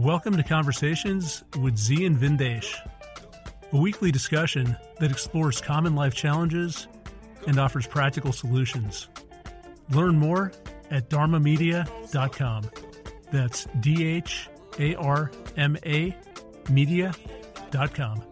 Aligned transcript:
Welcome 0.00 0.34
to 0.38 0.42
Conversations 0.42 1.44
with 1.58 1.76
Zi 1.76 2.06
and 2.06 2.16
Vindesh, 2.16 2.74
a 3.70 3.76
weekly 3.76 4.10
discussion 4.10 4.74
that 4.98 5.10
explores 5.10 5.60
common 5.60 5.94
life 5.94 6.14
challenges 6.14 6.88
and 7.46 7.60
offers 7.60 7.86
practical 7.86 8.32
solutions. 8.32 9.08
Learn 9.90 10.16
more 10.18 10.52
at 10.90 11.10
dharmamedia.com. 11.10 12.70
That's 13.30 13.66
D 13.80 14.06
H 14.08 14.48
A 14.78 14.94
R 14.94 15.30
M 15.58 15.76
A 15.84 16.16
media.com. 16.70 18.22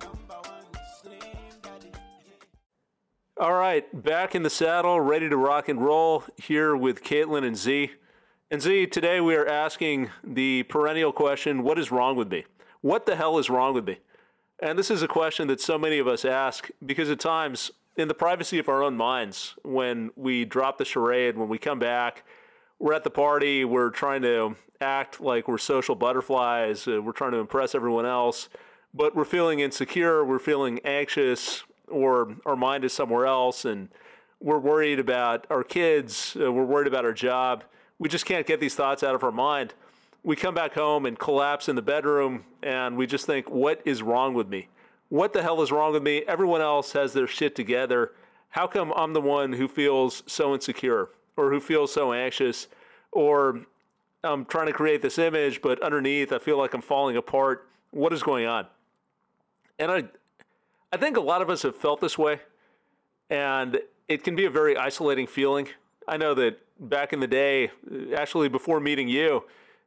All 3.39 3.53
right, 3.53 3.85
back 4.03 4.35
in 4.35 4.43
the 4.43 4.49
saddle, 4.49 4.99
ready 5.03 5.29
to 5.29 5.37
rock 5.37 5.69
and 5.69 5.85
roll 5.85 6.25
here 6.37 6.75
with 6.75 7.05
Caitlin 7.05 7.45
and 7.45 7.59
Zi. 7.59 7.91
And 8.51 8.63
Zi, 8.63 8.87
today 8.87 9.21
we 9.21 9.35
are 9.35 9.47
asking 9.47 10.09
the 10.25 10.63
perennial 10.63 11.13
question 11.13 11.63
what 11.63 11.79
is 11.79 11.93
wrong 11.93 12.17
with 12.17 12.31
me? 12.31 12.47
What 12.81 13.05
the 13.05 13.15
hell 13.15 13.39
is 13.39 13.51
wrong 13.51 13.75
with 13.75 13.87
me? 13.87 13.99
And 14.61 14.79
this 14.79 14.91
is 14.91 15.03
a 15.03 15.09
question 15.09 15.49
that 15.49 15.61
so 15.61 15.77
many 15.77 15.99
of 15.99 16.09
us 16.09 16.25
ask 16.25 16.71
because 16.87 17.11
at 17.11 17.21
times, 17.21 17.71
in 17.99 18.09
the 18.09 18.15
privacy 18.15 18.59
of 18.59 18.71
our 18.71 18.83
own 18.83 18.97
minds, 18.97 19.55
when 19.65 20.11
we 20.17 20.47
drop 20.47 20.79
the 20.79 20.87
charade, 20.87 21.37
when 21.37 21.51
we 21.51 21.59
come 21.59 21.79
back, 21.79 22.25
we're 22.79 22.95
at 22.95 23.05
the 23.05 23.11
party, 23.11 23.67
we're 23.67 23.91
trying 23.91 24.23
to 24.23 24.57
act 24.81 25.21
like 25.21 25.47
we're 25.47 25.59
social 25.59 25.95
butterflies, 25.95 26.89
uh, 26.89 27.03
we're 27.03 27.13
trying 27.13 27.33
to 27.33 27.39
impress 27.39 27.75
everyone 27.75 28.07
else, 28.07 28.49
but 28.95 29.15
we're 29.15 29.27
feeling 29.27 29.61
insecure, 29.61 30.25
we're 30.25 30.39
feeling 30.39 30.81
anxious, 30.87 31.65
or 31.87 32.35
our 32.47 32.57
mind 32.57 32.83
is 32.83 32.95
somewhere 32.95 33.27
else, 33.27 33.67
and 33.67 33.91
we're 34.41 34.59
worried 34.59 35.01
about 35.01 35.47
our 35.51 35.63
kids, 35.63 36.35
uh, 36.41 36.51
we're 36.51 36.65
worried 36.65 36.87
about 36.87 37.05
our 37.05 37.13
job 37.13 37.63
we 37.99 38.09
just 38.09 38.27
can't 38.27 38.47
get 38.47 38.61
these 38.61 38.75
thoughts 38.75 39.03
out 39.03 39.15
of 39.15 39.25
our 39.25 39.33
mind. 39.33 39.75
We 40.23 40.37
come 40.37 40.55
back 40.55 40.75
home 40.75 41.07
and 41.07 41.19
collapse 41.19 41.69
in 41.69 41.77
the 41.77 41.83
bedroom 41.83 42.45
and 42.63 42.97
we 42.97 43.07
just 43.07 43.27
think, 43.27 43.49
what 43.51 43.81
is 43.85 44.03
wrong 44.03 44.35
with 44.35 44.49
me? 44.49 44.69
What 45.09 45.33
the 45.33 45.43
hell 45.43 45.63
is 45.63 45.73
wrong 45.73 45.93
with 45.93 46.03
me? 46.03 46.23
Everyone 46.27 46.61
else 46.61 46.93
has 46.93 47.13
their 47.13 47.27
shit 47.27 47.55
together. 47.55 48.13
How 48.51 48.67
come 48.67 48.93
I'm 48.95 49.13
the 49.13 49.21
one 49.21 49.53
who 49.53 49.69
feels 49.69 50.23
so 50.27 50.55
insecure 50.55 51.09
or 51.37 51.51
who 51.51 51.61
feels 51.61 51.93
so 51.93 52.13
anxious 52.13 52.69
or 53.13 53.61
I'm 54.25 54.45
trying 54.45 54.67
to 54.67 54.73
create 54.73 55.01
this 55.01 55.19
image, 55.19 55.63
but 55.63 55.81
underneath 55.83 56.33
I 56.33 56.39
feel 56.39 56.59
like 56.59 56.75
I'm 56.75 56.83
falling 56.83 57.17
apart? 57.17 57.69
What 57.91 58.13
is 58.13 58.23
going 58.23 58.47
on? 58.47 58.67
And 59.79 59.91
I, 59.91 60.05
I 60.93 60.97
think 60.97 61.17
a 61.17 61.21
lot 61.21 61.41
of 61.41 61.51
us 61.51 61.63
have 61.63 61.77
felt 61.77 62.01
this 62.01 62.19
way, 62.19 62.41
and 63.31 63.79
it 64.09 64.25
can 64.25 64.35
be 64.35 64.45
a 64.45 64.51
very 64.51 64.77
isolating 64.77 65.27
feeling. 65.27 65.69
I 66.09 66.17
know 66.17 66.35
that 66.35 66.61
back 66.79 67.13
in 67.13 67.21
the 67.21 67.27
day, 67.27 67.71
actually 68.17 68.49
before 68.49 68.81
meeting 68.81 69.09
you, 69.09 69.45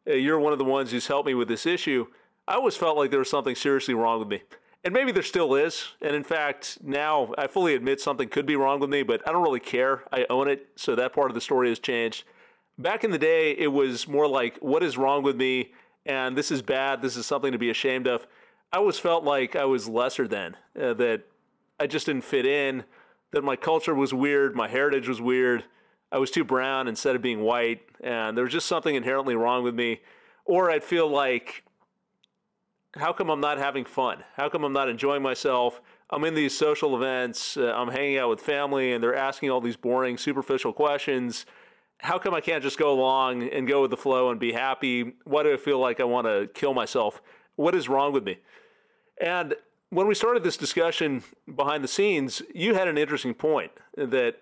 uh, 0.08 0.14
you're 0.14 0.39
one 0.39 0.53
of 0.53 0.59
the 0.59 0.66
ones 0.66 0.92
who's 0.92 1.08
helped 1.08 1.28
me 1.28 1.34
with 1.34 1.47
this 1.47 1.66
issue. 1.66 2.08
I 2.47 2.56
always 2.56 2.75
felt 2.75 2.97
like 2.97 3.11
there 3.11 3.20
was 3.20 3.30
something 3.30 3.56
seriously 3.56 3.94
wrong 3.94 4.20
with 4.20 4.28
me. 4.28 4.42
And 4.84 4.94
maybe 4.94 5.12
there 5.12 5.23
still 5.23 5.56
is. 5.56 5.89
And 6.02 6.16
in 6.16 6.23
fact, 6.23 6.80
now 6.81 7.34
I 7.38 7.47
fully 7.47 7.75
admit 7.75 8.02
something 8.02 8.28
could 8.28 8.47
be 8.47 8.56
wrong 8.56 8.80
with 8.80 8.89
me, 8.89 9.03
but 9.03 9.28
I 9.28 9.31
don't 9.31 9.44
really 9.44 9.59
care. 9.59 10.03
I 10.12 10.25
own 10.30 10.47
it. 10.47 10.67
So 10.75 10.95
that 10.95 11.14
part 11.14 11.30
of 11.30 11.36
the 11.36 11.42
story 11.42 11.69
has 11.69 11.80
changed. 11.80 12.23
Back 12.80 13.03
in 13.03 13.12
the 13.12 13.19
day, 13.19 13.52
it 13.52 13.67
was 13.67 14.08
more 14.08 14.28
like, 14.28 14.58
what 14.58 14.81
is 14.81 14.97
wrong 14.97 15.22
with 15.22 15.36
me? 15.36 15.72
And 16.08 16.36
this 16.36 16.50
is 16.50 16.64
bad. 16.64 17.02
This 17.02 17.16
is 17.16 17.28
something 17.28 17.52
to 17.52 17.59
be 17.59 17.69
ashamed 17.69 18.08
of. 18.08 18.25
I 18.73 18.78
always 18.78 18.97
felt 18.97 19.23
like 19.23 19.56
I 19.56 19.66
was 19.66 19.88
lesser 19.88 20.28
than, 20.28 20.58
uh, 20.81 20.94
that 20.95 21.23
I 21.80 21.86
just 21.86 22.08
didn't 22.08 22.23
fit 22.23 22.45
in, 22.45 22.84
that 23.31 23.44
my 23.44 23.56
culture 23.56 23.94
was 23.94 24.14
weird, 24.14 24.56
my 24.56 24.67
heritage 24.67 25.08
was 25.08 25.22
weird 25.22 25.64
I 26.12 26.17
was 26.17 26.31
too 26.31 26.44
brown 26.44 26.88
instead 26.88 27.16
of 27.16 27.22
being 27.22 27.42
white, 27.42 27.81
and 28.04 28.36
there 28.36 28.44
was 28.44 28.54
just 28.54 28.67
something 28.67 28.95
inherently 28.95 29.36
wrong 29.36 29.64
with 29.64 29.76
me. 29.76 30.02
Or 30.45 30.70
I'd 30.70 30.84
feel 30.84 31.08
like, 31.08 31.64
how 32.95 33.14
come 33.14 33.30
I'm 33.30 33.40
not 33.40 33.58
having 33.58 33.86
fun? 33.86 34.23
How 34.36 34.50
come 34.50 34.64
I'm 34.64 34.73
not 34.73 34.90
enjoying 34.90 35.22
myself? 35.22 35.81
I'm 36.09 36.25
in 36.25 36.34
these 36.34 36.58
social 36.58 36.96
events, 36.97 37.56
uh, 37.56 37.74
I'm 37.74 37.88
hanging 37.88 38.18
out 38.18 38.30
with 38.30 38.41
family, 38.41 38.91
and 38.91 39.02
they're 39.02 39.16
asking 39.16 39.50
all 39.50 39.62
these 39.62 39.78
boring, 39.78 40.18
superficial 40.18 40.74
questions. 40.74 41.46
How 42.00 42.18
come 42.18 42.34
I 42.34 42.41
can't 42.41 42.62
just 42.62 42.78
go 42.78 42.91
along 42.91 43.44
and 43.44 43.66
go 43.68 43.81
with 43.81 43.91
the 43.91 43.97
flow 43.97 44.30
and 44.31 44.40
be 44.40 44.52
happy? 44.52 45.13
Why 45.24 45.44
do 45.44 45.53
I 45.53 45.57
feel 45.57 45.80
like 45.80 46.02
I 46.02 46.03
want 46.03 46.28
to 46.28 46.50
kill 46.53 46.74
myself? 46.74 47.22
What 47.56 47.75
is 47.75 47.88
wrong 47.88 48.12
with 48.12 48.25
me? 48.25 48.40
And 49.22 49.56
when 49.90 50.07
we 50.07 50.16
started 50.16 50.44
this 50.44 50.57
discussion 50.57 51.24
behind 51.56 51.84
the 51.84 51.88
scenes, 51.88 52.41
you 52.53 52.74
had 52.74 52.88
an 52.88 52.97
interesting 52.97 53.34
point 53.34 53.72
that 53.96 54.38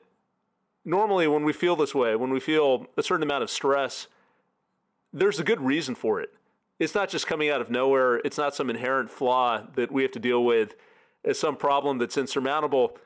normally 0.85 1.27
when 1.27 1.43
we 1.43 1.53
feel 1.53 1.75
this 1.75 1.93
way, 1.93 2.15
when 2.15 2.29
we 2.29 2.39
feel 2.39 2.87
a 2.97 3.03
certain 3.03 3.23
amount 3.23 3.43
of 3.43 3.49
stress, 3.49 4.07
there's 5.13 5.39
a 5.39 5.43
good 5.43 5.61
reason 5.61 5.95
for 5.95 6.21
it. 6.21 6.29
It's 6.79 6.95
not 6.95 7.09
just 7.09 7.27
coming 7.27 7.49
out 7.49 7.61
of 7.61 7.69
nowhere. 7.69 8.17
It's 8.17 8.37
not 8.37 8.55
some 8.55 8.69
inherent 8.69 9.09
flaw 9.09 9.63
that 9.75 9.91
we 9.91 10.01
have 10.03 10.11
to 10.13 10.19
deal 10.19 10.43
with 10.43 10.75
as 11.25 11.37
some 11.37 11.57
problem 11.57 11.97
that's 11.97 12.17
insurmountable. 12.17 12.97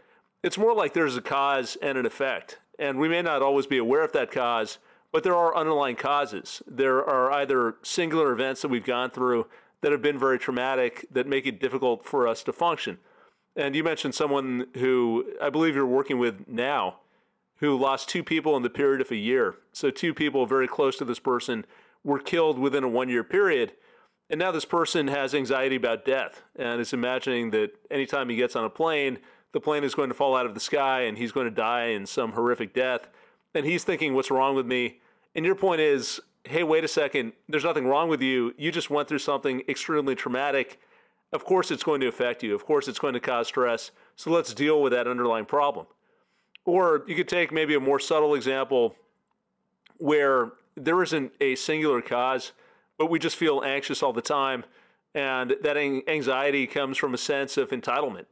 It's 0.44 0.58
more 0.58 0.76
like 0.76 0.94
there's 0.94 1.18
a 1.18 1.22
cause 1.22 1.78
and 1.82 1.98
an 1.98 2.06
effect. 2.06 2.60
And 2.78 3.00
we 3.00 3.08
may 3.10 3.22
not 3.22 3.42
always 3.42 3.66
be 3.66 3.78
aware 3.78 4.04
of 4.04 4.12
that 4.12 4.32
cause, 4.32 4.78
but 5.12 5.24
there 5.24 5.36
are 5.36 5.56
underlying 5.56 5.96
causes. 5.96 6.62
There 6.68 7.04
are 7.04 7.32
either 7.32 7.76
singular 7.84 8.32
events 8.32 8.62
that 8.62 8.68
we've 8.68 8.86
gone 8.86 9.10
through 9.10 9.48
that 9.82 9.92
have 9.92 10.02
been 10.02 10.20
very 10.20 10.40
traumatic 10.40 11.06
that 11.12 11.28
make 11.28 11.46
it 11.46 11.60
difficult 11.60 12.06
for 12.06 12.28
us 12.28 12.44
to 12.44 12.54
function. 12.54 13.00
And 13.56 13.76
you 13.76 13.84
mentioned 13.84 14.16
someone 14.16 14.68
who 14.78 15.26
I 15.42 15.50
believe 15.50 15.76
you're 15.76 15.86
working 15.86 16.18
with 16.20 16.48
now 16.48 16.98
who 17.64 17.78
lost 17.78 18.10
two 18.10 18.26
people 18.26 18.58
in 18.58 18.62
the 18.62 18.70
period 18.70 19.00
of 19.00 19.10
a 19.10 19.16
year. 19.16 19.56
So, 19.72 19.90
two 19.90 20.14
people 20.14 20.46
very 20.46 20.68
close 20.68 20.98
to 20.98 21.06
this 21.06 21.20
person 21.20 21.64
were 22.04 22.20
killed 22.20 22.60
within 22.60 22.84
a 22.84 22.90
one 22.90 23.08
year 23.08 23.24
period. 23.24 23.72
And 24.30 24.38
now 24.38 24.52
this 24.52 24.66
person 24.66 25.08
has 25.08 25.34
anxiety 25.34 25.78
about 25.78 26.04
death 26.04 26.42
and 26.58 26.82
is 26.82 26.92
imagining 26.92 27.52
that 27.52 27.72
anytime 27.90 28.28
he 28.28 28.36
gets 28.36 28.58
on 28.58 28.66
a 28.66 28.70
plane, 28.70 29.20
the 29.54 29.62
plane 29.62 29.86
is 29.86 29.96
going 29.96 30.10
to 30.10 30.14
fall 30.14 30.36
out 30.36 30.46
of 30.46 30.56
the 30.56 30.60
sky 30.60 31.04
and 31.04 31.18
he's 31.18 31.32
going 31.32 31.46
to 31.46 31.56
die 31.56 31.86
in 31.86 32.06
some 32.06 32.34
horrific 32.34 32.74
death. 32.74 33.08
And 33.56 33.66
he's 33.66 33.86
thinking, 33.86 34.14
What's 34.14 34.30
wrong 34.30 34.58
with 34.58 34.66
me? 34.66 35.00
And 35.34 35.46
your 35.46 35.56
point 35.56 35.80
is, 35.80 36.20
Hey, 36.44 36.64
wait 36.64 36.84
a 36.84 36.90
second, 36.90 37.32
there's 37.48 37.64
nothing 37.64 37.88
wrong 37.88 38.10
with 38.10 38.22
you. 38.22 38.54
You 38.58 38.74
just 38.74 38.90
went 38.90 39.08
through 39.08 39.20
something 39.20 39.64
extremely 39.70 40.16
traumatic. 40.16 40.82
Of 41.32 41.46
course, 41.46 41.72
it's 41.72 41.84
going 41.84 42.02
to 42.02 42.08
affect 42.08 42.44
you. 42.44 42.56
Of 42.56 42.66
course, 42.66 42.90
it's 42.90 43.00
going 43.00 43.14
to 43.14 43.22
cause 43.22 43.48
stress. 43.48 43.92
So 44.18 44.32
let's 44.32 44.54
deal 44.54 44.82
with 44.82 44.92
that 44.92 45.08
underlying 45.08 45.46
problem. 45.46 45.86
Or 46.66 47.04
you 47.08 47.16
could 47.16 47.28
take 47.28 47.52
maybe 47.52 47.76
a 47.76 47.80
more 47.80 48.00
subtle 48.00 48.36
example 48.36 48.96
where 49.98 50.52
there 50.76 51.02
isn't 51.04 51.34
a 51.42 51.56
singular 51.56 52.02
cause, 52.02 52.52
but 52.98 53.10
we 53.10 53.20
just 53.20 53.36
feel 53.36 53.64
anxious 53.64 54.02
all 54.02 54.14
the 54.14 54.22
time. 54.22 54.64
And 55.16 55.56
that 55.62 55.78
anxiety 55.78 56.66
comes 56.66 56.98
from 56.98 57.14
a 57.14 57.18
sense 57.18 57.58
of 57.58 57.70
entitlement 57.70 58.26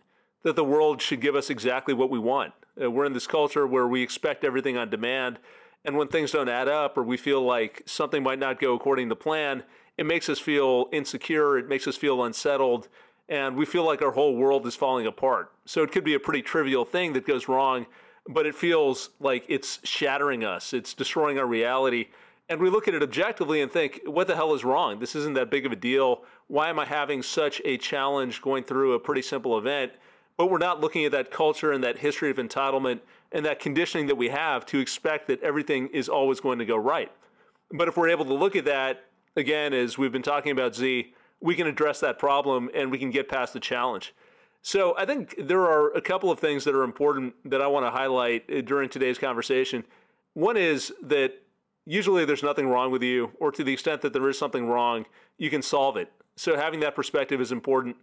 that 0.43 0.55
the 0.55 0.63
world 0.63 1.01
should 1.01 1.21
give 1.21 1.35
us 1.35 1.49
exactly 1.49 1.93
what 1.93 2.09
we 2.09 2.19
want. 2.19 2.53
Uh, 2.81 2.89
we're 2.89 3.05
in 3.05 3.13
this 3.13 3.27
culture 3.27 3.67
where 3.67 3.87
we 3.87 4.01
expect 4.01 4.43
everything 4.43 4.77
on 4.77 4.89
demand. 4.89 5.39
And 5.85 5.97
when 5.97 6.07
things 6.07 6.31
don't 6.31 6.49
add 6.49 6.67
up 6.67 6.97
or 6.97 7.03
we 7.03 7.17
feel 7.17 7.41
like 7.41 7.83
something 7.85 8.23
might 8.23 8.39
not 8.39 8.59
go 8.59 8.73
according 8.73 9.09
to 9.09 9.15
plan, 9.15 9.63
it 9.97 10.05
makes 10.05 10.29
us 10.29 10.39
feel 10.39 10.87
insecure. 10.91 11.57
It 11.57 11.67
makes 11.67 11.87
us 11.87 11.95
feel 11.95 12.23
unsettled. 12.23 12.87
And 13.29 13.55
we 13.55 13.65
feel 13.65 13.83
like 13.83 14.01
our 14.01 14.11
whole 14.11 14.35
world 14.35 14.65
is 14.65 14.75
falling 14.75 15.05
apart. 15.05 15.51
So 15.65 15.83
it 15.83 15.91
could 15.91 16.03
be 16.03 16.15
a 16.15 16.19
pretty 16.19 16.41
trivial 16.41 16.85
thing 16.85 17.13
that 17.13 17.27
goes 17.27 17.47
wrong 17.47 17.85
but 18.27 18.45
it 18.45 18.55
feels 18.55 19.09
like 19.19 19.45
it's 19.47 19.79
shattering 19.83 20.43
us, 20.43 20.73
it's 20.73 20.93
destroying 20.93 21.39
our 21.39 21.45
reality. 21.45 22.07
And 22.49 22.59
we 22.59 22.69
look 22.69 22.87
at 22.87 22.93
it 22.93 23.01
objectively 23.01 23.61
and 23.61 23.71
think, 23.71 24.01
what 24.05 24.27
the 24.27 24.35
hell 24.35 24.53
is 24.53 24.65
wrong? 24.65 24.99
This 24.99 25.15
isn't 25.15 25.35
that 25.35 25.49
big 25.49 25.65
of 25.65 25.71
a 25.71 25.75
deal. 25.75 26.23
Why 26.47 26.69
am 26.69 26.79
I 26.79 26.85
having 26.85 27.23
such 27.23 27.61
a 27.63 27.77
challenge 27.77 28.41
going 28.41 28.65
through 28.65 28.93
a 28.93 28.99
pretty 28.99 29.21
simple 29.21 29.57
event? 29.57 29.93
But 30.35 30.51
we're 30.51 30.57
not 30.57 30.81
looking 30.81 31.05
at 31.05 31.13
that 31.13 31.31
culture 31.31 31.71
and 31.71 31.81
that 31.83 31.99
history 31.99 32.29
of 32.29 32.37
entitlement 32.37 32.99
and 33.31 33.45
that 33.45 33.59
conditioning 33.59 34.07
that 34.07 34.15
we 34.15 34.27
have 34.29 34.65
to 34.67 34.79
expect 34.79 35.27
that 35.27 35.41
everything 35.41 35.87
is 35.93 36.09
always 36.09 36.41
going 36.41 36.59
to 36.59 36.65
go 36.65 36.75
right. 36.75 37.11
But 37.71 37.87
if 37.87 37.95
we're 37.95 38.09
able 38.09 38.25
to 38.25 38.33
look 38.33 38.57
at 38.57 38.65
that, 38.65 39.05
again, 39.37 39.73
as 39.73 39.97
we've 39.97 40.11
been 40.11 40.21
talking 40.21 40.51
about 40.51 40.75
Zi, 40.75 41.13
we 41.39 41.55
can 41.55 41.67
address 41.67 42.01
that 42.01 42.19
problem 42.19 42.69
and 42.73 42.91
we 42.91 42.97
can 42.97 43.11
get 43.11 43.29
past 43.29 43.53
the 43.53 43.59
challenge. 43.59 44.13
So 44.61 44.95
I 44.97 45.05
think 45.05 45.35
there 45.39 45.61
are 45.61 45.91
a 45.93 46.01
couple 46.01 46.29
of 46.31 46.39
things 46.39 46.63
that 46.65 46.75
are 46.75 46.83
important 46.83 47.33
that 47.49 47.61
I 47.61 47.67
want 47.67 47.85
to 47.85 47.91
highlight 47.91 48.45
uh, 48.49 48.61
during 48.61 48.89
today's 48.89 49.17
conversation. 49.17 49.83
One 50.33 50.55
is 50.55 50.93
that 51.03 51.33
usually 51.85 52.25
there's 52.25 52.43
nothing 52.43 52.67
wrong 52.67 52.91
with 52.91 53.01
you, 53.01 53.31
or 53.39 53.51
to 53.51 53.63
the 53.63 53.73
extent 53.73 54.01
that 54.01 54.13
there 54.13 54.29
is 54.29 54.37
something 54.37 54.67
wrong, 54.67 55.05
you 55.37 55.49
can 55.49 55.61
solve 55.61 55.97
it. 55.97 56.11
So 56.35 56.55
having 56.55 56.79
that 56.81 56.95
perspective 56.95 57.41
is 57.41 57.51
important. 57.51 57.95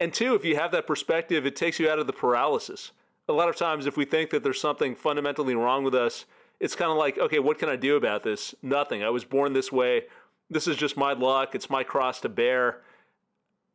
And 0.00 0.12
two, 0.12 0.34
if 0.34 0.44
you 0.44 0.56
have 0.56 0.72
that 0.72 0.86
perspective, 0.86 1.46
it 1.46 1.54
takes 1.54 1.78
you 1.78 1.88
out 1.88 1.98
of 1.98 2.06
the 2.06 2.12
paralysis. 2.12 2.90
A 3.28 3.32
lot 3.32 3.48
of 3.48 3.56
times, 3.56 3.86
if 3.86 3.96
we 3.96 4.04
think 4.04 4.30
that 4.30 4.42
there's 4.42 4.60
something 4.60 4.96
fundamentally 4.96 5.54
wrong 5.54 5.84
with 5.84 5.94
us, 5.94 6.24
it's 6.58 6.74
kind 6.74 6.90
of 6.90 6.96
like, 6.96 7.18
okay, 7.18 7.38
what 7.38 7.58
can 7.58 7.68
I 7.68 7.76
do 7.76 7.96
about 7.96 8.24
this? 8.24 8.54
Nothing. 8.62 9.04
I 9.04 9.10
was 9.10 9.24
born 9.24 9.52
this 9.52 9.70
way. 9.70 10.04
This 10.50 10.66
is 10.66 10.76
just 10.76 10.96
my 10.96 11.12
luck. 11.12 11.54
It's 11.54 11.70
my 11.70 11.84
cross 11.84 12.20
to 12.22 12.28
bear 12.28 12.82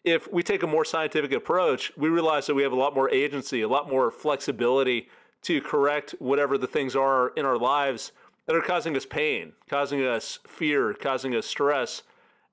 if 0.05 0.31
we 0.31 0.43
take 0.43 0.61
a 0.61 0.67
more 0.67 0.85
scientific 0.85 1.33
approach, 1.33 1.91
we 1.97 2.09
realize 2.09 2.45
that 2.45 2.53
we 2.53 2.61
have 2.61 2.71
a 2.71 2.77
lot 2.77 2.93
more 2.93 3.09
agency, 3.09 3.61
a 3.61 3.67
lot 3.67 3.89
more 3.89 4.11
flexibility 4.11 5.09
to 5.41 5.59
correct 5.61 6.13
whatever 6.19 6.57
the 6.57 6.67
things 6.67 6.95
are 6.95 7.29
in 7.29 7.45
our 7.45 7.57
lives 7.57 8.11
that 8.45 8.55
are 8.55 8.61
causing 8.61 8.95
us 8.95 9.05
pain, 9.05 9.53
causing 9.67 10.05
us 10.05 10.39
fear, 10.47 10.93
causing 10.93 11.35
us 11.35 11.47
stress. 11.47 12.03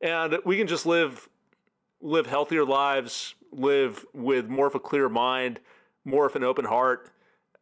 and 0.00 0.38
we 0.44 0.56
can 0.56 0.66
just 0.66 0.86
live 0.86 1.28
live 2.00 2.26
healthier 2.26 2.64
lives, 2.64 3.34
live 3.52 4.04
with 4.12 4.48
more 4.48 4.66
of 4.66 4.74
a 4.74 4.80
clear 4.80 5.08
mind, 5.08 5.60
more 6.04 6.26
of 6.26 6.34
an 6.34 6.42
open 6.42 6.64
heart. 6.64 7.10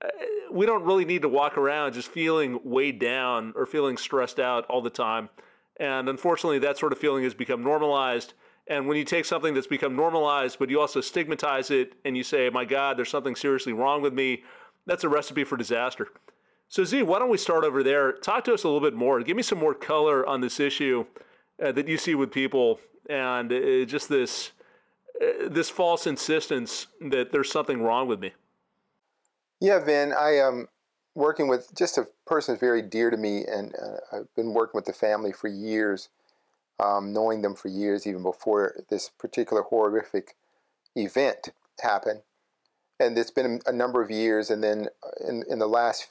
Uh, 0.03 0.09
we 0.51 0.65
don't 0.65 0.85
really 0.85 1.05
need 1.05 1.21
to 1.21 1.29
walk 1.29 1.59
around 1.59 1.93
just 1.93 2.09
feeling 2.09 2.59
weighed 2.65 2.99
down 2.99 3.53
or 3.55 3.67
feeling 3.67 3.99
stressed 3.99 4.41
out 4.41 4.65
all 4.67 4.81
the 4.81 4.89
time. 4.89 5.29
And 5.79 6.09
unfortunately, 6.09 6.59
that 6.61 6.79
sort 6.79 6.93
of 6.93 6.99
feeling 6.99 7.25
has 7.25 7.35
become 7.35 7.63
normalized. 7.63 8.33
And 8.71 8.87
when 8.87 8.97
you 8.97 9.05
take 9.05 9.25
something 9.25 9.53
that's 9.53 9.67
become 9.67 9.97
normalized, 9.97 10.61
but 10.61 10.71
you 10.71 10.81
also 10.81 11.01
stigmatize 11.01 11.73
it 11.73 11.95
and 12.05 12.17
you 12.17 12.23
say, 12.23 12.49
my 12.51 12.65
God, 12.65 12.97
there's 12.97 13.11
something 13.11 13.35
seriously 13.35 13.73
wrong 13.73 14.01
with 14.01 14.15
me, 14.15 14.45
that's 14.87 15.03
a 15.03 15.09
recipe 15.09 15.43
for 15.43 15.57
disaster. 15.57 16.09
So, 16.69 16.85
Zi, 16.85 17.03
why 17.03 17.19
don't 17.19 17.31
we 17.31 17.37
start 17.37 17.65
over 17.65 17.83
there? 17.83 18.13
Talk 18.13 18.45
to 18.45 18.55
us 18.55 18.63
a 18.63 18.69
little 18.69 18.81
bit 18.81 18.95
more. 18.95 19.21
Give 19.23 19.37
me 19.37 19.43
some 19.43 19.59
more 19.59 19.75
color 19.75 20.25
on 20.25 20.41
this 20.41 20.61
issue 20.61 21.05
uh, 21.61 21.73
that 21.73 21.89
you 21.89 21.99
see 21.99 22.15
with 22.15 22.31
people 22.31 22.79
and 23.09 23.53
uh, 23.53 23.85
just 23.87 24.09
this 24.09 24.53
uh, 25.21 25.49
this 25.49 25.69
false 25.69 26.07
insistence 26.07 26.87
that 27.01 27.33
there's 27.33 27.51
something 27.51 27.83
wrong 27.83 28.07
with 28.07 28.21
me. 28.21 28.33
Yeah, 29.61 29.81
Vin, 29.81 30.13
I 30.13 30.37
am 30.37 30.69
working 31.17 31.49
with 31.49 31.75
just 31.77 31.99
a 31.99 32.07
person 32.25 32.55
that's 32.55 32.61
very 32.61 32.83
dear 32.83 33.11
to 33.11 33.17
me, 33.17 33.45
and 33.47 33.75
uh, 33.75 34.17
I've 34.17 34.35
been 34.37 34.55
working 34.55 34.79
with 34.79 34.85
the 34.85 34.93
family 34.93 35.33
for 35.33 35.49
years, 35.49 36.09
um, 36.81 37.13
knowing 37.13 37.43
them 37.43 37.55
for 37.55 37.69
years, 37.69 38.07
even 38.07 38.23
before 38.23 38.85
this 38.89 39.11
particular 39.11 39.63
horrific 39.63 40.37
event 40.97 41.51
happened. 41.81 42.23
And 42.99 43.17
it's 43.17 43.31
been 43.31 43.61
a 43.67 43.73
number 43.73 44.03
of 44.03 44.11
years, 44.11 44.51
and 44.51 44.63
then 44.63 44.89
uh, 45.03 45.29
in, 45.29 45.45
in 45.49 45.59
the 45.59 45.69
last 45.69 46.09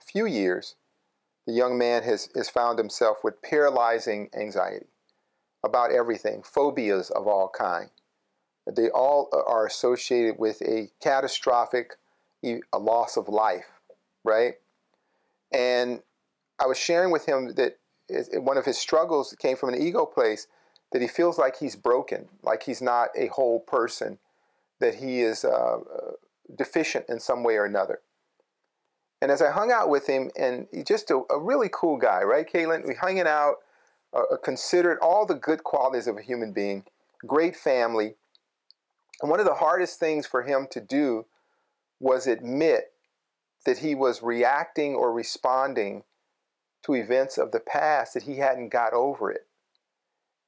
few 0.00 0.26
years, 0.26 0.76
the 1.46 1.52
young 1.52 1.78
man 1.78 2.02
has, 2.02 2.28
has 2.34 2.48
found 2.48 2.78
himself 2.78 3.18
with 3.24 3.42
paralyzing 3.42 4.28
anxiety 4.38 4.86
about 5.64 5.92
everything, 5.92 6.42
phobias 6.42 7.10
of 7.10 7.26
all 7.26 7.48
kind. 7.48 7.90
They 8.70 8.90
all 8.90 9.28
are 9.32 9.66
associated 9.66 10.38
with 10.38 10.60
a 10.62 10.90
catastrophic 11.00 11.96
a 12.44 12.78
loss 12.78 13.16
of 13.16 13.28
life, 13.28 13.66
right? 14.24 14.54
And 15.52 16.02
I 16.58 16.66
was 16.66 16.78
sharing 16.78 17.10
with 17.10 17.26
him 17.26 17.54
that 17.54 17.78
one 18.34 18.56
of 18.56 18.64
his 18.64 18.78
struggles 18.78 19.34
came 19.38 19.56
from 19.56 19.70
an 19.70 19.80
ego 19.80 20.06
place 20.06 20.46
that 20.92 21.02
he 21.02 21.08
feels 21.08 21.38
like 21.38 21.58
he's 21.58 21.76
broken, 21.76 22.28
like 22.42 22.62
he's 22.62 22.80
not 22.80 23.08
a 23.16 23.26
whole 23.28 23.60
person, 23.60 24.18
that 24.80 24.96
he 24.96 25.20
is 25.20 25.44
uh, 25.44 25.78
deficient 26.56 27.04
in 27.08 27.20
some 27.20 27.42
way 27.42 27.56
or 27.56 27.64
another. 27.64 28.00
And 29.20 29.30
as 29.30 29.42
I 29.42 29.50
hung 29.50 29.72
out 29.72 29.88
with 29.88 30.06
him, 30.06 30.30
and 30.38 30.66
he's 30.72 30.84
just 30.84 31.10
a, 31.10 31.22
a 31.30 31.38
really 31.38 31.68
cool 31.72 31.96
guy, 31.96 32.22
right, 32.22 32.50
Caitlin? 32.50 32.86
We 32.86 32.94
hanging 32.94 33.26
out, 33.26 33.56
uh, 34.14 34.36
considered 34.42 34.98
all 35.02 35.26
the 35.26 35.34
good 35.34 35.64
qualities 35.64 36.06
of 36.06 36.16
a 36.16 36.22
human 36.22 36.52
being, 36.52 36.84
great 37.26 37.56
family. 37.56 38.14
And 39.20 39.30
one 39.30 39.40
of 39.40 39.46
the 39.46 39.54
hardest 39.54 39.98
things 39.98 40.26
for 40.26 40.42
him 40.42 40.68
to 40.70 40.80
do 40.80 41.26
was 42.00 42.26
admit 42.26 42.92
that 43.66 43.78
he 43.78 43.94
was 43.94 44.22
reacting 44.22 44.94
or 44.94 45.12
responding 45.12 46.04
to 46.88 46.94
events 46.94 47.36
of 47.36 47.52
the 47.52 47.60
past 47.60 48.14
that 48.14 48.22
he 48.22 48.38
hadn't 48.38 48.70
got 48.70 48.94
over 48.94 49.30
it. 49.30 49.46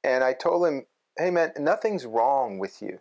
And 0.03 0.23
I 0.23 0.33
told 0.33 0.67
him, 0.67 0.87
hey 1.17 1.29
man, 1.29 1.51
nothing's 1.57 2.05
wrong 2.05 2.57
with 2.57 2.81
you. 2.81 2.99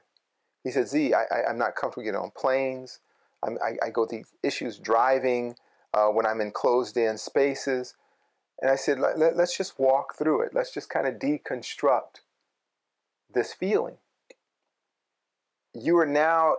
He 0.62 0.70
said, 0.70 0.88
Zi, 0.88 1.14
I, 1.14 1.22
I, 1.30 1.48
I'm 1.48 1.58
not 1.58 1.74
comfortable 1.74 2.04
getting 2.04 2.20
on 2.20 2.32
planes. 2.36 3.00
I'm, 3.42 3.56
I, 3.64 3.86
I 3.86 3.90
go 3.90 4.04
through 4.04 4.24
issues 4.42 4.78
driving 4.78 5.56
uh, 5.94 6.08
when 6.08 6.26
I'm 6.26 6.42
in 6.42 6.50
closed 6.50 6.98
in 6.98 7.16
spaces. 7.16 7.94
And 8.60 8.70
I 8.70 8.76
said, 8.76 9.00
let, 9.00 9.18
let, 9.18 9.36
let's 9.38 9.56
just 9.56 9.78
walk 9.78 10.16
through 10.18 10.42
it. 10.42 10.54
Let's 10.54 10.72
just 10.72 10.90
kind 10.90 11.06
of 11.06 11.14
deconstruct 11.14 12.20
this 13.32 13.54
feeling. 13.54 13.96
You 15.72 15.96
are 15.96 16.06
now 16.06 16.56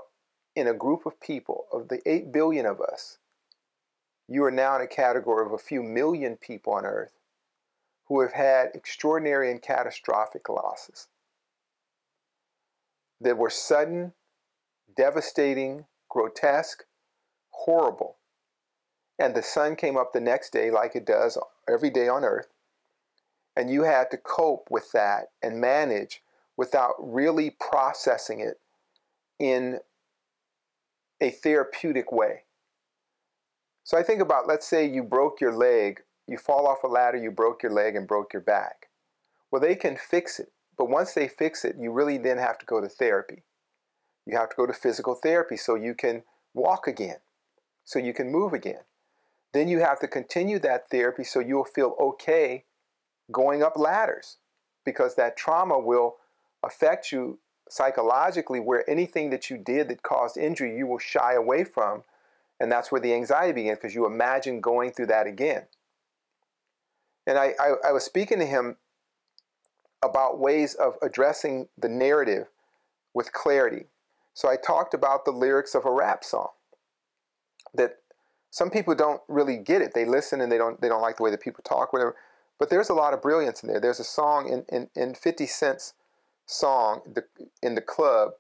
in 0.56 0.68
a 0.68 0.74
group 0.74 1.06
of 1.06 1.20
people, 1.20 1.66
of 1.72 1.90
the 1.90 2.02
8 2.10 2.32
billion 2.32 2.66
of 2.66 2.82
us, 2.82 3.20
you 4.32 4.46
are 4.46 4.52
now 4.52 4.76
in 4.78 4.82
a 4.82 4.88
category 4.88 5.46
of 5.46 5.52
a 5.52 5.58
few 5.58 5.84
million 5.84 6.38
people 6.38 6.74
on 6.74 6.86
earth 6.86 7.12
who 8.06 8.22
have 8.22 8.32
had 8.32 8.72
extraordinary 8.74 9.52
and 9.52 9.62
catastrophic 9.62 10.48
losses 10.48 11.08
that 13.20 13.38
were 13.38 13.50
sudden, 13.50 14.14
devastating, 14.96 15.86
grotesque, 16.10 16.86
horrible. 17.50 18.16
And 19.20 19.36
the 19.36 19.44
sun 19.44 19.76
came 19.76 19.98
up 19.98 20.14
the 20.14 20.22
next 20.22 20.52
day, 20.52 20.72
like 20.72 20.96
it 20.96 21.06
does 21.06 21.38
every 21.68 21.90
day 21.90 22.08
on 22.08 22.24
earth, 22.24 22.48
and 23.56 23.70
you 23.70 23.84
had 23.84 24.10
to 24.12 24.18
cope 24.18 24.68
with 24.72 24.92
that 24.94 25.32
and 25.44 25.60
manage 25.60 26.24
without 26.56 26.94
really 26.98 27.50
processing 27.50 28.40
it 28.40 28.60
in 29.40 29.80
a 31.20 31.32
therapeutic 31.32 32.12
way. 32.12 32.44
So 33.84 33.98
I 33.98 34.04
think 34.04 34.22
about, 34.22 34.48
let's 34.48 34.68
say 34.68 34.86
you 34.86 35.04
broke 35.04 35.42
your 35.42 35.54
leg, 35.54 36.02
you 36.28 36.38
fall 36.38 36.68
off 36.68 36.84
a 36.84 36.88
ladder, 36.88 37.18
you 37.18 37.32
broke 37.32 37.64
your 37.64 37.72
leg 37.72 37.96
and 37.96 38.08
broke 38.08 38.34
your 38.34 38.42
back. 38.42 38.90
Well, 39.52 39.62
they 39.62 39.76
can 39.76 39.98
fix 39.98 40.40
it, 40.40 40.52
but 40.78 40.90
once 40.90 41.14
they 41.14 41.28
fix 41.28 41.66
it, 41.66 41.76
you 41.80 41.92
really 41.92 42.18
then 42.18 42.38
have 42.38 42.58
to 42.60 42.66
go 42.66 42.80
to 42.80 42.88
therapy. 42.88 43.44
You 44.26 44.38
have 44.38 44.50
to 44.50 44.56
go 44.56 44.66
to 44.66 44.74
physical 44.74 45.16
therapy 45.16 45.58
so 45.58 45.76
you 45.76 45.94
can 45.96 46.24
walk 46.54 46.88
again, 46.88 47.18
so 47.84 48.00
you 48.00 48.14
can 48.14 48.32
move 48.32 48.54
again. 48.54 48.82
Then 49.54 49.68
you 49.68 49.80
have 49.80 50.00
to 50.00 50.08
continue 50.08 50.60
that 50.60 50.90
therapy 50.90 51.24
so 51.24 51.40
you'll 51.40 51.66
feel 51.66 51.96
okay 52.00 52.66
going 53.32 53.64
up 53.64 53.78
ladders 53.78 54.38
because 54.86 55.16
that 55.16 55.38
trauma 55.38 55.80
will 55.80 56.18
affect 56.64 57.12
you 57.12 57.40
psychologically 57.70 58.60
where 58.60 58.90
anything 58.90 59.30
that 59.30 59.50
you 59.50 59.58
did 59.58 59.88
that 59.88 60.04
caused 60.04 60.38
injury 60.38 60.78
you 60.78 60.86
will 60.86 61.00
shy 61.00 61.34
away 61.34 61.64
from 61.64 62.04
and 62.62 62.72
that's 62.72 62.92
where 62.92 63.02
the 63.02 63.14
anxiety 63.14 63.54
begins 63.54 63.80
because 63.80 63.96
you 63.96 64.06
imagine 64.06 64.62
going 64.62 64.92
through 64.92 65.08
that 65.08 65.26
again. 65.26 65.64
And 67.26 67.38
I, 67.38 67.56
I, 67.60 67.74
I, 67.88 67.92
was 67.92 68.04
speaking 68.04 68.38
to 68.38 68.46
him 68.46 68.78
about 70.04 70.40
ways 70.40 70.76
of 70.76 70.96
addressing 71.02 71.70
the 71.76 71.90
narrative 71.90 72.48
with 73.16 73.34
clarity. 73.34 73.86
So 74.36 74.48
i 74.48 74.58
talked 74.58 74.94
about 74.94 75.26
the 75.26 75.32
lyrics 75.32 75.74
of 75.74 75.86
a 75.86 75.92
rap 75.92 76.24
song 76.24 76.50
that 77.74 77.98
some 78.52 78.70
people 78.70 78.94
don't 78.94 79.22
really 79.28 79.58
get 79.58 79.82
it. 79.82 79.94
They 79.96 80.06
listen 80.06 80.40
and 80.40 80.52
they 80.52 80.58
don't 80.58 80.80
they 80.82 80.88
don't 80.88 81.02
like 81.02 81.18
the 81.18 81.24
way 81.24 81.32
that 81.32 81.42
people 81.42 81.64
talk 81.64 81.92
whatever. 81.92 82.16
But 82.60 82.70
there's 82.70 82.90
a 82.90 82.94
lot 82.94 83.14
of 83.14 83.24
brilliance 83.24 83.64
in 83.64 83.70
there. 83.70 83.80
There's 83.80 84.00
a 84.00 84.04
song 84.04 84.48
in, 84.48 84.66
in, 84.70 84.90
in 84.96 85.16
50 85.16 85.48
Cent's 85.48 85.94
song 86.46 87.02
in 87.64 87.74
the 87.76 87.82
club, 87.82 88.32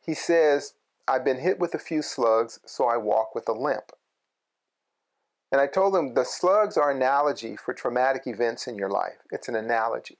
he 0.00 0.14
says, 0.14 0.74
I've 1.06 1.24
been 1.24 1.40
hit 1.40 1.58
with 1.58 1.74
a 1.74 1.78
few 1.78 2.02
slugs, 2.02 2.60
so 2.64 2.86
I 2.86 2.96
walk 2.96 3.34
with 3.34 3.48
a 3.48 3.52
limp. 3.52 3.92
And 5.52 5.60
I 5.60 5.66
told 5.66 5.94
him 5.94 6.14
the 6.14 6.24
slugs 6.24 6.76
are 6.76 6.90
analogy 6.90 7.56
for 7.56 7.74
traumatic 7.74 8.26
events 8.26 8.66
in 8.66 8.76
your 8.76 8.90
life. 8.90 9.18
It's 9.30 9.48
an 9.48 9.54
analogy. 9.54 10.18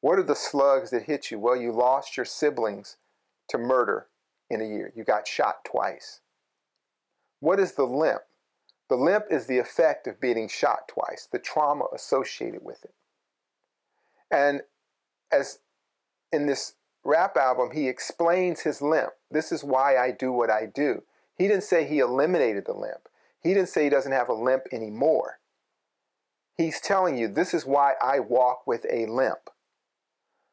What 0.00 0.18
are 0.18 0.24
the 0.24 0.34
slugs 0.34 0.90
that 0.90 1.04
hit 1.04 1.30
you? 1.30 1.38
Well, 1.38 1.56
you 1.56 1.72
lost 1.72 2.16
your 2.16 2.26
siblings 2.26 2.96
to 3.48 3.58
murder 3.58 4.06
in 4.50 4.60
a 4.60 4.66
year. 4.66 4.92
You 4.94 5.04
got 5.04 5.28
shot 5.28 5.64
twice. 5.64 6.20
What 7.40 7.60
is 7.60 7.72
the 7.72 7.84
limp? 7.84 8.22
The 8.88 8.96
limp 8.96 9.26
is 9.30 9.46
the 9.46 9.58
effect 9.58 10.06
of 10.06 10.20
being 10.20 10.48
shot 10.48 10.88
twice, 10.88 11.28
the 11.30 11.38
trauma 11.38 11.86
associated 11.94 12.64
with 12.64 12.84
it. 12.84 12.94
And 14.30 14.62
as 15.32 15.60
in 16.32 16.46
this 16.46 16.74
rap 17.04 17.36
album, 17.36 17.70
he 17.72 17.88
explains 17.88 18.60
his 18.60 18.82
limp. 18.82 19.10
This 19.30 19.52
is 19.52 19.62
why 19.62 19.96
I 19.96 20.10
do 20.10 20.32
what 20.32 20.50
I 20.50 20.66
do. 20.66 21.02
He 21.36 21.46
didn't 21.46 21.64
say 21.64 21.86
he 21.86 21.98
eliminated 21.98 22.64
the 22.66 22.72
limp. 22.72 23.08
He 23.42 23.52
didn't 23.52 23.68
say 23.68 23.84
he 23.84 23.90
doesn't 23.90 24.12
have 24.12 24.28
a 24.28 24.34
limp 24.34 24.64
anymore. 24.72 25.38
He's 26.56 26.80
telling 26.80 27.18
you, 27.18 27.28
this 27.28 27.52
is 27.52 27.66
why 27.66 27.94
I 28.02 28.20
walk 28.20 28.66
with 28.66 28.86
a 28.90 29.06
limp. 29.06 29.50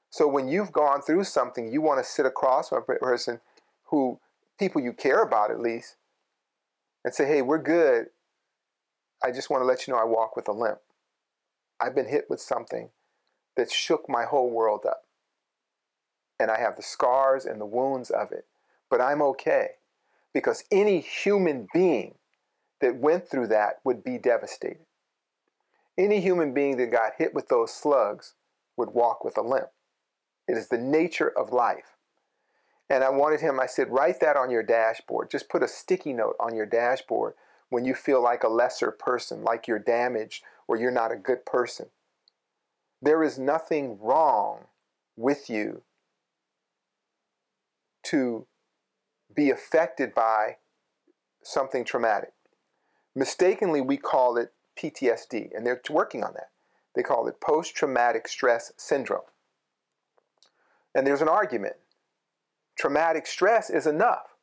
So 0.09 0.27
when 0.27 0.49
you've 0.49 0.73
gone 0.73 1.01
through 1.01 1.23
something, 1.23 1.71
you 1.71 1.81
want 1.81 2.03
to 2.03 2.09
sit 2.09 2.25
across 2.25 2.69
from 2.69 2.79
a 2.79 2.95
person 2.95 3.39
who, 3.85 4.19
people 4.59 4.81
you 4.81 4.91
care 4.91 5.21
about 5.21 5.51
at 5.51 5.61
least, 5.61 5.95
and 7.05 7.13
say, 7.13 7.25
hey, 7.25 7.41
we're 7.41 7.61
good. 7.61 8.07
I 9.23 9.31
just 9.31 9.49
want 9.49 9.61
to 9.61 9.65
let 9.65 9.87
you 9.87 9.93
know 9.93 9.99
I 9.99 10.03
walk 10.03 10.35
with 10.35 10.47
a 10.47 10.51
limp. 10.51 10.79
I've 11.79 11.95
been 11.95 12.07
hit 12.07 12.25
with 12.29 12.41
something 12.41 12.89
that 13.55 13.71
shook 13.71 14.09
my 14.09 14.25
whole 14.25 14.49
world 14.49 14.85
up 14.87 15.03
and 16.41 16.49
I 16.49 16.59
have 16.59 16.75
the 16.75 16.81
scars 16.81 17.45
and 17.45 17.61
the 17.61 17.65
wounds 17.65 18.09
of 18.09 18.31
it. 18.31 18.45
But 18.89 18.99
I'm 18.99 19.21
okay 19.21 19.69
because 20.33 20.63
any 20.71 20.99
human 20.99 21.67
being 21.73 22.15
that 22.81 22.95
went 22.95 23.27
through 23.27 23.47
that 23.47 23.75
would 23.83 24.03
be 24.03 24.17
devastated. 24.17 24.85
Any 25.97 26.19
human 26.19 26.53
being 26.53 26.77
that 26.77 26.91
got 26.91 27.13
hit 27.17 27.33
with 27.33 27.47
those 27.47 27.71
slugs 27.71 28.33
would 28.75 28.89
walk 28.89 29.23
with 29.23 29.37
a 29.37 29.41
limp. 29.41 29.69
It 30.47 30.57
is 30.57 30.69
the 30.69 30.77
nature 30.77 31.29
of 31.29 31.53
life. 31.53 31.95
And 32.89 33.03
I 33.03 33.09
wanted 33.09 33.39
him, 33.39 33.59
I 33.59 33.67
said, 33.67 33.89
write 33.89 34.19
that 34.21 34.35
on 34.35 34.49
your 34.49 34.63
dashboard. 34.63 35.29
Just 35.29 35.47
put 35.47 35.63
a 35.63 35.67
sticky 35.67 36.11
note 36.11 36.35
on 36.39 36.55
your 36.55 36.65
dashboard 36.65 37.35
when 37.69 37.85
you 37.85 37.93
feel 37.93 38.21
like 38.21 38.43
a 38.43 38.49
lesser 38.49 38.91
person, 38.91 39.43
like 39.43 39.67
you're 39.67 39.79
damaged 39.79 40.43
or 40.67 40.75
you're 40.75 40.91
not 40.91 41.11
a 41.11 41.15
good 41.15 41.45
person. 41.45 41.85
There 43.01 43.23
is 43.23 43.37
nothing 43.37 43.97
wrong 44.01 44.65
with 45.15 45.49
you 45.49 45.83
to 48.03 48.47
be 49.35 49.49
affected 49.49 50.13
by 50.13 50.57
something 51.43 51.83
traumatic. 51.83 52.33
Mistakenly, 53.15 53.81
we 53.81 53.97
call 53.97 54.37
it 54.37 54.53
PTSD, 54.77 55.49
and 55.55 55.65
they're 55.65 55.81
working 55.89 56.23
on 56.23 56.33
that. 56.33 56.49
They 56.95 57.03
call 57.03 57.27
it 57.27 57.41
post 57.41 57.75
traumatic 57.75 58.27
stress 58.27 58.73
syndrome. 58.77 59.21
And 60.93 61.07
there's 61.07 61.21
an 61.21 61.29
argument. 61.29 61.75
Traumatic 62.77 63.25
stress 63.27 63.69
is 63.69 63.87
enough. 63.87 64.35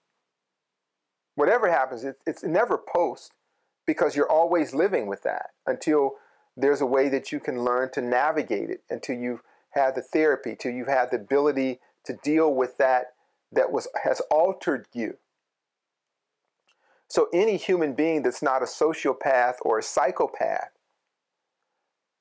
Whatever 1.34 1.70
happens, 1.70 2.04
it, 2.04 2.16
it's 2.26 2.42
never 2.42 2.78
post 2.78 3.32
because 3.86 4.16
you're 4.16 4.30
always 4.30 4.74
living 4.74 5.06
with 5.06 5.22
that 5.22 5.50
until 5.66 6.14
there's 6.56 6.80
a 6.80 6.86
way 6.86 7.08
that 7.08 7.30
you 7.30 7.38
can 7.38 7.64
learn 7.64 7.90
to 7.92 8.00
navigate 8.00 8.70
it, 8.70 8.82
until 8.90 9.16
you've 9.16 9.42
had 9.70 9.94
the 9.94 10.02
therapy, 10.02 10.56
till 10.58 10.72
you've 10.72 10.88
had 10.88 11.10
the 11.10 11.16
ability 11.16 11.78
to 12.04 12.14
deal 12.14 12.52
with 12.52 12.76
that 12.78 13.12
that 13.52 13.72
was 13.72 13.88
has 14.02 14.20
altered 14.30 14.86
you. 14.92 15.18
So 17.08 17.28
any 17.32 17.56
human 17.56 17.94
being 17.94 18.22
that's 18.22 18.42
not 18.42 18.62
a 18.62 18.66
sociopath 18.66 19.54
or 19.62 19.78
a 19.78 19.82
psychopath, 19.82 20.70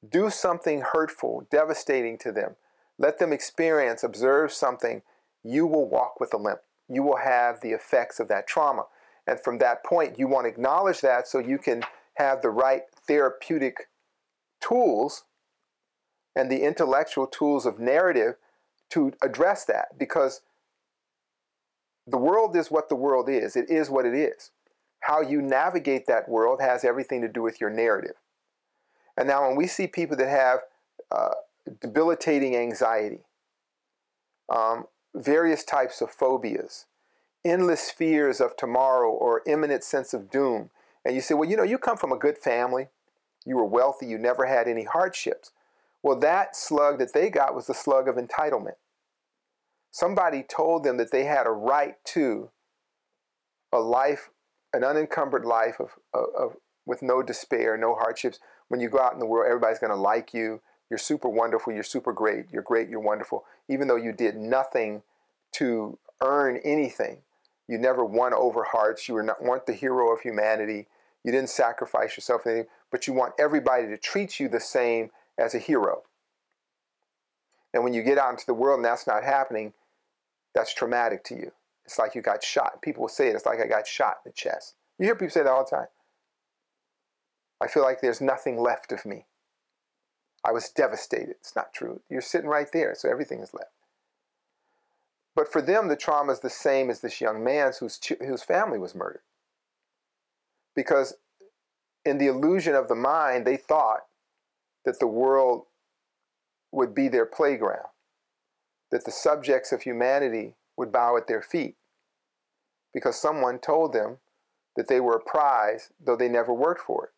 do 0.07 0.29
something 0.29 0.81
hurtful, 0.81 1.45
devastating 1.51 2.17
to 2.19 2.31
them. 2.31 2.55
Let 2.97 3.19
them 3.19 3.33
experience, 3.33 4.03
observe 4.03 4.53
something. 4.53 5.01
You 5.43 5.67
will 5.67 5.87
walk 5.87 6.19
with 6.19 6.33
a 6.33 6.37
limp. 6.37 6.61
You 6.87 7.03
will 7.03 7.17
have 7.17 7.61
the 7.61 7.71
effects 7.71 8.19
of 8.19 8.27
that 8.29 8.47
trauma. 8.47 8.85
And 9.25 9.39
from 9.39 9.57
that 9.57 9.83
point, 9.83 10.17
you 10.17 10.27
want 10.27 10.45
to 10.45 10.49
acknowledge 10.49 11.01
that 11.01 11.27
so 11.27 11.39
you 11.39 11.57
can 11.57 11.83
have 12.15 12.41
the 12.41 12.49
right 12.49 12.83
therapeutic 13.07 13.89
tools 14.61 15.25
and 16.35 16.49
the 16.49 16.63
intellectual 16.63 17.27
tools 17.27 17.65
of 17.65 17.79
narrative 17.79 18.35
to 18.91 19.11
address 19.21 19.65
that. 19.65 19.97
Because 19.97 20.41
the 22.07 22.17
world 22.17 22.55
is 22.55 22.71
what 22.71 22.89
the 22.89 22.95
world 22.95 23.29
is, 23.29 23.55
it 23.55 23.69
is 23.69 23.89
what 23.89 24.05
it 24.05 24.15
is. 24.15 24.51
How 25.01 25.21
you 25.21 25.41
navigate 25.41 26.07
that 26.07 26.27
world 26.27 26.61
has 26.61 26.83
everything 26.83 27.21
to 27.21 27.27
do 27.27 27.41
with 27.41 27.61
your 27.61 27.69
narrative. 27.69 28.15
And 29.15 29.27
now, 29.27 29.47
when 29.47 29.57
we 29.57 29.67
see 29.67 29.87
people 29.87 30.15
that 30.17 30.29
have 30.29 30.59
uh, 31.11 31.35
debilitating 31.81 32.55
anxiety, 32.55 33.19
um, 34.49 34.85
various 35.13 35.63
types 35.63 36.01
of 36.01 36.11
phobias, 36.11 36.85
endless 37.43 37.89
fears 37.89 38.39
of 38.39 38.55
tomorrow 38.55 39.09
or 39.09 39.41
imminent 39.45 39.83
sense 39.83 40.13
of 40.13 40.29
doom, 40.29 40.69
and 41.03 41.15
you 41.15 41.21
say, 41.21 41.33
well, 41.33 41.49
you 41.49 41.57
know, 41.57 41.63
you 41.63 41.77
come 41.77 41.97
from 41.97 42.11
a 42.11 42.17
good 42.17 42.37
family, 42.37 42.87
you 43.45 43.55
were 43.55 43.65
wealthy, 43.65 44.05
you 44.05 44.17
never 44.17 44.45
had 44.45 44.67
any 44.67 44.83
hardships. 44.83 45.51
Well, 46.03 46.19
that 46.19 46.55
slug 46.55 46.99
that 46.99 47.13
they 47.13 47.29
got 47.29 47.55
was 47.55 47.67
the 47.67 47.73
slug 47.73 48.07
of 48.07 48.15
entitlement. 48.15 48.75
Somebody 49.97 50.43
told 50.43 50.83
them 50.83 50.97
that 50.97 51.09
they 51.09 51.23
had 51.23 51.47
a 51.47 51.51
right 51.51 51.95
to 52.05 52.51
a 53.73 53.79
life, 53.79 54.29
an 54.71 54.83
unencumbered 54.83 55.43
life 55.43 55.79
of, 55.79 55.89
of, 56.13 56.25
of 56.37 56.57
with 56.85 57.01
no 57.01 57.23
despair, 57.23 57.75
no 57.77 57.95
hardships. 57.95 58.37
When 58.67 58.79
you 58.79 58.89
go 58.89 58.99
out 58.99 59.13
in 59.13 59.19
the 59.19 59.25
world, 59.25 59.47
everybody's 59.47 59.79
going 59.79 59.89
to 59.89 59.97
like 59.97 60.35
you. 60.35 60.61
You're 60.91 60.99
super 60.99 61.27
wonderful. 61.27 61.73
You're 61.73 61.81
super 61.81 62.13
great. 62.13 62.45
You're 62.51 62.61
great. 62.61 62.89
You're 62.89 62.99
wonderful. 62.99 63.45
Even 63.69 63.87
though 63.87 63.95
you 63.95 64.11
did 64.11 64.37
nothing 64.37 65.01
to 65.53 65.97
earn 66.21 66.57
anything, 66.63 67.23
you 67.67 67.79
never 67.79 68.05
won 68.05 68.35
over 68.35 68.65
hearts. 68.65 69.07
You 69.07 69.15
were 69.15 69.23
not 69.23 69.41
weren't 69.41 69.65
the 69.65 69.73
hero 69.73 70.13
of 70.13 70.21
humanity. 70.21 70.85
You 71.23 71.31
didn't 71.31 71.49
sacrifice 71.49 72.15
yourself, 72.15 72.45
anything, 72.45 72.67
but 72.91 73.07
you 73.07 73.13
want 73.13 73.33
everybody 73.39 73.87
to 73.87 73.97
treat 73.97 74.39
you 74.39 74.47
the 74.47 74.59
same 74.59 75.09
as 75.39 75.55
a 75.55 75.59
hero. 75.59 76.03
And 77.73 77.83
when 77.83 77.95
you 77.95 78.03
get 78.03 78.19
out 78.19 78.29
into 78.29 78.45
the 78.45 78.53
world 78.53 78.77
and 78.77 78.85
that's 78.85 79.07
not 79.07 79.23
happening, 79.23 79.73
that's 80.53 80.73
traumatic 80.73 81.23
to 81.25 81.35
you. 81.35 81.51
It's 81.85 81.99
like 81.99 82.15
you 82.15 82.21
got 82.21 82.43
shot. 82.43 82.81
People 82.81 83.01
will 83.03 83.09
say 83.09 83.29
it. 83.29 83.35
It's 83.35 83.45
like 83.45 83.61
I 83.61 83.67
got 83.67 83.87
shot 83.87 84.17
in 84.25 84.31
the 84.31 84.35
chest. 84.35 84.75
You 84.99 85.05
hear 85.05 85.15
people 85.15 85.29
say 85.29 85.43
that 85.43 85.49
all 85.49 85.63
the 85.63 85.75
time. 85.75 85.87
I 87.61 87.67
feel 87.67 87.83
like 87.83 88.01
there's 88.01 88.21
nothing 88.21 88.59
left 88.59 88.91
of 88.91 89.05
me. 89.05 89.25
I 90.43 90.51
was 90.51 90.69
devastated. 90.69 91.31
It's 91.39 91.55
not 91.55 91.73
true. 91.73 92.01
You're 92.09 92.21
sitting 92.21 92.49
right 92.49 92.67
there, 92.71 92.95
so 92.95 93.09
everything 93.09 93.39
is 93.39 93.53
left. 93.53 93.71
But 95.35 95.51
for 95.51 95.61
them, 95.61 95.87
the 95.87 95.95
trauma 95.95 96.31
is 96.33 96.39
the 96.39 96.49
same 96.49 96.89
as 96.89 97.01
this 97.01 97.21
young 97.21 97.43
man's 97.43 97.77
whose, 97.77 97.99
whose 98.19 98.43
family 98.43 98.79
was 98.79 98.95
murdered. 98.95 99.21
Because 100.75 101.15
in 102.05 102.17
the 102.17 102.27
illusion 102.27 102.75
of 102.75 102.87
the 102.87 102.95
mind, 102.95 103.45
they 103.45 103.57
thought 103.57 104.01
that 104.85 104.99
the 104.99 105.07
world 105.07 105.65
would 106.71 106.95
be 106.95 107.07
their 107.07 107.25
playground, 107.25 107.87
that 108.91 109.05
the 109.05 109.11
subjects 109.11 109.71
of 109.71 109.81
humanity 109.81 110.55
would 110.77 110.91
bow 110.91 111.17
at 111.17 111.27
their 111.27 111.41
feet 111.41 111.75
because 112.93 113.19
someone 113.19 113.59
told 113.59 113.93
them 113.93 114.17
that 114.75 114.87
they 114.87 114.99
were 114.99 115.15
a 115.15 115.29
prize, 115.29 115.89
though 116.03 116.15
they 116.15 116.29
never 116.29 116.53
worked 116.53 116.81
for 116.81 117.05
it. 117.05 117.11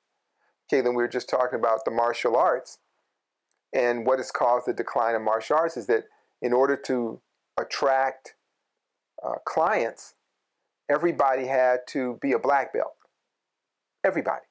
Okay, 0.68 0.82
then 0.82 0.94
we 0.94 1.04
were 1.04 1.10
just 1.10 1.30
talking 1.30 1.60
about 1.60 1.86
the 1.86 1.92
martial 1.92 2.36
arts. 2.36 2.80
And 3.74 4.06
what 4.06 4.20
has 4.20 4.32
caused 4.32 4.66
the 4.66 4.74
decline 4.74 5.16
of 5.16 5.22
martial 5.22 5.58
arts 5.58 5.78
is 5.78 5.88
that 5.88 6.06
in 6.42 6.54
order 6.54 6.76
to 6.86 7.22
attract 7.60 8.36
uh, 9.26 9.36
clients, 9.46 10.16
everybody 10.90 11.48
had 11.48 11.80
to 11.90 12.18
be 12.22 12.32
a 12.32 12.40
black 12.40 12.74
belt. 12.74 12.96
Everybody. 14.04 14.46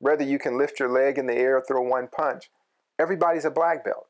Whether 0.00 0.24
you 0.24 0.38
can 0.38 0.56
lift 0.56 0.80
your 0.80 0.88
leg 0.88 1.18
in 1.18 1.26
the 1.26 1.34
air 1.34 1.56
or 1.56 1.64
throw 1.66 1.82
one 1.82 2.08
punch, 2.08 2.50
everybody's 2.98 3.44
a 3.44 3.50
black 3.50 3.84
belt. 3.84 4.06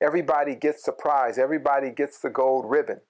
Everybody 0.00 0.54
gets 0.54 0.84
the 0.84 0.92
prize, 0.92 1.38
everybody 1.38 1.90
gets 1.90 2.20
the 2.20 2.30
gold 2.30 2.64
ribbon, 2.68 3.00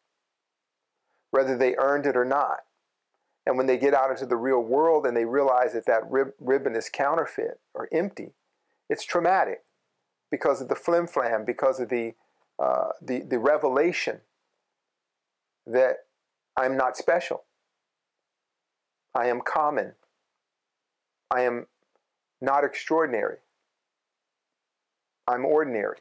whether 1.30 1.56
they 1.56 1.76
earned 1.76 2.06
it 2.06 2.16
or 2.16 2.24
not. 2.24 2.60
And 3.46 3.56
when 3.56 3.66
they 3.66 3.78
get 3.78 3.94
out 3.94 4.10
into 4.10 4.26
the 4.26 4.36
real 4.36 4.60
world 4.60 5.06
and 5.06 5.16
they 5.16 5.24
realize 5.24 5.72
that 5.72 5.86
that 5.86 6.02
rib- 6.10 6.34
ribbon 6.38 6.76
is 6.76 6.90
counterfeit 6.90 7.60
or 7.74 7.88
empty, 7.92 8.32
it's 8.90 9.04
traumatic 9.04 9.62
because 10.30 10.60
of 10.60 10.68
the 10.68 10.74
flim 10.74 11.06
flam, 11.06 11.44
because 11.44 11.80
of 11.80 11.88
the, 11.88 12.14
uh, 12.58 12.88
the, 13.00 13.20
the 13.20 13.38
revelation 13.38 14.20
that 15.66 15.96
I'm 16.56 16.76
not 16.76 16.96
special. 16.96 17.44
I 19.14 19.28
am 19.28 19.40
common. 19.40 19.94
I 21.30 21.42
am 21.42 21.66
not 22.40 22.64
extraordinary. 22.64 23.38
I'm 25.26 25.44
ordinary. 25.44 25.98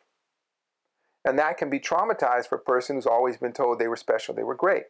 And 1.27 1.37
that 1.39 1.57
can 1.57 1.69
be 1.69 1.77
traumatized 1.77 2.47
for 2.47 2.55
a 2.55 2.59
person 2.59 2.95
who's 2.95 3.05
always 3.05 3.35
been 3.35 3.51
told 3.51 3.79
they 3.79 3.89
were 3.89 3.97
special, 3.97 4.33
they 4.33 4.43
were 4.45 4.55
great. 4.55 4.83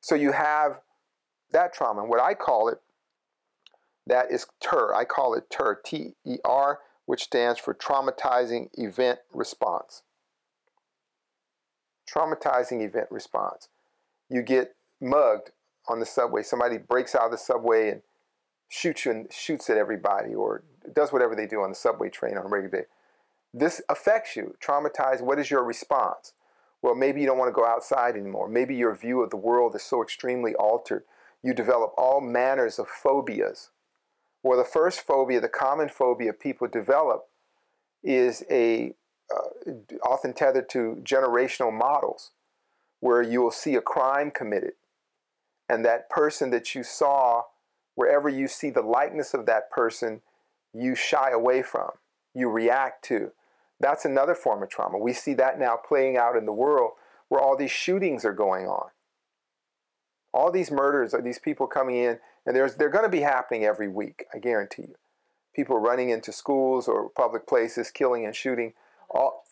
So 0.00 0.16
you 0.16 0.32
have 0.32 0.80
that 1.52 1.72
trauma. 1.72 2.00
And 2.00 2.10
what 2.10 2.20
I 2.20 2.34
call 2.34 2.68
it, 2.68 2.78
that 4.08 4.32
is 4.32 4.46
TER. 4.60 4.92
I 4.92 5.04
call 5.04 5.34
it 5.34 5.48
TER, 5.48 5.80
T 5.82 6.14
E 6.26 6.38
R, 6.44 6.80
which 7.06 7.22
stands 7.22 7.60
for 7.60 7.72
Traumatizing 7.74 8.70
Event 8.74 9.20
Response. 9.32 10.02
Traumatizing 12.12 12.84
Event 12.84 13.06
Response. 13.10 13.68
You 14.28 14.42
get 14.42 14.74
mugged 15.00 15.52
on 15.86 16.00
the 16.00 16.06
subway. 16.06 16.42
Somebody 16.42 16.76
breaks 16.76 17.14
out 17.14 17.26
of 17.26 17.30
the 17.30 17.38
subway 17.38 17.90
and 17.90 18.02
shoots 18.68 19.04
you 19.04 19.12
and 19.12 19.32
shoots 19.32 19.70
at 19.70 19.78
everybody 19.78 20.34
or 20.34 20.64
does 20.92 21.12
whatever 21.12 21.36
they 21.36 21.46
do 21.46 21.60
on 21.60 21.70
the 21.70 21.76
subway 21.76 22.10
train 22.10 22.36
on 22.36 22.46
a 22.46 22.48
regular 22.48 22.80
day. 22.80 22.86
This 23.56 23.80
affects 23.88 24.34
you, 24.34 24.56
traumatized. 24.60 25.22
What 25.22 25.38
is 25.38 25.48
your 25.48 25.62
response? 25.62 26.32
Well, 26.82 26.96
maybe 26.96 27.20
you 27.20 27.26
don't 27.26 27.38
want 27.38 27.48
to 27.48 27.58
go 27.60 27.64
outside 27.64 28.16
anymore. 28.16 28.48
Maybe 28.48 28.74
your 28.74 28.94
view 28.94 29.22
of 29.22 29.30
the 29.30 29.36
world 29.36 29.76
is 29.76 29.82
so 29.84 30.02
extremely 30.02 30.56
altered. 30.56 31.04
You 31.40 31.54
develop 31.54 31.94
all 31.96 32.20
manners 32.20 32.80
of 32.80 32.88
phobias. 32.88 33.70
Well, 34.42 34.58
the 34.58 34.64
first 34.64 35.02
phobia, 35.02 35.40
the 35.40 35.48
common 35.48 35.88
phobia 35.88 36.32
people 36.32 36.66
develop, 36.66 37.28
is 38.02 38.44
a 38.50 38.94
uh, 39.34 39.72
often 40.02 40.34
tethered 40.34 40.68
to 40.70 41.00
generational 41.02 41.72
models, 41.72 42.32
where 43.00 43.22
you 43.22 43.40
will 43.40 43.50
see 43.50 43.76
a 43.76 43.80
crime 43.80 44.30
committed, 44.30 44.72
and 45.68 45.84
that 45.84 46.10
person 46.10 46.50
that 46.50 46.74
you 46.74 46.82
saw 46.82 47.44
wherever 47.94 48.28
you 48.28 48.48
see 48.48 48.68
the 48.68 48.82
likeness 48.82 49.32
of 49.32 49.46
that 49.46 49.70
person, 49.70 50.20
you 50.74 50.94
shy 50.94 51.30
away 51.30 51.62
from, 51.62 51.90
you 52.34 52.50
react 52.50 53.04
to. 53.04 53.30
That's 53.84 54.06
another 54.06 54.34
form 54.34 54.62
of 54.62 54.70
trauma. 54.70 54.96
We 54.96 55.12
see 55.12 55.34
that 55.34 55.58
now 55.58 55.76
playing 55.76 56.16
out 56.16 56.38
in 56.38 56.46
the 56.46 56.54
world 56.54 56.92
where 57.28 57.38
all 57.38 57.54
these 57.54 57.70
shootings 57.70 58.24
are 58.24 58.32
going 58.32 58.66
on. 58.66 58.88
All 60.32 60.50
these 60.50 60.70
murders, 60.70 61.14
these 61.22 61.38
people 61.38 61.66
coming 61.66 61.96
in, 61.96 62.18
and 62.46 62.56
there's, 62.56 62.76
they're 62.76 62.88
going 62.88 63.04
to 63.04 63.10
be 63.10 63.20
happening 63.20 63.66
every 63.66 63.88
week, 63.88 64.24
I 64.32 64.38
guarantee 64.38 64.84
you. 64.84 64.94
People 65.54 65.76
running 65.76 66.08
into 66.08 66.32
schools 66.32 66.88
or 66.88 67.10
public 67.10 67.46
places, 67.46 67.90
killing 67.90 68.24
and 68.24 68.34
shooting. 68.34 68.72
All, 69.10 69.44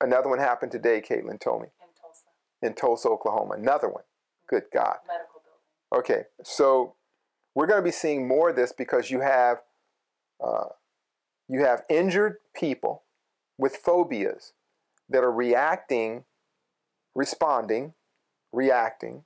another 0.00 0.30
one 0.30 0.38
happened 0.38 0.72
today, 0.72 1.02
Caitlin 1.02 1.38
told 1.38 1.60
me. 1.60 1.68
In 1.68 1.88
Tulsa. 2.00 2.24
In 2.62 2.72
Tulsa, 2.74 3.08
Oklahoma. 3.10 3.56
Another 3.56 3.90
one. 3.90 4.04
Good 4.48 4.64
God. 4.72 4.96
Medical 5.06 5.42
building. 5.90 6.00
Okay, 6.00 6.22
so 6.42 6.94
we're 7.54 7.66
going 7.66 7.80
to 7.80 7.84
be 7.84 7.92
seeing 7.92 8.26
more 8.26 8.48
of 8.48 8.56
this 8.56 8.72
because 8.72 9.10
you 9.10 9.20
have 9.20 9.58
uh, 10.42 10.68
you 11.48 11.60
have 11.66 11.82
injured 11.90 12.38
people 12.54 13.02
with 13.58 13.76
phobias 13.76 14.52
that 15.08 15.22
are 15.22 15.32
reacting, 15.32 16.24
responding, 17.14 17.94
reacting. 18.52 19.24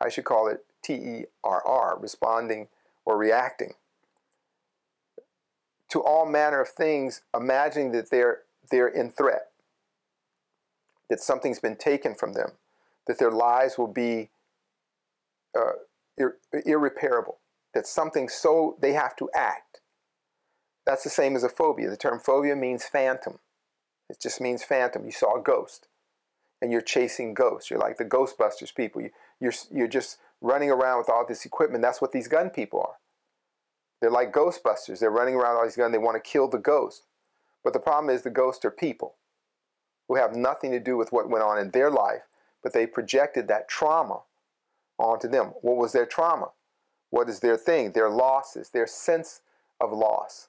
I 0.00 0.08
should 0.08 0.24
call 0.24 0.48
it 0.48 0.64
T 0.82 0.94
E 0.94 1.24
R 1.44 1.62
R, 1.66 1.98
responding 1.98 2.68
or 3.04 3.16
reacting 3.16 3.74
to 5.92 6.02
all 6.02 6.24
manner 6.24 6.62
of 6.62 6.70
things, 6.70 7.20
imagining 7.36 7.92
that 7.92 8.08
they're, 8.10 8.38
they're 8.70 8.88
in 8.88 9.10
threat, 9.10 9.50
that 11.10 11.20
something's 11.20 11.58
been 11.58 11.76
taken 11.76 12.14
from 12.14 12.32
them, 12.32 12.52
that 13.06 13.18
their 13.18 13.30
lives 13.30 13.76
will 13.76 13.92
be 13.92 14.30
uh, 15.54 15.72
ir- 16.16 16.38
irreparable, 16.64 17.40
that 17.74 17.86
something 17.86 18.26
so 18.30 18.78
they 18.80 18.94
have 18.94 19.14
to 19.16 19.28
act. 19.34 19.81
That's 20.84 21.04
the 21.04 21.10
same 21.10 21.36
as 21.36 21.44
a 21.44 21.48
phobia. 21.48 21.90
The 21.90 21.96
term 21.96 22.18
phobia 22.18 22.56
means 22.56 22.84
phantom. 22.84 23.38
It 24.08 24.20
just 24.20 24.40
means 24.40 24.62
phantom. 24.62 25.04
You 25.04 25.12
saw 25.12 25.38
a 25.38 25.42
ghost 25.42 25.86
and 26.60 26.70
you're 26.70 26.80
chasing 26.80 27.34
ghosts. 27.34 27.70
You're 27.70 27.80
like 27.80 27.98
the 27.98 28.04
Ghostbusters 28.04 28.74
people. 28.74 29.02
You, 29.02 29.10
you're, 29.40 29.52
you're 29.70 29.88
just 29.88 30.18
running 30.40 30.70
around 30.70 30.98
with 30.98 31.08
all 31.08 31.24
this 31.26 31.44
equipment. 31.44 31.82
That's 31.82 32.00
what 32.00 32.12
these 32.12 32.28
gun 32.28 32.50
people 32.50 32.80
are. 32.80 32.96
They're 34.00 34.10
like 34.10 34.32
Ghostbusters. 34.32 34.98
They're 34.98 35.10
running 35.10 35.34
around 35.34 35.54
with 35.54 35.58
all 35.58 35.64
these 35.64 35.76
guns. 35.76 35.92
They 35.92 35.98
want 35.98 36.22
to 36.22 36.30
kill 36.30 36.48
the 36.48 36.58
ghost. 36.58 37.04
But 37.64 37.72
the 37.72 37.80
problem 37.80 38.14
is 38.14 38.22
the 38.22 38.30
ghosts 38.30 38.64
are 38.64 38.70
people 38.70 39.14
who 40.08 40.16
have 40.16 40.34
nothing 40.34 40.72
to 40.72 40.80
do 40.80 40.96
with 40.96 41.12
what 41.12 41.30
went 41.30 41.44
on 41.44 41.58
in 41.58 41.70
their 41.70 41.90
life, 41.90 42.22
but 42.62 42.72
they 42.72 42.86
projected 42.86 43.48
that 43.48 43.68
trauma 43.68 44.22
onto 44.98 45.28
them. 45.28 45.52
What 45.62 45.76
was 45.76 45.92
their 45.92 46.06
trauma? 46.06 46.50
What 47.10 47.28
is 47.28 47.40
their 47.40 47.56
thing? 47.56 47.92
Their 47.92 48.10
losses, 48.10 48.70
their 48.70 48.86
sense 48.86 49.40
of 49.80 49.92
loss. 49.92 50.48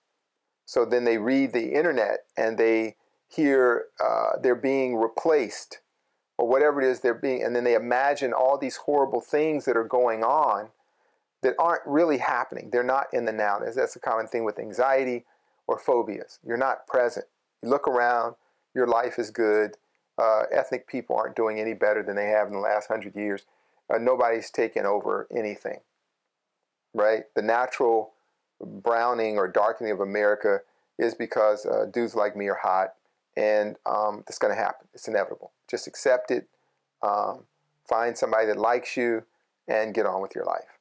So 0.66 0.86
then 0.86 1.04
they 1.04 1.18
read 1.18 1.54
the 1.54 1.74
internet 1.74 2.26
and 2.38 2.58
they 2.58 2.96
hear 3.28 3.86
uh, 4.04 4.38
they're 4.42 4.56
being 4.56 4.96
replaced 4.96 5.80
or 6.38 6.48
whatever 6.48 6.82
it 6.82 6.88
is 6.88 7.00
they're 7.00 7.14
being, 7.14 7.44
and 7.44 7.56
then 7.56 7.64
they 7.64 7.76
imagine 7.76 8.34
all 8.34 8.58
these 8.58 8.78
horrible 8.78 9.22
things 9.22 9.66
that 9.66 9.78
are 9.78 9.84
going 9.84 10.24
on 10.24 10.70
that 11.44 11.54
aren't 11.60 11.86
really 11.86 12.18
happening. 12.18 12.70
They're 12.72 12.84
not 12.84 13.08
in 13.14 13.26
the 13.26 13.32
now. 13.32 13.60
That's 13.60 13.96
a 13.96 14.00
common 14.00 14.28
thing 14.28 14.44
with 14.44 14.58
anxiety 14.58 15.26
or 15.68 15.78
phobias. 15.78 16.40
You're 16.46 16.58
not 16.58 16.88
present. 16.88 17.26
You 17.62 17.70
look 17.70 17.88
around, 17.88 18.36
your 18.74 18.88
life 18.88 19.20
is 19.20 19.30
good. 19.30 19.78
Uh, 20.18 20.44
ethnic 20.52 20.88
people 20.88 21.16
aren't 21.16 21.36
doing 21.36 21.60
any 21.60 21.74
better 21.74 22.02
than 22.02 22.16
they 22.16 22.28
have 22.28 22.48
in 22.48 22.54
the 22.54 22.60
last 22.60 22.88
hundred 22.88 23.16
years. 23.16 23.44
Uh, 23.94 23.98
nobody's 23.98 24.50
taken 24.50 24.86
over 24.86 25.28
anything, 25.36 25.80
right? 26.94 27.24
The 27.36 27.42
natural 27.42 28.13
browning 28.66 29.38
or 29.38 29.48
darkening 29.48 29.92
of 29.92 30.00
America 30.00 30.60
is 30.98 31.16
because 31.16 31.66
uh, 31.66 31.86
dudes 31.92 32.16
like 32.16 32.36
me 32.36 32.48
are 32.48 32.60
hot, 32.62 32.94
and 33.36 33.76
um, 33.86 34.24
that's 34.28 34.38
going 34.38 34.54
to 34.54 34.60
happen. 34.60 34.88
It's 34.94 35.08
inevitable. 35.08 35.52
Just 35.70 35.88
accept 35.88 36.32
it. 36.32 36.48
Um, 37.02 37.46
find 37.88 38.18
somebody 38.18 38.48
that 38.48 38.58
likes 38.58 38.96
you, 38.96 39.24
and 39.68 39.94
get 39.94 40.06
on 40.06 40.22
with 40.22 40.36
your 40.36 40.46
life. 40.46 40.78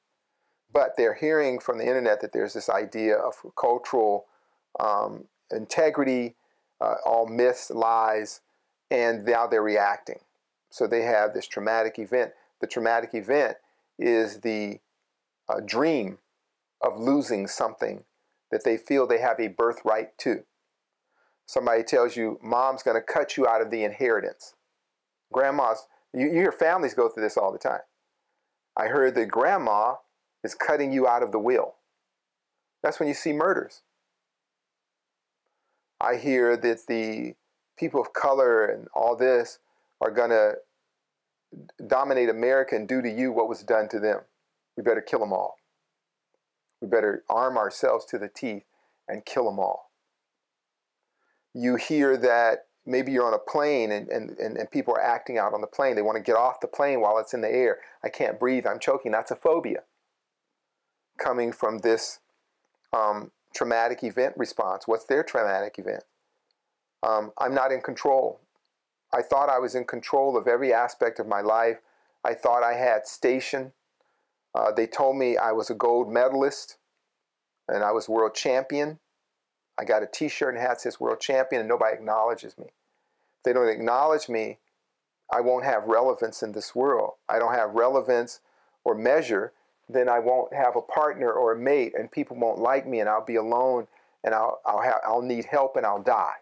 But 0.72 0.96
they're 0.96 1.14
hearing 1.14 1.58
from 1.58 1.78
the 1.78 1.86
internet 1.86 2.20
that 2.20 2.32
there's 2.32 2.54
this 2.54 2.68
idea 2.68 3.16
of 3.16 3.34
cultural 3.56 4.26
um, 4.80 5.24
integrity, 5.50 6.34
uh, 6.80 6.94
all 7.04 7.26
myths, 7.26 7.70
lies, 7.70 8.40
and 8.90 9.24
now 9.24 9.46
they're 9.46 9.62
reacting. 9.62 10.20
So 10.70 10.86
they 10.86 11.02
have 11.02 11.34
this 11.34 11.46
traumatic 11.46 11.98
event. 11.98 12.32
The 12.60 12.66
traumatic 12.66 13.14
event 13.14 13.58
is 13.98 14.40
the 14.40 14.80
uh, 15.48 15.60
dream 15.64 16.18
of 16.82 16.98
losing 16.98 17.46
something 17.46 18.04
that 18.50 18.64
they 18.64 18.76
feel 18.76 19.06
they 19.06 19.20
have 19.20 19.40
a 19.40 19.48
birthright 19.48 20.16
to. 20.18 20.44
Somebody 21.46 21.82
tells 21.82 22.16
you, 22.16 22.38
mom's 22.42 22.82
going 22.82 22.96
to 22.96 23.02
cut 23.02 23.36
you 23.36 23.46
out 23.46 23.62
of 23.62 23.70
the 23.70 23.84
inheritance. 23.84 24.54
Grandma's, 25.32 25.86
you, 26.14 26.26
you 26.26 26.32
hear 26.34 26.52
families 26.52 26.94
go 26.94 27.08
through 27.08 27.22
this 27.22 27.36
all 27.36 27.52
the 27.52 27.58
time. 27.58 27.80
I 28.76 28.86
heard 28.86 29.14
that 29.14 29.26
grandma 29.26 29.96
is 30.44 30.54
cutting 30.54 30.92
you 30.92 31.06
out 31.06 31.22
of 31.22 31.32
the 31.32 31.38
will. 31.38 31.74
That's 32.82 32.98
when 32.98 33.08
you 33.08 33.14
see 33.14 33.32
murders. 33.32 33.82
I 36.00 36.16
hear 36.16 36.56
that 36.56 36.86
the 36.88 37.34
people 37.78 38.00
of 38.00 38.12
color 38.12 38.66
and 38.66 38.88
all 38.94 39.16
this 39.16 39.58
are 40.00 40.10
going 40.10 40.30
to 40.30 40.54
dominate 41.86 42.28
America 42.28 42.74
and 42.74 42.88
do 42.88 43.02
to 43.02 43.10
you 43.10 43.30
what 43.30 43.48
was 43.48 43.62
done 43.62 43.88
to 43.90 44.00
them. 44.00 44.20
We 44.76 44.82
better 44.82 45.00
kill 45.00 45.20
them 45.20 45.32
all. 45.32 45.56
We 46.82 46.88
better 46.88 47.22
arm 47.30 47.56
ourselves 47.56 48.04
to 48.06 48.18
the 48.18 48.28
teeth 48.28 48.64
and 49.08 49.24
kill 49.24 49.44
them 49.44 49.60
all. 49.60 49.90
You 51.54 51.76
hear 51.76 52.16
that 52.16 52.66
maybe 52.84 53.12
you're 53.12 53.26
on 53.26 53.34
a 53.34 53.38
plane 53.38 53.92
and, 53.92 54.08
and, 54.08 54.30
and, 54.30 54.56
and 54.56 54.70
people 54.70 54.92
are 54.94 55.00
acting 55.00 55.38
out 55.38 55.54
on 55.54 55.60
the 55.60 55.66
plane. 55.66 55.94
They 55.94 56.02
want 56.02 56.16
to 56.16 56.22
get 56.22 56.36
off 56.36 56.60
the 56.60 56.66
plane 56.66 57.00
while 57.00 57.18
it's 57.18 57.32
in 57.32 57.40
the 57.40 57.50
air. 57.50 57.78
I 58.02 58.08
can't 58.08 58.40
breathe. 58.40 58.66
I'm 58.66 58.80
choking. 58.80 59.12
That's 59.12 59.30
a 59.30 59.36
phobia 59.36 59.84
coming 61.18 61.52
from 61.52 61.78
this 61.78 62.18
um, 62.92 63.30
traumatic 63.54 64.02
event 64.02 64.34
response. 64.36 64.88
What's 64.88 65.04
their 65.04 65.22
traumatic 65.22 65.78
event? 65.78 66.02
Um, 67.02 67.32
I'm 67.38 67.54
not 67.54 67.70
in 67.70 67.80
control. 67.80 68.40
I 69.12 69.22
thought 69.22 69.48
I 69.48 69.58
was 69.58 69.74
in 69.74 69.84
control 69.84 70.36
of 70.36 70.48
every 70.48 70.72
aspect 70.72 71.20
of 71.20 71.28
my 71.28 71.42
life. 71.42 71.78
I 72.24 72.34
thought 72.34 72.62
I 72.62 72.74
had 72.74 73.06
station. 73.06 73.72
Uh, 74.54 74.70
they 74.72 74.86
told 74.86 75.16
me 75.16 75.36
I 75.36 75.52
was 75.52 75.70
a 75.70 75.74
gold 75.74 76.12
medalist 76.12 76.76
and 77.68 77.82
I 77.82 77.92
was 77.92 78.08
world 78.08 78.34
champion. 78.34 78.98
I 79.78 79.84
got 79.84 80.02
a 80.02 80.06
t 80.06 80.28
shirt 80.28 80.54
and 80.54 80.62
hat 80.62 80.70
that 80.70 80.80
says 80.82 81.00
world 81.00 81.20
champion, 81.20 81.60
and 81.60 81.68
nobody 81.68 81.94
acknowledges 81.94 82.58
me. 82.58 82.66
If 82.66 83.42
they 83.44 83.52
don't 83.52 83.68
acknowledge 83.68 84.28
me, 84.28 84.58
I 85.32 85.40
won't 85.40 85.64
have 85.64 85.84
relevance 85.84 86.42
in 86.42 86.52
this 86.52 86.74
world. 86.74 87.14
I 87.28 87.38
don't 87.38 87.54
have 87.54 87.74
relevance 87.74 88.40
or 88.84 88.94
measure 88.94 89.52
then 89.92 90.08
I 90.08 90.18
won't 90.18 90.52
have 90.54 90.76
a 90.76 90.82
partner 90.82 91.32
or 91.32 91.52
a 91.52 91.58
mate, 91.58 91.94
and 91.98 92.10
people 92.10 92.36
won't 92.36 92.58
like 92.58 92.86
me, 92.86 93.00
and 93.00 93.08
I'll 93.08 93.24
be 93.24 93.36
alone, 93.36 93.86
and 94.24 94.34
I'll 94.34 94.60
I'll 94.64 94.82
have 94.82 95.00
I'll 95.04 95.22
need 95.22 95.46
help, 95.46 95.76
and 95.76 95.86
I'll 95.86 96.02
die. 96.02 96.36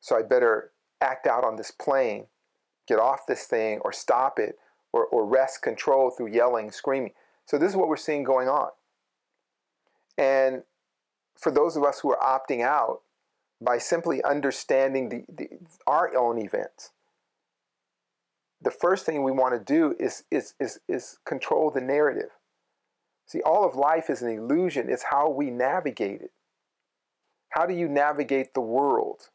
So 0.00 0.16
I 0.16 0.22
better 0.22 0.72
act 1.00 1.26
out 1.26 1.44
on 1.44 1.56
this 1.56 1.70
plane, 1.70 2.26
get 2.86 2.98
off 2.98 3.26
this 3.26 3.44
thing, 3.44 3.80
or 3.84 3.92
stop 3.92 4.38
it, 4.38 4.58
or 4.94 5.06
or 5.06 5.26
wrest 5.26 5.60
control 5.60 6.10
through 6.10 6.28
yelling, 6.28 6.70
screaming. 6.70 7.12
So 7.46 7.58
this 7.58 7.70
is 7.70 7.76
what 7.76 7.88
we're 7.88 7.96
seeing 7.96 8.22
going 8.22 8.48
on. 8.48 8.70
And 10.16 10.62
for 11.36 11.50
those 11.50 11.76
of 11.76 11.82
us 11.82 12.00
who 12.00 12.12
are 12.12 12.40
opting 12.40 12.62
out, 12.62 13.00
by 13.60 13.78
simply 13.78 14.22
understanding 14.22 15.08
the, 15.08 15.24
the 15.28 15.48
our 15.86 16.16
own 16.16 16.38
events, 16.38 16.90
the 18.62 18.70
first 18.70 19.04
thing 19.04 19.22
we 19.22 19.32
want 19.32 19.54
to 19.54 19.72
do 19.72 19.94
is, 20.00 20.24
is, 20.30 20.54
is, 20.58 20.80
is 20.88 21.18
control 21.26 21.70
the 21.70 21.80
narrative. 21.80 22.30
See, 23.26 23.42
all 23.42 23.64
of 23.64 23.74
life 23.74 24.08
is 24.08 24.22
an 24.22 24.30
illusion, 24.30 24.88
it's 24.88 25.04
how 25.10 25.28
we 25.28 25.50
navigate 25.50 26.22
it. 26.22 26.32
How 27.50 27.66
do 27.66 27.74
you 27.74 27.88
navigate 27.88 28.54
the 28.54 28.60
world? 28.60 29.28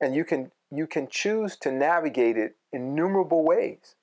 And 0.00 0.14
you 0.14 0.24
can, 0.24 0.50
you 0.70 0.86
can 0.86 1.08
choose 1.08 1.56
to 1.58 1.70
navigate 1.70 2.36
it 2.36 2.56
innumerable 2.72 3.44
ways. 3.44 3.94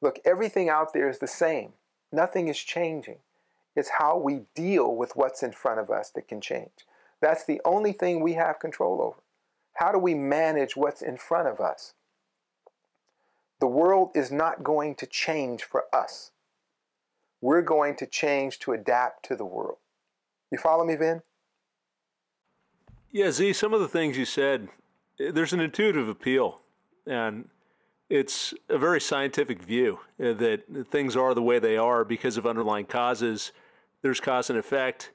Look, 0.00 0.18
everything 0.24 0.68
out 0.68 0.92
there 0.92 1.08
is 1.08 1.18
the 1.18 1.26
same, 1.26 1.72
nothing 2.12 2.48
is 2.48 2.58
changing. 2.58 3.18
It's 3.76 3.90
how 3.98 4.18
we 4.18 4.42
deal 4.54 4.94
with 4.96 5.14
what's 5.14 5.42
in 5.42 5.52
front 5.52 5.80
of 5.80 5.90
us 5.90 6.10
that 6.10 6.28
can 6.28 6.40
change. 6.40 6.86
That's 7.20 7.44
the 7.44 7.60
only 7.64 7.92
thing 7.92 8.20
we 8.20 8.32
have 8.32 8.58
control 8.58 9.00
over. 9.00 9.20
How 9.74 9.92
do 9.92 9.98
we 9.98 10.14
manage 10.14 10.76
what's 10.76 11.02
in 11.02 11.16
front 11.16 11.48
of 11.48 11.60
us? 11.60 11.94
The 13.60 13.66
world 13.66 14.10
is 14.14 14.32
not 14.32 14.64
going 14.64 14.94
to 14.96 15.06
change 15.06 15.62
for 15.62 15.84
us. 15.92 16.32
We're 17.40 17.62
going 17.62 17.96
to 17.96 18.06
change 18.06 18.58
to 18.60 18.72
adapt 18.72 19.24
to 19.26 19.36
the 19.36 19.44
world. 19.44 19.76
You 20.50 20.58
follow 20.58 20.84
me, 20.84 20.96
Vin? 20.96 21.22
Yeah, 23.12 23.30
Zi, 23.30 23.52
some 23.52 23.74
of 23.74 23.80
the 23.80 23.88
things 23.88 24.16
you 24.16 24.24
said, 24.24 24.68
eh, 25.18 25.30
there's 25.30 25.52
an 25.52 25.60
intuitive 25.60 26.08
appeal. 26.08 26.60
And 27.06 27.48
it's 28.10 28.52
a 28.68 28.76
very 28.76 29.00
scientific 29.00 29.62
view 29.62 30.00
uh, 30.22 30.32
that 30.34 30.86
things 30.90 31.16
are 31.16 31.32
the 31.32 31.42
way 31.42 31.60
they 31.60 31.76
are 31.76 32.04
because 32.04 32.36
of 32.36 32.44
underlying 32.44 32.86
causes. 32.86 33.52
There's 34.02 34.20
cause 34.20 34.50
and 34.50 34.58
effect. 34.58 35.12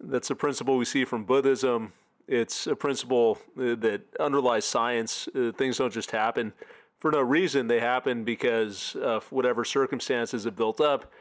That's 0.00 0.30
a 0.30 0.34
principle 0.34 0.78
we 0.78 0.86
see 0.86 1.04
from 1.04 1.24
Buddhism. 1.24 1.92
It's 2.26 2.66
a 2.66 2.74
principle 2.74 3.38
uh, 3.56 3.74
that 3.76 4.02
underlies 4.18 4.64
science. 4.64 5.28
Uh, 5.34 5.52
things 5.52 5.76
don't 5.76 5.92
just 5.92 6.10
happen 6.10 6.54
for 6.98 7.12
no 7.12 7.20
reason. 7.20 7.66
They 7.66 7.80
happen 7.80 8.24
because 8.24 8.96
of 8.96 9.30
whatever 9.30 9.64
circumstances 9.64 10.44
have 10.44 10.56
built 10.56 10.80
up. 10.80 11.12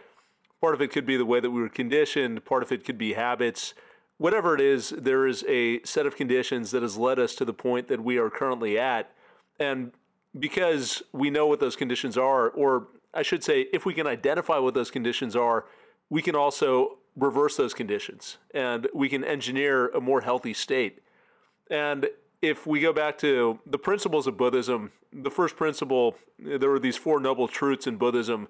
Part 0.62 0.74
of 0.74 0.82
it 0.82 0.92
could 0.92 1.06
be 1.06 1.18
the 1.18 1.26
way 1.26 1.40
that 1.40 1.52
we 1.52 1.62
were 1.62 1.70
conditioned, 1.70 2.44
part 2.46 2.64
of 2.64 2.72
it 2.72 2.84
could 2.84 2.98
be 2.98 3.14
habits. 3.14 3.74
Whatever 4.18 4.56
it 4.56 4.62
is, 4.62 4.90
there 4.98 5.28
is 5.28 5.46
a 5.48 5.84
set 5.84 6.08
of 6.08 6.16
conditions 6.16 6.72
that 6.72 6.82
has 6.82 6.98
led 6.98 7.20
us 7.20 7.36
to 7.36 7.46
the 7.46 7.54
point 7.54 7.90
that 7.90 8.04
we 8.04 8.18
are 8.18 8.32
currently 8.32 8.80
at. 8.80 9.12
And 9.60 9.92
because 10.40 11.04
we 11.14 11.30
know 11.30 11.48
what 11.48 11.60
those 11.60 11.76
conditions 11.76 12.18
are, 12.18 12.50
or 12.50 12.88
I 13.14 13.24
should 13.24 13.44
say, 13.44 13.68
if 13.74 13.86
we 13.86 13.94
can 13.94 14.08
identify 14.08 14.58
what 14.58 14.74
those 14.74 14.92
conditions 14.92 15.36
are, 15.36 15.66
we 16.10 16.22
can 16.22 16.36
also 16.36 16.98
reverse 17.16 17.58
those 17.58 17.74
conditions 17.74 18.38
and 18.54 18.88
we 18.94 19.10
can 19.10 19.24
engineer 19.24 19.88
a 19.90 20.00
more 20.00 20.22
healthy 20.22 20.54
state. 20.54 21.02
And 21.70 22.08
if 22.42 22.68
we 22.68 22.80
go 22.80 22.94
back 22.94 23.18
to 23.20 23.60
the 23.66 23.80
principles 23.80 24.28
of 24.28 24.38
Buddhism, 24.38 24.92
the 25.12 25.32
first 25.32 25.56
principle, 25.56 26.16
there 26.38 26.72
are 26.72 26.80
these 26.80 26.98
four 26.98 27.20
noble 27.20 27.48
truths 27.48 27.88
in 27.88 27.98
Buddhism. 27.98 28.48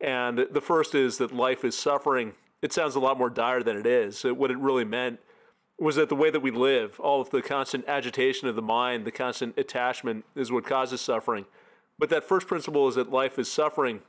And 0.00 0.46
the 0.50 0.60
first 0.60 0.94
is 0.94 1.18
that 1.18 1.32
life 1.32 1.64
is 1.64 1.76
suffering. 1.78 2.32
It 2.60 2.72
sounds 2.72 2.96
a 2.96 3.00
lot 3.00 3.18
more 3.18 3.30
dire 3.30 3.62
than 3.62 3.76
it 3.76 3.86
is. 3.86 4.24
What 4.24 4.50
it 4.50 4.58
really 4.58 4.84
meant 4.84 5.20
was 5.78 5.96
that 5.96 6.08
the 6.08 6.16
way 6.16 6.30
that 6.30 6.40
we 6.40 6.50
live, 6.50 6.98
all 6.98 7.20
of 7.20 7.30
the 7.30 7.40
constant 7.40 7.86
agitation 7.86 8.48
of 8.48 8.56
the 8.56 8.62
mind, 8.62 9.04
the 9.04 9.12
constant 9.12 9.56
attachment 9.56 10.24
is 10.34 10.50
what 10.50 10.64
causes 10.64 11.00
suffering. 11.00 11.46
But 11.98 12.10
that 12.10 12.24
first 12.24 12.46
principle 12.46 12.88
is 12.88 12.96
that 12.96 13.10
life 13.10 13.38
is 13.38 13.50
suffering. 13.50 14.00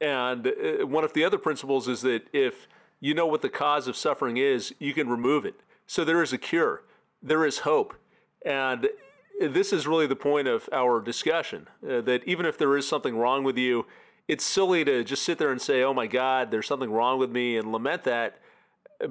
And 0.00 0.46
uh, 0.46 0.86
one 0.86 1.04
of 1.04 1.12
the 1.12 1.24
other 1.24 1.38
principles 1.38 1.88
is 1.88 2.02
that 2.02 2.22
if 2.32 2.68
you 3.00 3.14
know 3.14 3.26
what 3.26 3.42
the 3.42 3.48
cause 3.48 3.88
of 3.88 3.96
suffering 3.96 4.36
is, 4.36 4.74
you 4.78 4.94
can 4.94 5.08
remove 5.08 5.44
it. 5.44 5.54
So 5.86 6.04
there 6.04 6.22
is 6.22 6.32
a 6.32 6.38
cure, 6.38 6.82
there 7.22 7.44
is 7.44 7.58
hope. 7.60 7.94
And 8.44 8.88
this 9.40 9.72
is 9.72 9.86
really 9.86 10.06
the 10.06 10.16
point 10.16 10.46
of 10.46 10.68
our 10.72 11.00
discussion 11.00 11.66
uh, 11.88 12.00
that 12.02 12.22
even 12.26 12.46
if 12.46 12.58
there 12.58 12.76
is 12.76 12.86
something 12.88 13.16
wrong 13.16 13.42
with 13.42 13.58
you, 13.58 13.86
it's 14.28 14.44
silly 14.44 14.84
to 14.84 15.04
just 15.04 15.22
sit 15.22 15.38
there 15.38 15.50
and 15.50 15.60
say, 15.60 15.82
oh 15.82 15.92
my 15.92 16.06
God, 16.06 16.50
there's 16.50 16.66
something 16.66 16.90
wrong 16.90 17.18
with 17.18 17.30
me 17.30 17.56
and 17.56 17.72
lament 17.72 18.04
that 18.04 18.38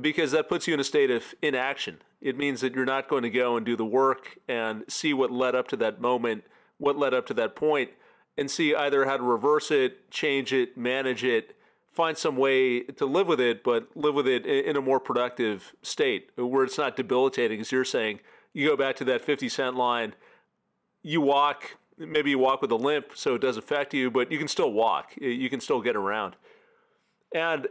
because 0.01 0.31
that 0.31 0.49
puts 0.49 0.67
you 0.67 0.73
in 0.73 0.79
a 0.79 0.83
state 0.83 1.11
of 1.11 1.35
inaction. 1.41 2.01
It 2.21 2.37
means 2.37 2.61
that 2.61 2.73
you're 2.73 2.85
not 2.85 3.09
going 3.09 3.23
to 3.23 3.29
go 3.29 3.57
and 3.57 3.65
do 3.65 3.75
the 3.75 3.85
work 3.85 4.37
and 4.47 4.83
see 4.87 5.13
what 5.13 5.31
led 5.31 5.55
up 5.55 5.67
to 5.69 5.77
that 5.77 5.99
moment, 5.99 6.45
what 6.77 6.97
led 6.97 7.13
up 7.13 7.25
to 7.27 7.33
that 7.35 7.55
point, 7.55 7.91
and 8.37 8.49
see 8.49 8.73
either 8.73 9.05
how 9.05 9.17
to 9.17 9.23
reverse 9.23 9.71
it, 9.71 10.09
change 10.09 10.53
it, 10.53 10.77
manage 10.77 11.23
it, 11.23 11.55
find 11.91 12.17
some 12.17 12.37
way 12.37 12.81
to 12.81 13.05
live 13.05 13.27
with 13.27 13.39
it, 13.39 13.63
but 13.63 13.89
live 13.95 14.15
with 14.15 14.27
it 14.27 14.45
in 14.45 14.75
a 14.75 14.81
more 14.81 14.99
productive 14.99 15.73
state 15.81 16.31
where 16.35 16.63
it's 16.63 16.77
not 16.77 16.95
debilitating, 16.95 17.61
as 17.61 17.71
you're 17.71 17.85
saying. 17.85 18.19
You 18.53 18.69
go 18.69 18.77
back 18.77 18.95
to 18.97 19.03
that 19.05 19.21
50 19.21 19.49
Cent 19.49 19.75
line, 19.75 20.15
you 21.01 21.21
walk, 21.21 21.77
maybe 21.97 22.31
you 22.31 22.39
walk 22.39 22.61
with 22.61 22.71
a 22.71 22.75
limp 22.75 23.07
so 23.13 23.35
it 23.35 23.41
does 23.41 23.57
affect 23.57 23.93
you, 23.93 24.09
but 24.09 24.31
you 24.31 24.39
can 24.39 24.47
still 24.47 24.71
walk, 24.71 25.13
you 25.17 25.49
can 25.49 25.59
still 25.59 25.81
get 25.81 25.95
around. 25.95 26.35
And 27.35 27.67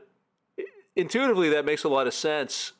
intuitively, 0.96 1.48
that 1.50 1.64
makes 1.64 1.84
a 1.84 1.88
lot 1.88 2.06
of 2.06 2.14
sense. 2.14 2.72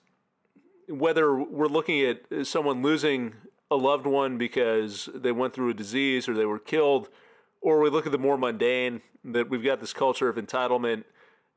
Whether 0.89 1.35
we're 1.35 1.67
looking 1.67 2.01
at 2.03 2.47
someone 2.47 2.83
losing 2.83 3.35
a 3.71 3.77
loved 3.77 4.07
one 4.07 4.37
because 4.37 5.09
they 5.15 5.33
went 5.33 5.55
through 5.55 5.71
a 5.71 5.75
disease 5.75 6.29
or 6.29 6.35
they 6.35 6.45
were 6.45 6.59
killed, 6.59 7.09
or 7.61 7.81
we 7.81 7.91
look 7.91 8.07
at 8.07 8.13
the 8.13 8.19
more 8.19 8.37
mundane, 8.37 9.01
that 9.25 9.49
we've 9.49 9.65
got 9.65 9.81
this 9.81 9.93
culture 9.93 10.29
of 10.29 10.37
entitlement. 10.37 11.05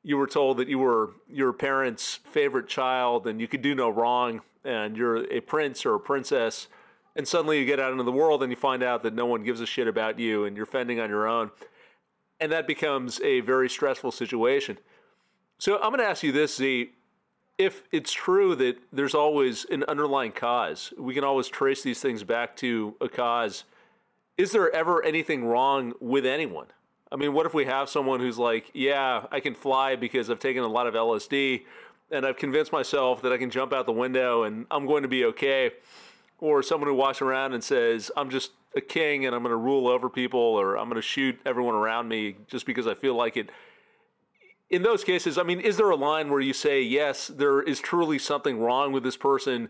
You 0.04 0.18
were 0.18 0.28
told 0.28 0.58
that 0.58 0.68
you 0.68 0.80
were 0.80 1.14
your 1.28 1.52
parents' 1.52 2.20
favorite 2.32 2.68
child 2.68 3.26
and 3.26 3.42
you 3.42 3.48
could 3.48 3.62
do 3.62 3.74
no 3.74 3.90
wrong, 3.90 4.42
and 4.64 4.96
you're 4.96 5.32
a 5.32 5.42
prince 5.42 5.86
or 5.86 5.96
a 5.96 6.00
princess, 6.00 6.68
and 7.16 7.28
suddenly 7.28 7.60
you 7.60 7.66
get 7.66 7.80
out 7.80 7.92
into 7.92 8.04
the 8.04 8.12
world 8.12 8.44
and 8.44 8.52
you 8.52 8.56
find 8.56 8.84
out 8.84 9.04
that 9.04 9.14
no 9.14 9.26
one 9.26 9.44
gives 9.44 9.62
a 9.62 9.66
shit 9.66 9.88
about 9.88 10.20
you 10.20 10.46
and 10.46 10.56
you're 10.58 10.66
fending 10.66 11.00
on 11.00 11.10
your 11.10 11.28
own. 11.28 11.52
And 12.40 12.52
that 12.52 12.68
becomes 12.68 13.22
a 13.22 13.40
very 13.40 13.70
stressful 13.70 14.12
situation. 14.12 14.78
So 15.58 15.76
I'm 15.76 15.90
going 15.90 16.00
to 16.00 16.06
ask 16.06 16.24
you 16.24 16.32
this, 16.32 16.56
Zi. 16.56 16.92
If 17.58 17.84
it's 17.92 18.12
true 18.12 18.56
that 18.56 18.78
there's 18.92 19.16
always 19.16 19.66
an 19.66 19.86
underlying 19.86 20.34
cause, 20.34 20.94
we 20.98 21.14
can 21.14 21.24
always 21.24 21.48
trace 21.48 21.84
these 21.84 22.02
things 22.02 22.24
back 22.24 22.58
to 22.58 22.96
a 23.00 23.08
cause. 23.08 23.64
Is 24.38 24.52
there 24.52 24.70
ever 24.76 25.04
anything 25.04 25.46
wrong 25.46 25.94
with 26.02 26.26
anyone? 26.26 26.68
I 27.12 27.16
mean, 27.16 27.32
what 27.34 27.46
if 27.46 27.54
we 27.54 27.64
have 27.66 27.88
someone 27.88 28.20
who's 28.20 28.38
like, 28.38 28.72
yeah, 28.74 29.28
I 29.32 29.40
can 29.40 29.56
fly 29.56 29.96
because 29.96 30.30
I've 30.30 30.40
taken 30.40 30.64
a 30.64 30.68
lot 30.68 30.86
of 30.88 30.96
LSD 30.96 31.64
and 32.12 32.26
I've 32.26 32.36
convinced 32.36 32.74
myself 32.74 33.22
that 33.22 33.32
I 33.32 33.38
can 33.38 33.50
jump 33.50 33.72
out 33.72 33.86
the 33.86 33.94
window 33.94 34.44
and 34.44 34.66
I'm 34.70 34.86
going 34.86 35.04
to 35.04 35.10
be 35.10 35.24
okay. 35.26 35.72
Or 36.40 36.62
someone 36.62 36.90
who 36.90 36.96
walks 36.96 37.22
around 37.22 37.54
and 37.54 37.64
says, 37.64 38.12
I'm 38.18 38.30
just 38.30 38.52
a 38.76 38.82
king 38.82 39.26
and 39.26 39.34
I'm 39.34 39.42
going 39.44 39.52
to 39.52 39.58
rule 39.58 39.88
over 39.88 40.10
people 40.10 40.40
or 40.40 40.78
I'm 40.78 40.90
going 40.90 41.02
to 41.02 41.02
shoot 41.02 41.40
everyone 41.46 41.76
around 41.76 42.10
me 42.10 42.36
just 42.48 42.66
because 42.66 42.86
I 42.86 42.96
feel 42.96 43.16
like 43.16 43.38
it 43.38 43.50
in 44.70 44.82
those 44.82 45.04
cases, 45.04 45.38
I 45.38 45.44
mean, 45.44 45.60
is 45.60 45.78
there 45.78 45.90
a 45.90 45.96
line 45.96 46.30
where 46.30 46.40
you 46.40 46.54
say, 46.54 46.82
yes, 46.82 47.28
there 47.28 47.62
is 47.62 47.80
truly 47.80 48.18
something 48.18 48.60
wrong 48.60 48.92
with 48.92 49.04
this 49.04 49.18
person 49.18 49.70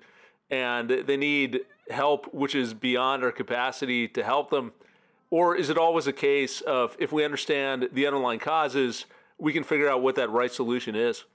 and 0.49 0.89
they 0.89 1.17
need 1.17 1.61
help, 1.89 2.33
which 2.33 2.55
is 2.55 2.73
beyond 2.73 3.23
our 3.23 3.31
capacity 3.31 4.07
to 4.09 4.23
help 4.23 4.49
them? 4.49 4.71
Or 5.31 5.55
is 5.55 5.69
it 5.69 5.77
always 5.77 6.07
a 6.07 6.13
case 6.13 6.61
of 6.61 6.95
if 6.99 7.11
we 7.11 7.25
understand 7.25 7.89
the 7.91 8.07
underlying 8.07 8.39
causes, 8.39 9.05
we 9.37 9.51
can 9.51 9.63
figure 9.63 9.89
out 9.89 10.01
what 10.01 10.15
that 10.15 10.29
right 10.29 10.51
solution 10.51 10.95
is? 10.95 11.25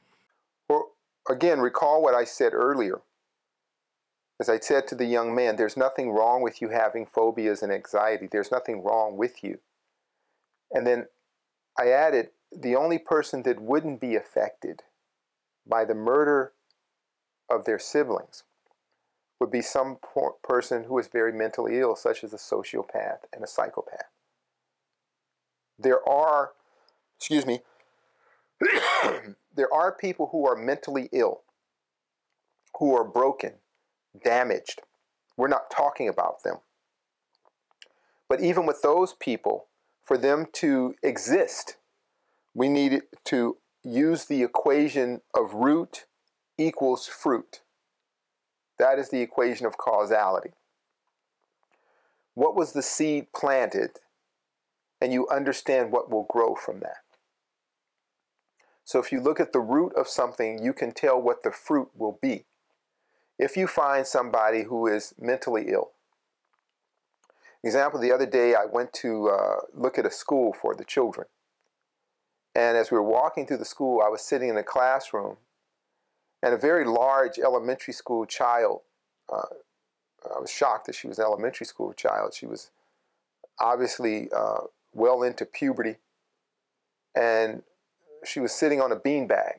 Well, 0.69 0.93
again, 1.29 1.61
recall 1.61 2.03
what 2.03 2.15
I 2.15 2.25
said 2.25 2.55
earlier. 2.55 3.03
As 4.41 4.49
I 4.49 4.59
said 4.59 4.87
to 4.89 4.95
the 4.95 5.05
young 5.05 5.35
man, 5.35 5.57
there's 5.57 5.77
nothing 5.77 6.13
wrong 6.13 6.41
with 6.41 6.63
you 6.63 6.71
having 6.71 7.05
phobias 7.05 7.63
and 7.63 7.71
anxiety. 7.71 8.27
There's 8.31 8.51
nothing 8.51 8.83
wrong 8.83 9.19
with 9.19 9.45
you. 9.45 9.59
And 10.73 10.87
then 10.87 11.09
I 11.79 11.89
added, 11.89 12.31
the 12.57 12.75
only 12.75 12.99
person 12.99 13.43
that 13.45 13.61
wouldn't 13.61 14.01
be 14.01 14.17
affected 14.17 14.83
by 15.67 15.85
the 15.85 15.95
murder 15.95 16.53
of 17.49 17.65
their 17.65 17.79
siblings 17.79 18.45
would 19.39 19.51
be 19.51 19.63
some 19.63 19.99
person 20.43 20.85
who 20.85 20.99
is 20.99 21.09
very 21.09 21.33
mentally 21.33 21.79
ill, 21.79 21.97
such 21.97 22.23
as 22.23 22.33
a 22.33 22.37
sociopath 22.37 23.21
and 23.33 23.43
a 23.43 23.47
psychopath. 23.47 24.11
There 25.79 26.07
are, 26.07 26.51
excuse 27.17 27.47
me, 27.47 27.61
there 29.55 29.73
are 29.73 29.93
people 29.93 30.29
who 30.31 30.47
are 30.47 30.57
mentally 30.57 31.09
ill, 31.13 31.41
who 32.79 32.95
are 32.95 33.05
broken, 33.05 33.55
damaged. 34.23 34.83
We're 35.37 35.49
not 35.49 35.71
talking 35.71 36.09
about 36.09 36.43
them. 36.43 36.57
But 38.29 38.43
even 38.43 38.67
with 38.67 38.83
those 38.83 39.15
people, 39.15 39.67
for 40.03 40.19
them 40.19 40.47
to 40.55 40.95
exist, 41.03 41.77
we 42.55 42.69
need 42.69 43.03
to 43.25 43.57
use 43.83 44.25
the 44.27 44.43
equation 44.43 45.21
of 45.35 45.55
root 45.55 46.07
equals 46.59 47.07
fruit. 47.07 47.63
That 48.79 48.99
is 48.99 49.11
the 49.11 49.21
equation 49.21 49.67
of 49.67 49.77
causality. 49.77 50.51
What 52.35 52.57
was 52.57 52.73
the 52.73 52.83
seed 52.83 53.33
planted? 53.35 53.99
And 55.01 55.13
you 55.13 55.27
understand 55.29 55.93
what 55.93 56.11
will 56.11 56.27
grow 56.31 56.55
from 56.55 56.81
that. 56.81 56.99
So 58.85 58.99
if 58.99 59.13
you 59.13 59.21
look 59.21 59.41
at 59.41 59.53
the 59.53 59.61
root 59.61 59.93
of 59.97 60.09
something, 60.09 60.63
you 60.63 60.73
can 60.73 60.93
tell 60.93 61.21
what 61.21 61.43
the 61.43 61.53
fruit 61.53 61.89
will 61.97 62.19
be. 62.21 62.45
If 63.39 63.57
you 63.57 63.67
find 63.67 64.07
somebody 64.07 64.65
who 64.65 64.87
is 64.87 65.15
mentally 65.19 65.67
ill, 65.69 65.93
example, 67.63 68.01
the 68.01 68.13
other 68.13 68.27
day 68.27 68.55
I 68.55 68.65
went 68.65 68.93
to 68.95 69.29
uh, 69.29 69.57
look 69.73 69.99
at 69.99 70.07
a 70.07 70.11
school 70.11 70.53
for 70.53 70.75
the 70.75 70.85
children. 70.85 71.27
And 72.55 72.77
as 72.77 72.91
we 72.91 72.97
were 72.97 73.03
walking 73.03 73.47
through 73.47 73.59
the 73.59 73.65
school, 73.65 74.03
I 74.05 74.09
was 74.09 74.23
sitting 74.23 74.49
in 74.49 74.57
a 74.57 74.63
classroom, 74.63 75.37
and 76.43 76.55
a 76.55 76.59
very 76.59 76.85
large 76.85 77.39
elementary 77.39 77.93
school 77.93 78.27
child. 78.27 78.81
Uh, 79.33 79.43
I 80.35 80.41
was 80.41 80.51
shocked 80.51 80.87
that 80.87 80.95
she 80.95 81.07
was 81.07 81.19
an 81.19 81.25
elementary 81.25 81.67
school 81.67 81.93
child. 81.93 82.35
She 82.35 82.47
was 82.47 82.71
obviously 83.61 84.31
uh, 84.37 84.63
well 84.93 85.23
into 85.23 85.45
puberty, 85.45 85.97
and 87.15 87.63
she 88.25 88.41
was 88.41 88.53
sitting 88.53 88.81
on 88.81 88.93
a 88.93 88.97
beanbag. 88.97 89.59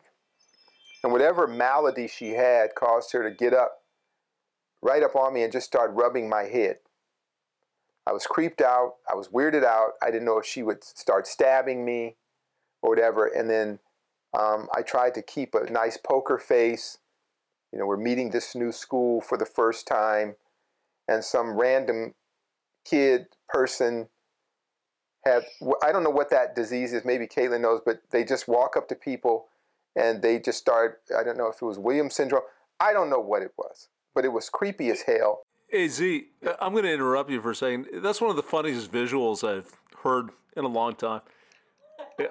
And 1.04 1.12
whatever 1.12 1.48
malady 1.48 2.08
she 2.08 2.32
had 2.32 2.76
caused 2.76 3.12
her 3.14 3.28
to 3.28 3.36
get 3.36 3.54
up 3.54 3.82
right 4.84 5.02
up 5.02 5.16
on 5.16 5.34
me 5.34 5.44
and 5.44 5.52
just 5.52 5.66
start 5.66 5.92
rubbing 5.94 6.30
my 6.30 6.44
head. 6.44 6.78
I 8.06 8.14
was 8.14 8.26
creeped 8.26 8.62
out. 8.62 8.96
I 9.10 9.16
was 9.16 9.30
weirded 9.30 9.64
out. 9.64 9.92
I 10.02 10.08
didn't 10.08 10.26
know 10.26 10.40
if 10.40 10.46
she 10.46 10.64
would 10.64 10.84
start 10.84 11.28
stabbing 11.28 11.86
me 11.86 12.16
or 12.82 12.90
whatever. 12.90 13.26
And 13.26 13.50
then 13.50 13.80
um, 14.38 14.68
I 14.76 14.82
tried 14.82 15.14
to 15.16 15.22
keep 15.22 15.54
a 15.56 15.70
nice 15.72 15.98
poker 15.98 16.38
face. 16.38 16.98
You 17.72 17.80
know, 17.80 17.86
we're 17.86 17.98
meeting 17.98 18.32
this 18.32 18.56
new 18.56 18.72
school 18.72 19.22
for 19.22 19.38
the 19.38 19.46
first 19.46 19.88
time, 19.88 20.36
and 21.08 21.24
some 21.24 21.58
random 21.58 22.14
kid 22.86 23.28
person 23.48 24.08
had 25.26 25.44
I 25.84 25.92
don't 25.92 26.04
know 26.04 26.10
what 26.10 26.30
that 26.32 26.56
disease 26.56 26.94
is. 26.94 27.06
Maybe 27.06 27.28
Caitlin 27.28 27.62
knows, 27.62 27.82
but 27.86 28.02
they 28.12 28.24
just 28.24 28.48
walk 28.48 28.76
up 28.76 28.88
to 28.90 28.96
people 28.96 29.48
and 29.96 30.22
they 30.22 30.40
just 30.40 30.58
start. 30.58 31.02
I 31.18 31.24
don't 31.24 31.38
know 31.38 31.48
if 31.48 31.62
it 31.62 31.66
was 31.66 31.78
Williams 31.78 32.16
syndrome. 32.16 32.44
I 32.80 32.94
don't 32.94 33.10
know 33.10 33.20
what 33.20 33.42
it 33.42 33.54
was, 33.58 33.90
but 34.16 34.26
it 34.26 34.30
was 34.30 34.50
creepy 34.50 34.90
as 34.90 35.04
hell. 35.04 35.44
Hey 35.70 35.88
Zi, 35.88 36.26
I'm 36.60 36.74
going 36.74 36.84
to 36.84 36.92
interrupt 36.92 37.30
you 37.30 37.42
for 37.42 37.52
a 37.52 37.56
second. 37.56 37.88
That's 38.02 38.20
one 38.20 38.30
of 38.30 38.36
the 38.36 38.44
funniest 38.44 38.92
visuals 38.92 39.48
I've 39.48 39.72
heard 40.04 40.32
in 40.58 40.66
a 40.66 40.68
long 40.68 40.96
time. 40.96 41.22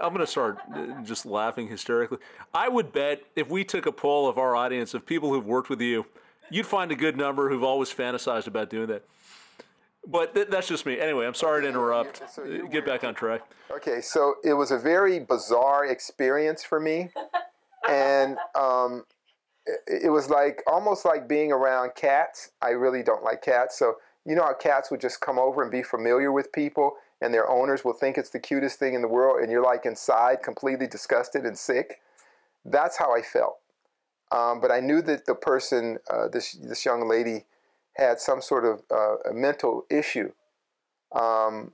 I'm 0.00 0.12
going 0.12 0.24
to 0.24 0.26
start 0.26 0.58
uh, 0.74 1.02
just 1.02 1.26
laughing 1.26 1.68
hysterically. 1.68 2.18
I 2.52 2.68
would 2.68 2.92
bet 2.92 3.22
if 3.36 3.48
we 3.48 3.64
took 3.64 3.86
a 3.86 3.92
poll 3.92 4.28
of 4.28 4.38
our 4.38 4.56
audience 4.56 4.94
of 4.94 5.06
people 5.06 5.32
who've 5.32 5.46
worked 5.46 5.70
with 5.70 5.80
you, 5.80 6.06
you'd 6.50 6.66
find 6.66 6.90
a 6.90 6.94
good 6.94 7.16
number 7.16 7.48
who've 7.48 7.64
always 7.64 7.92
fantasized 7.92 8.46
about 8.46 8.70
doing 8.70 8.88
that. 8.88 9.04
But 10.06 10.34
th- 10.34 10.48
that's 10.48 10.68
just 10.68 10.86
me. 10.86 10.98
Anyway, 10.98 11.26
I'm 11.26 11.34
sorry 11.34 11.62
to 11.62 11.68
interrupt. 11.68 12.22
So 12.32 12.42
uh, 12.42 12.66
Get 12.68 12.86
back 12.86 13.04
on 13.04 13.14
track. 13.14 13.42
Okay, 13.70 14.00
so 14.00 14.34
it 14.42 14.54
was 14.54 14.70
a 14.70 14.78
very 14.78 15.20
bizarre 15.20 15.86
experience 15.86 16.64
for 16.64 16.80
me. 16.80 17.10
and 17.88 18.36
um, 18.58 19.04
it 19.86 20.10
was 20.10 20.30
like 20.30 20.62
almost 20.66 21.04
like 21.04 21.28
being 21.28 21.52
around 21.52 21.94
cats. 21.94 22.50
I 22.62 22.70
really 22.70 23.02
don't 23.02 23.22
like 23.22 23.42
cats. 23.42 23.78
So, 23.78 23.96
you 24.26 24.34
know 24.34 24.42
how 24.42 24.54
cats 24.54 24.90
would 24.90 25.00
just 25.00 25.20
come 25.20 25.38
over 25.38 25.62
and 25.62 25.70
be 25.70 25.82
familiar 25.82 26.30
with 26.32 26.52
people 26.52 26.94
and 27.20 27.32
their 27.34 27.48
owners 27.48 27.84
will 27.84 27.92
think 27.92 28.16
it's 28.16 28.30
the 28.30 28.38
cutest 28.38 28.78
thing 28.78 28.94
in 28.94 29.02
the 29.02 29.08
world 29.08 29.42
and 29.42 29.50
you're 29.50 29.62
like 29.62 29.84
inside 29.84 30.42
completely 30.42 30.86
disgusted 30.86 31.44
and 31.44 31.58
sick? 31.58 32.00
That's 32.64 32.96
how 32.98 33.14
I 33.14 33.22
felt. 33.22 33.58
Um, 34.32 34.60
but 34.60 34.70
I 34.70 34.80
knew 34.80 35.02
that 35.02 35.26
the 35.26 35.34
person, 35.34 35.98
uh, 36.08 36.28
this, 36.28 36.52
this 36.52 36.84
young 36.84 37.08
lady, 37.08 37.46
had 37.94 38.20
some 38.20 38.40
sort 38.40 38.64
of 38.64 38.82
uh, 38.90 39.30
a 39.30 39.34
mental 39.34 39.84
issue. 39.90 40.32
Um, 41.12 41.72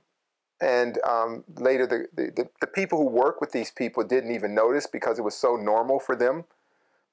and 0.59 0.97
um, 1.03 1.43
later, 1.55 1.85
the, 1.85 2.07
the, 2.15 2.49
the 2.59 2.67
people 2.67 2.97
who 2.97 3.07
work 3.07 3.39
with 3.39 3.51
these 3.51 3.69
people 3.69 4.03
didn't 4.03 4.33
even 4.33 4.55
notice 4.55 4.87
because 4.87 5.19
it 5.19 5.21
was 5.21 5.35
so 5.35 5.55
normal 5.55 5.99
for 5.99 6.15
them. 6.15 6.45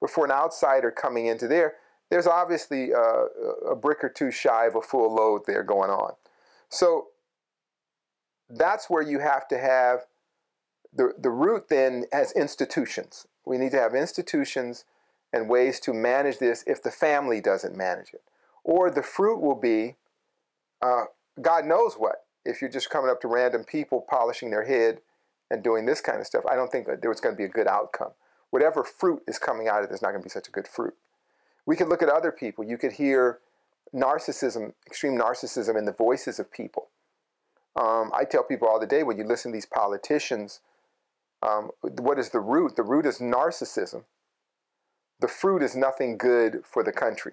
But 0.01 0.11
for 0.11 0.25
an 0.25 0.31
outsider 0.31 0.91
coming 0.91 1.27
into 1.27 1.47
there, 1.47 1.75
there's 2.11 2.27
obviously 2.27 2.95
uh, 2.95 3.27
a 3.71 3.77
brick 3.77 4.03
or 4.03 4.09
two 4.09 4.31
shy 4.31 4.67
of 4.67 4.77
a 4.77 4.81
full 4.81 5.15
load 5.15 5.43
there 5.47 5.63
going 5.63 5.91
on. 5.91 6.15
So 6.71 7.09
that's 8.49 8.91
where 8.91 9.03
you 9.03 9.21
have 9.21 9.49
to 9.49 9.59
have 9.59 10.07
the, 10.95 11.13
the 11.19 11.31
root 11.31 11.69
then 11.69 12.05
as 12.13 12.33
institutions. 12.33 13.27
We 13.45 13.59
need 13.59 13.73
to 13.73 13.81
have 13.81 13.95
institutions 13.95 14.85
and 15.33 15.49
ways 15.49 15.81
to 15.81 15.93
manage 15.93 16.39
this 16.39 16.63
if 16.67 16.83
the 16.83 16.91
family 16.91 17.41
doesn't 17.41 17.77
manage 17.77 18.15
it. 18.15 18.23
Or 18.63 18.91
the 18.91 19.03
fruit 19.03 19.41
will 19.41 19.57
be 19.57 19.97
uh, 20.85 21.05
God 21.41 21.65
knows 21.65 21.95
what. 21.95 22.25
If 22.45 22.61
you're 22.61 22.71
just 22.71 22.91
coming 22.91 23.11
up 23.11 23.21
to 23.23 23.29
random 23.29 23.65
people 23.65 24.05
polishing 24.09 24.51
their 24.51 24.65
head 24.65 25.01
and 25.51 25.63
doing 25.63 25.87
this 25.87 26.01
kind 26.01 26.21
of 26.21 26.27
stuff, 26.27 26.45
I 26.47 26.57
don't 26.57 26.71
think 26.71 26.87
that 26.87 27.01
there 27.01 27.11
was 27.11 27.21
going 27.21 27.35
to 27.35 27.39
be 27.39 27.45
a 27.45 27.49
good 27.49 27.67
outcome. 27.67 28.11
Whatever 28.51 28.85
fruit 28.85 29.23
is 29.27 29.39
coming 29.39 29.67
out 29.67 29.83
of 29.83 29.89
this 29.89 29.97
is 29.97 30.03
not 30.03 30.11
going 30.11 30.21
to 30.21 30.27
be 30.27 30.31
such 30.31 30.49
a 30.49 30.53
good 30.53 30.69
fruit. 30.69 30.95
We 31.67 31.77
could 31.77 31.89
look 31.89 32.03
at 32.03 32.09
other 32.09 32.31
people. 32.31 32.65
You 32.65 32.77
could 32.77 32.93
hear 32.93 33.39
narcissism, 33.95 34.75
extreme 34.87 35.19
narcissism 35.19 35.77
in 35.77 35.87
the 35.87 35.93
voices 35.93 36.39
of 36.39 36.53
people. 36.53 36.89
Um, 37.77 38.13
I 38.15 38.25
tell 38.25 38.45
people 38.45 38.69
all 38.69 38.79
the 38.79 38.87
day 38.87 39.03
when 39.03 39.19
you 39.19 39.25
listen 39.25 39.51
to 39.51 39.57
these 39.57 39.67
politicians, 39.67 40.61
um, 41.43 41.71
what 41.83 42.19
is 42.19 42.31
the 42.31 42.41
root? 42.41 42.77
The 42.77 42.83
root 42.83 43.07
is 43.07 43.19
narcissism. 43.19 44.05
The 45.21 45.29
fruit 45.29 45.63
is 45.63 45.75
nothing 45.75 46.17
good 46.17 46.63
for 46.65 46.83
the 46.83 46.93
country. 46.93 47.33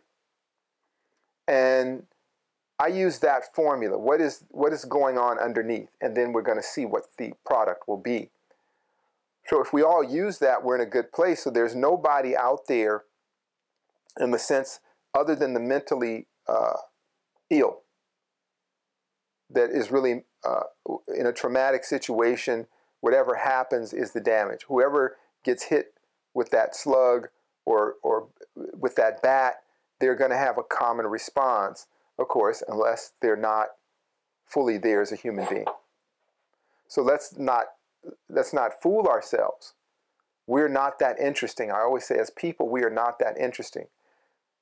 And 1.47 2.03
I 2.79 2.87
use 2.87 3.19
that 3.19 3.53
formula. 3.53 3.97
What 3.97 4.21
is 4.21 4.43
what 4.49 4.73
is 4.73 4.85
going 4.85 5.17
on 5.17 5.37
underneath? 5.37 5.89
And 6.01 6.15
then 6.17 6.33
we're 6.33 6.41
going 6.41 6.57
to 6.57 6.63
see 6.63 6.85
what 6.85 7.03
the 7.17 7.33
product 7.45 7.87
will 7.87 7.97
be. 7.97 8.29
So 9.47 9.61
if 9.61 9.73
we 9.73 9.83
all 9.83 10.03
use 10.03 10.39
that, 10.39 10.63
we're 10.63 10.75
in 10.75 10.81
a 10.81 10.89
good 10.89 11.11
place. 11.11 11.43
So 11.43 11.49
there's 11.49 11.75
nobody 11.75 12.35
out 12.35 12.67
there 12.67 13.03
in 14.19 14.31
the 14.31 14.39
sense 14.39 14.79
other 15.13 15.35
than 15.35 15.53
the 15.53 15.59
mentally 15.59 16.27
uh, 16.47 16.77
ill 17.49 17.81
that 19.53 19.69
is 19.69 19.91
really 19.91 20.23
uh, 20.43 20.63
in 21.15 21.25
a 21.25 21.33
traumatic 21.33 21.83
situation. 21.83 22.67
Whatever 23.01 23.35
happens 23.35 23.93
is 23.93 24.11
the 24.11 24.21
damage. 24.21 24.65
Whoever 24.67 25.17
gets 25.43 25.63
hit 25.63 25.93
with 26.33 26.49
that 26.51 26.75
slug 26.75 27.29
or, 27.65 27.95
or 28.03 28.27
with 28.55 28.95
that 28.95 29.21
bat, 29.21 29.55
they're 29.99 30.15
going 30.15 30.31
to 30.31 30.37
have 30.37 30.57
a 30.57 30.63
common 30.63 31.07
response, 31.07 31.87
of 32.17 32.27
course, 32.27 32.63
unless 32.67 33.13
they're 33.21 33.35
not 33.35 33.67
fully 34.45 34.77
there 34.77 35.01
as 35.01 35.11
a 35.11 35.15
human 35.15 35.47
being. 35.49 35.65
So 36.87 37.01
let's 37.01 37.37
not 37.37 37.65
let's 38.29 38.53
not 38.53 38.81
fool 38.81 39.07
ourselves. 39.07 39.73
We're 40.47 40.67
not 40.67 40.99
that 40.99 41.19
interesting. 41.19 41.71
I 41.71 41.79
always 41.79 42.03
say, 42.05 42.17
as 42.17 42.31
people, 42.31 42.67
we 42.67 42.83
are 42.83 42.89
not 42.89 43.19
that 43.19 43.37
interesting. 43.37 43.85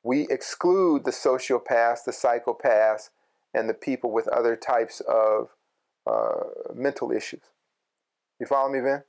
We 0.04 0.28
exclude 0.30 1.06
the 1.06 1.12
sociopaths, 1.12 2.04
the 2.06 2.12
psychopaths, 2.12 3.10
and 3.53 3.69
the 3.69 3.73
people 3.73 4.12
with 4.12 4.27
other 4.27 4.55
types 4.55 5.01
of 5.01 5.49
uh, 6.05 6.73
mental 6.73 7.12
issues. 7.12 7.41
You 8.39 8.45
follow 8.45 8.71
me, 8.71 8.79
Vin? 8.79 9.03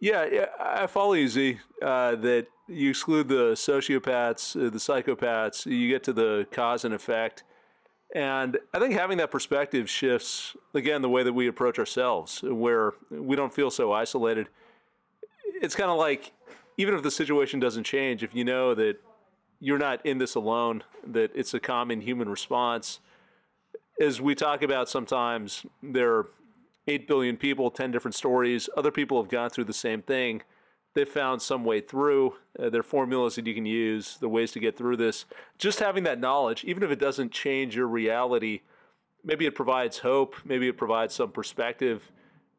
Yeah, 0.00 0.26
yeah, 0.30 0.46
I 0.58 0.86
follow 0.86 1.14
you, 1.14 1.28
Zi. 1.28 1.60
Uh, 1.80 2.16
that 2.16 2.46
you 2.68 2.90
exclude 2.90 3.28
the 3.28 3.52
sociopaths, 3.52 4.56
uh, 4.56 4.70
the 4.70 4.78
psychopaths, 4.78 5.66
you 5.66 5.88
get 5.88 6.02
to 6.04 6.12
the 6.12 6.46
cause 6.50 6.84
and 6.84 6.94
effect. 6.94 7.44
And 8.14 8.58
I 8.72 8.78
think 8.78 8.94
having 8.94 9.18
that 9.18 9.30
perspective 9.30 9.90
shifts, 9.90 10.56
again, 10.72 11.02
the 11.02 11.08
way 11.08 11.22
that 11.22 11.32
we 11.32 11.48
approach 11.48 11.78
ourselves, 11.78 12.42
where 12.42 12.92
we 13.10 13.34
don't 13.34 13.52
feel 13.52 13.70
so 13.70 13.92
isolated. 13.92 14.48
It's 15.60 15.74
kind 15.74 15.90
of 15.90 15.98
like, 15.98 16.32
even 16.76 16.94
if 16.94 17.02
the 17.02 17.10
situation 17.10 17.58
doesn't 17.60 17.84
change, 17.84 18.22
if 18.22 18.34
you 18.34 18.44
know 18.44 18.74
that 18.74 19.00
you're 19.64 19.78
not 19.78 20.04
in 20.04 20.18
this 20.18 20.34
alone, 20.34 20.84
that 21.06 21.30
it's 21.34 21.54
a 21.54 21.58
common 21.58 22.02
human 22.02 22.28
response, 22.28 23.00
as 23.98 24.20
we 24.20 24.34
talk 24.34 24.62
about 24.62 24.90
sometimes, 24.90 25.64
there 25.82 26.12
are 26.12 26.28
8 26.86 27.08
billion 27.08 27.38
people, 27.38 27.70
10 27.70 27.90
different 27.90 28.14
stories. 28.14 28.68
Other 28.76 28.90
people 28.90 29.22
have 29.22 29.30
gone 29.30 29.48
through 29.48 29.64
the 29.64 29.72
same 29.72 30.02
thing. 30.02 30.42
They've 30.92 31.08
found 31.08 31.40
some 31.40 31.64
way 31.64 31.80
through. 31.80 32.34
Uh, 32.58 32.68
there 32.68 32.80
are 32.80 32.82
formulas 32.82 33.36
that 33.36 33.46
you 33.46 33.54
can 33.54 33.64
use, 33.64 34.18
the 34.18 34.28
ways 34.28 34.52
to 34.52 34.60
get 34.60 34.76
through 34.76 34.98
this. 34.98 35.24
Just 35.56 35.80
having 35.80 36.04
that 36.04 36.20
knowledge, 36.20 36.62
even 36.64 36.82
if 36.82 36.90
it 36.90 36.98
doesn't 36.98 37.32
change 37.32 37.74
your 37.74 37.88
reality, 37.88 38.60
maybe 39.24 39.46
it 39.46 39.54
provides 39.54 39.96
hope, 39.96 40.36
maybe 40.44 40.68
it 40.68 40.76
provides 40.76 41.14
some 41.14 41.30
perspective. 41.30 42.12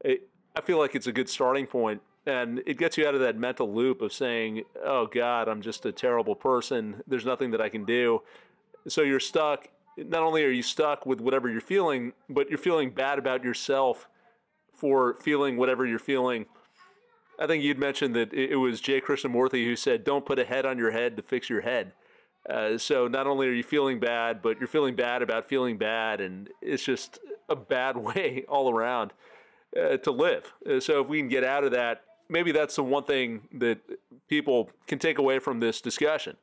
It, 0.04 0.28
I 0.56 0.62
feel 0.62 0.80
like 0.80 0.96
it's 0.96 1.08
a 1.08 1.12
good 1.12 1.30
starting 1.30 1.68
point 1.68 2.02
and 2.26 2.62
it 2.66 2.78
gets 2.78 2.98
you 2.98 3.08
out 3.08 3.14
of 3.14 3.22
that 3.22 3.38
mental 3.38 3.74
loop 3.74 4.02
of 4.02 4.12
saying, 4.12 4.64
"Oh 4.84 5.08
God, 5.08 5.48
I'm 5.48 5.62
just 5.62 5.86
a 5.86 5.92
terrible 5.92 6.36
person. 6.36 7.04
There's 7.08 7.26
nothing 7.26 7.52
that 7.52 7.62
I 7.62 7.70
can 7.70 7.86
do." 7.86 8.22
So 8.88 9.02
you're 9.02 9.20
stuck. 9.20 9.70
Not 9.98 10.24
only 10.24 10.44
are 10.44 10.50
you 10.50 10.64
stuck 10.64 11.06
with 11.06 11.22
whatever 11.22 11.50
you're 11.50 11.62
feeling, 11.62 12.14
but 12.30 12.50
you're 12.50 12.58
feeling 12.58 12.90
bad 12.90 13.20
about 13.20 13.44
yourself 13.44 14.10
for 14.74 15.16
feeling 15.16 15.58
whatever 15.58 15.86
you're 15.86 16.00
feeling. 16.00 16.46
I 17.40 17.48
think 17.48 17.64
you'd 17.64 17.80
mentioned 17.80 18.16
that 18.16 18.34
it 18.34 18.58
was 18.58 18.82
J. 18.82 19.02
Krishnamurti 19.02 19.64
who 19.66 19.76
said, 19.76 20.04
"Don't 20.04 20.26
put 20.26 20.40
a 20.40 20.46
head 20.46 20.66
on 20.66 20.78
your 20.78 20.92
head 20.92 21.18
to 21.18 21.24
fix 21.24 21.50
your 21.50 21.62
head." 21.62 21.94
Uh, 22.50 22.78
so 22.78 23.08
not 23.08 23.26
only 23.26 23.48
are 23.48 23.54
you 23.54 23.64
feeling 23.64 24.00
bad, 24.00 24.42
but 24.42 24.60
you're 24.60 24.68
feeling 24.68 24.96
bad 24.96 25.22
about 25.22 25.50
feeling 25.50 25.78
bad, 25.78 26.22
and 26.22 26.50
it's 26.62 26.84
just 26.84 27.20
a 27.50 27.56
bad 27.56 27.98
way 28.16 28.46
all 28.48 28.70
around 28.70 29.14
uh, 29.80 29.98
to 29.98 30.12
live. 30.12 30.54
Uh, 30.70 30.80
so 30.80 31.02
if 31.02 31.08
we 31.08 31.20
can 31.20 31.28
get 31.28 31.44
out 31.44 31.64
of 31.64 31.72
that, 31.72 32.04
maybe 32.30 32.52
that's 32.52 32.76
the 32.76 32.84
one 32.84 33.04
thing 33.04 33.48
that 33.54 33.80
people 34.28 34.70
can 34.88 35.00
take 35.00 35.18
away 35.18 35.40
from 35.40 35.60
this 35.60 35.82
discussion, 35.82 36.38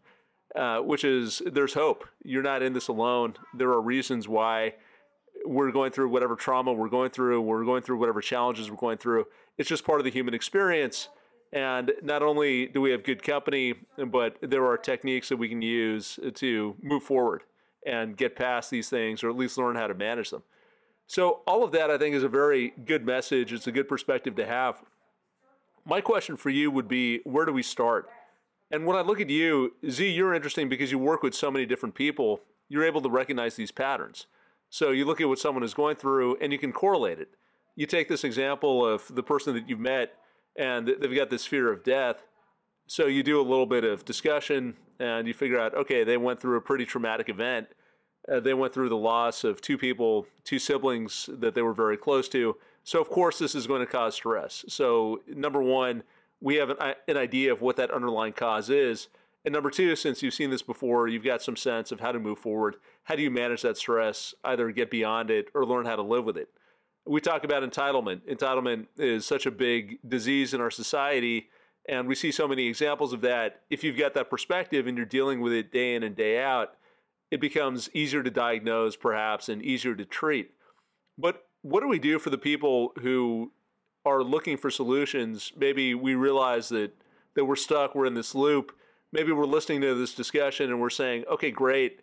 uh, 0.54 0.78
which 0.78 1.04
is 1.04 1.42
there's 1.46 1.74
hope. 1.74 2.06
You're 2.24 2.42
not 2.42 2.62
in 2.62 2.72
this 2.72 2.88
alone. 2.88 3.34
There 3.54 3.70
are 3.70 3.80
reasons 3.80 4.28
why 4.28 4.74
we're 5.44 5.72
going 5.72 5.92
through 5.92 6.08
whatever 6.08 6.36
trauma 6.36 6.72
we're 6.72 6.88
going 6.88 7.10
through, 7.10 7.40
we're 7.40 7.64
going 7.64 7.82
through 7.82 7.98
whatever 7.98 8.20
challenges 8.20 8.70
we're 8.70 8.76
going 8.76 8.98
through. 8.98 9.26
It's 9.58 9.68
just 9.68 9.84
part 9.84 10.00
of 10.00 10.04
the 10.04 10.10
human 10.10 10.34
experience. 10.34 11.08
And 11.52 11.92
not 12.02 12.22
only 12.22 12.66
do 12.66 12.80
we 12.80 12.92
have 12.92 13.04
good 13.04 13.22
company, 13.22 13.74
but 14.06 14.38
there 14.40 14.64
are 14.64 14.78
techniques 14.78 15.28
that 15.28 15.36
we 15.36 15.48
can 15.48 15.60
use 15.60 16.18
to 16.34 16.76
move 16.80 17.02
forward 17.02 17.42
and 17.84 18.16
get 18.16 18.36
past 18.36 18.70
these 18.70 18.88
things, 18.88 19.22
or 19.22 19.28
at 19.28 19.36
least 19.36 19.58
learn 19.58 19.76
how 19.76 19.86
to 19.86 19.94
manage 19.94 20.30
them. 20.30 20.42
So, 21.06 21.40
all 21.46 21.62
of 21.62 21.72
that 21.72 21.90
I 21.90 21.98
think 21.98 22.14
is 22.14 22.22
a 22.22 22.28
very 22.28 22.72
good 22.86 23.04
message. 23.04 23.52
It's 23.52 23.66
a 23.66 23.72
good 23.72 23.88
perspective 23.88 24.34
to 24.36 24.46
have. 24.46 24.82
My 25.84 26.00
question 26.00 26.36
for 26.36 26.50
you 26.50 26.70
would 26.70 26.86
be 26.86 27.20
where 27.24 27.44
do 27.44 27.52
we 27.52 27.62
start? 27.62 28.08
And 28.70 28.86
when 28.86 28.96
I 28.96 29.00
look 29.00 29.20
at 29.20 29.28
you, 29.28 29.74
Zi, 29.90 30.10
you're 30.10 30.34
interesting 30.34 30.68
because 30.68 30.90
you 30.90 30.98
work 30.98 31.22
with 31.22 31.34
so 31.34 31.50
many 31.50 31.66
different 31.66 31.94
people. 31.94 32.40
You're 32.68 32.84
able 32.84 33.02
to 33.02 33.10
recognize 33.10 33.56
these 33.56 33.72
patterns. 33.72 34.26
So 34.70 34.90
you 34.90 35.04
look 35.04 35.20
at 35.20 35.28
what 35.28 35.38
someone 35.38 35.64
is 35.64 35.74
going 35.74 35.96
through 35.96 36.36
and 36.40 36.52
you 36.52 36.58
can 36.58 36.72
correlate 36.72 37.18
it. 37.18 37.34
You 37.74 37.86
take 37.86 38.08
this 38.08 38.24
example 38.24 38.86
of 38.86 39.14
the 39.14 39.22
person 39.22 39.54
that 39.54 39.68
you've 39.68 39.80
met 39.80 40.14
and 40.56 40.86
they've 40.86 41.14
got 41.14 41.30
this 41.30 41.46
fear 41.46 41.70
of 41.70 41.82
death. 41.82 42.22
So 42.86 43.06
you 43.06 43.22
do 43.22 43.40
a 43.40 43.42
little 43.42 43.66
bit 43.66 43.84
of 43.84 44.04
discussion 44.04 44.76
and 45.00 45.26
you 45.26 45.34
figure 45.34 45.58
out, 45.58 45.74
okay, 45.74 46.04
they 46.04 46.16
went 46.16 46.40
through 46.40 46.56
a 46.56 46.60
pretty 46.60 46.86
traumatic 46.86 47.28
event. 47.28 47.68
Uh, 48.30 48.40
they 48.40 48.54
went 48.54 48.72
through 48.72 48.88
the 48.88 48.96
loss 48.96 49.44
of 49.44 49.60
two 49.60 49.76
people, 49.76 50.26
two 50.44 50.58
siblings 50.58 51.28
that 51.32 51.54
they 51.54 51.62
were 51.62 51.72
very 51.72 51.96
close 51.96 52.28
to. 52.28 52.56
So, 52.84 53.00
of 53.00 53.08
course, 53.08 53.38
this 53.38 53.54
is 53.54 53.66
going 53.66 53.80
to 53.80 53.86
cause 53.86 54.14
stress. 54.14 54.64
So, 54.68 55.22
number 55.26 55.62
one, 55.62 56.02
we 56.40 56.56
have 56.56 56.70
an, 56.70 56.94
an 57.08 57.16
idea 57.16 57.52
of 57.52 57.62
what 57.62 57.76
that 57.76 57.90
underlying 57.90 58.32
cause 58.32 58.70
is. 58.70 59.08
And 59.44 59.52
number 59.52 59.70
two, 59.70 59.96
since 59.96 60.22
you've 60.22 60.34
seen 60.34 60.50
this 60.50 60.62
before, 60.62 61.08
you've 61.08 61.24
got 61.24 61.42
some 61.42 61.56
sense 61.56 61.90
of 61.90 62.00
how 62.00 62.12
to 62.12 62.20
move 62.20 62.38
forward. 62.38 62.76
How 63.04 63.16
do 63.16 63.22
you 63.22 63.30
manage 63.30 63.62
that 63.62 63.76
stress, 63.76 64.34
either 64.44 64.70
get 64.70 64.90
beyond 64.90 65.30
it 65.30 65.48
or 65.54 65.64
learn 65.64 65.86
how 65.86 65.96
to 65.96 66.02
live 66.02 66.24
with 66.24 66.36
it? 66.36 66.48
We 67.04 67.20
talk 67.20 67.42
about 67.42 67.68
entitlement. 67.68 68.20
Entitlement 68.28 68.86
is 68.96 69.26
such 69.26 69.46
a 69.46 69.50
big 69.50 69.98
disease 70.08 70.54
in 70.54 70.60
our 70.60 70.70
society, 70.70 71.48
and 71.88 72.06
we 72.06 72.14
see 72.14 72.30
so 72.30 72.46
many 72.46 72.68
examples 72.68 73.12
of 73.12 73.20
that. 73.22 73.62
If 73.70 73.82
you've 73.82 73.98
got 73.98 74.14
that 74.14 74.30
perspective 74.30 74.86
and 74.86 74.96
you're 74.96 75.06
dealing 75.06 75.40
with 75.40 75.52
it 75.52 75.72
day 75.72 75.96
in 75.96 76.04
and 76.04 76.14
day 76.14 76.40
out, 76.40 76.76
it 77.32 77.40
becomes 77.40 77.90
easier 77.92 78.22
to 78.22 78.30
diagnose, 78.30 78.94
perhaps, 78.94 79.48
and 79.48 79.60
easier 79.60 79.96
to 79.96 80.04
treat. 80.04 80.52
But 81.18 81.44
what 81.62 81.80
do 81.80 81.88
we 81.88 81.98
do 81.98 82.20
for 82.20 82.30
the 82.30 82.38
people 82.38 82.92
who 83.00 83.50
are 84.04 84.22
looking 84.22 84.56
for 84.56 84.70
solutions? 84.70 85.52
Maybe 85.56 85.94
we 85.96 86.14
realize 86.14 86.68
that, 86.68 86.92
that 87.34 87.46
we're 87.46 87.56
stuck, 87.56 87.96
we're 87.96 88.06
in 88.06 88.14
this 88.14 88.34
loop 88.34 88.72
maybe 89.12 89.30
we're 89.30 89.46
listening 89.46 89.82
to 89.82 89.94
this 89.94 90.14
discussion 90.14 90.70
and 90.70 90.80
we're 90.80 90.90
saying, 90.90 91.24
okay, 91.30 91.50
great, 91.50 92.00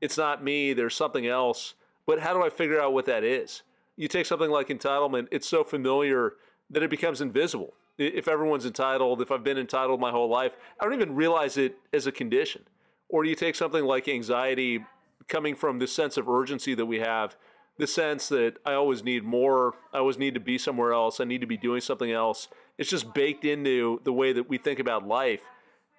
it's 0.00 0.16
not 0.16 0.42
me, 0.42 0.72
there's 0.72 0.94
something 0.94 1.26
else, 1.26 1.74
but 2.06 2.20
how 2.20 2.32
do 2.32 2.42
I 2.42 2.48
figure 2.48 2.80
out 2.80 2.92
what 2.92 3.06
that 3.06 3.24
is? 3.24 3.62
You 3.96 4.08
take 4.08 4.26
something 4.26 4.50
like 4.50 4.68
entitlement, 4.68 5.28
it's 5.30 5.48
so 5.48 5.64
familiar 5.64 6.34
that 6.70 6.82
it 6.82 6.90
becomes 6.90 7.20
invisible. 7.20 7.74
If 7.98 8.28
everyone's 8.28 8.64
entitled, 8.64 9.20
if 9.20 9.32
I've 9.32 9.42
been 9.42 9.58
entitled 9.58 10.00
my 10.00 10.12
whole 10.12 10.28
life, 10.28 10.52
I 10.78 10.84
don't 10.84 10.94
even 10.94 11.16
realize 11.16 11.56
it 11.56 11.76
as 11.92 12.06
a 12.06 12.12
condition. 12.12 12.62
Or 13.08 13.22
do 13.22 13.28
you 13.28 13.36
take 13.36 13.54
something 13.54 13.84
like 13.84 14.08
anxiety 14.08 14.84
coming 15.28 15.54
from 15.54 15.78
this 15.78 15.92
sense 15.92 16.16
of 16.16 16.28
urgency 16.28 16.74
that 16.74 16.86
we 16.86 17.00
have, 17.00 17.36
the 17.78 17.86
sense 17.86 18.28
that 18.28 18.56
I 18.66 18.72
always 18.74 19.04
need 19.04 19.24
more, 19.24 19.74
I 19.92 19.98
always 19.98 20.18
need 20.18 20.34
to 20.34 20.40
be 20.40 20.58
somewhere 20.58 20.92
else, 20.92 21.20
I 21.20 21.24
need 21.24 21.40
to 21.40 21.46
be 21.46 21.56
doing 21.56 21.80
something 21.80 22.10
else. 22.10 22.48
It's 22.76 22.90
just 22.90 23.14
baked 23.14 23.44
into 23.44 24.00
the 24.04 24.12
way 24.12 24.32
that 24.32 24.48
we 24.48 24.58
think 24.58 24.78
about 24.78 25.06
life. 25.06 25.42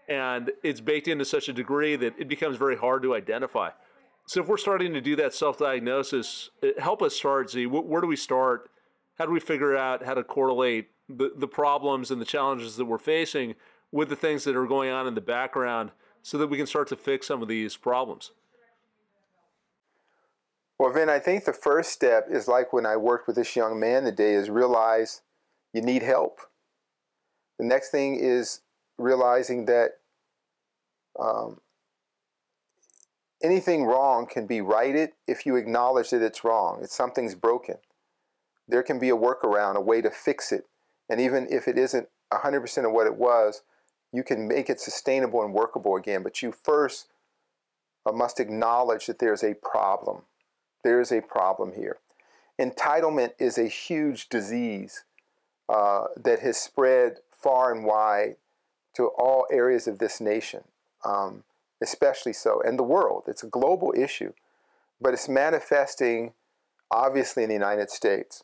And 0.08 0.52
it's 0.63 0.82
baked 0.82 1.08
into 1.08 1.26
such 1.26 1.50
a 1.50 1.54
degree 1.54 1.95
that 1.95 2.15
it 2.17 2.28
becomes 2.28 2.58
very 2.58 2.76
hard 2.76 3.04
to 3.04 3.15
identify. 3.15 3.69
So 4.26 4.41
if 4.41 4.48
we're 4.48 4.58
starting 4.58 4.93
to 4.93 5.02
do 5.02 5.15
that 5.17 5.34
self-diagnosis, 5.34 6.50
uh, 6.63 6.67
help 6.80 7.02
us 7.02 7.15
start, 7.15 7.50
Zi. 7.52 7.65
Where 7.65 8.02
do 8.02 8.08
we 8.08 8.15
start? 8.15 8.69
How 9.17 9.26
do 9.26 9.32
we 9.32 9.39
figure 9.39 9.76
out 9.76 10.04
how 10.04 10.13
to 10.13 10.24
correlate 10.24 10.89
the, 11.08 11.32
the 11.36 11.48
problems 11.48 12.12
and 12.12 12.22
the 12.22 12.26
challenges 12.26 12.76
that 12.78 12.86
we're 12.86 12.98
facing 12.98 13.56
with 13.91 14.10
the 14.10 14.15
things 14.15 14.43
that 14.43 14.56
are 14.56 14.67
going 14.67 14.89
on 14.91 15.08
in 15.08 15.15
the 15.15 15.22
background 15.22 15.91
so 16.23 16.38
that 16.38 16.47
we 16.47 16.58
can 16.58 16.67
start 16.67 16.88
to 16.89 16.95
fix 16.95 17.27
some 17.27 17.41
of 17.41 17.47
these 17.47 17.75
problems? 17.75 18.32
Well, 20.77 20.93
Vin, 20.93 21.10
I 21.10 21.19
think 21.19 21.43
the 21.43 21.53
first 21.53 21.91
step 21.91 22.27
is 22.32 22.47
like 22.47 22.71
when 22.71 22.86
I 22.86 22.95
worked 22.95 23.27
with 23.27 23.36
this 23.36 23.55
young 23.55 23.79
man 23.79 24.03
today 24.03 24.34
is 24.34 24.49
realize 24.49 25.21
you 25.73 25.82
need 25.82 26.03
help. 26.03 26.39
The 27.58 27.65
next 27.65 27.89
thing 27.89 28.15
is 28.15 28.62
realizing 28.97 29.65
that 29.65 29.97
um, 31.19 31.60
anything 33.43 33.84
wrong 33.84 34.25
can 34.25 34.47
be 34.47 34.62
righted 34.62 35.12
if 35.27 35.45
you 35.45 35.58
acknowledge 35.58 36.12
that 36.12 36.21
it's 36.21 36.45
wrong. 36.45 36.79
If 36.82 36.91
something's 36.91 37.36
broken, 37.36 37.75
there 38.67 38.84
can 38.84 38.99
be 38.99 39.10
a 39.10 39.17
workaround, 39.17 39.75
a 39.75 39.82
way 39.82 40.01
to 40.01 40.10
fix 40.10 40.53
it. 40.53 40.65
And 41.10 41.19
even 41.19 41.47
if 41.49 41.67
it 41.67 41.77
isn't 41.77 42.08
100% 42.32 42.86
of 42.86 42.91
what 42.93 43.08
it 43.08 43.15
was, 43.15 43.63
you 44.12 44.24
can 44.24 44.48
make 44.48 44.69
it 44.69 44.80
sustainable 44.80 45.43
and 45.43 45.54
workable 45.54 45.95
again. 45.95 46.24
But 46.24 46.41
you 46.41 46.52
first 46.52 47.08
uh, 48.06 48.12
must 48.12 48.39
acknowledge 48.39 49.06
that 49.06 49.19
there's 49.19 49.43
a 49.43 49.54
problem. 49.56 50.24
There 50.84 51.02
is 51.02 51.12
a 51.12 51.22
problem 51.22 51.74
here. 51.74 51.98
Entitlement 52.60 53.32
is 53.39 53.58
a 53.58 53.67
huge 53.67 54.30
disease 54.30 55.04
uh, 55.69 56.06
that 56.17 56.39
has 56.39 56.58
spread 56.58 57.17
far 57.32 57.72
and 57.74 57.86
wide 57.86 58.36
to 58.95 59.08
all 59.17 59.45
areas 59.52 59.88
of 59.88 60.00
this 60.00 60.19
nation, 60.19 60.63
um, 61.06 61.43
especially 61.82 62.34
so, 62.34 62.62
and 62.65 62.78
the 62.78 62.84
world. 62.84 63.24
It's 63.28 63.43
a 63.43 63.48
global 63.48 63.93
issue, 63.95 64.34
but 65.00 65.13
it's 65.13 65.30
manifesting 65.30 66.34
obviously 66.91 67.43
in 67.43 67.50
the 67.50 67.56
United 67.56 67.89
States. 67.89 68.43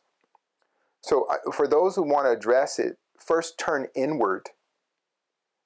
So, 1.01 1.27
uh, 1.29 1.51
for 1.51 1.67
those 1.67 1.95
who 1.95 2.03
want 2.03 2.27
to 2.27 2.31
address 2.31 2.79
it, 2.79 2.97
first 3.17 3.57
turn 3.57 3.87
inward 3.95 4.49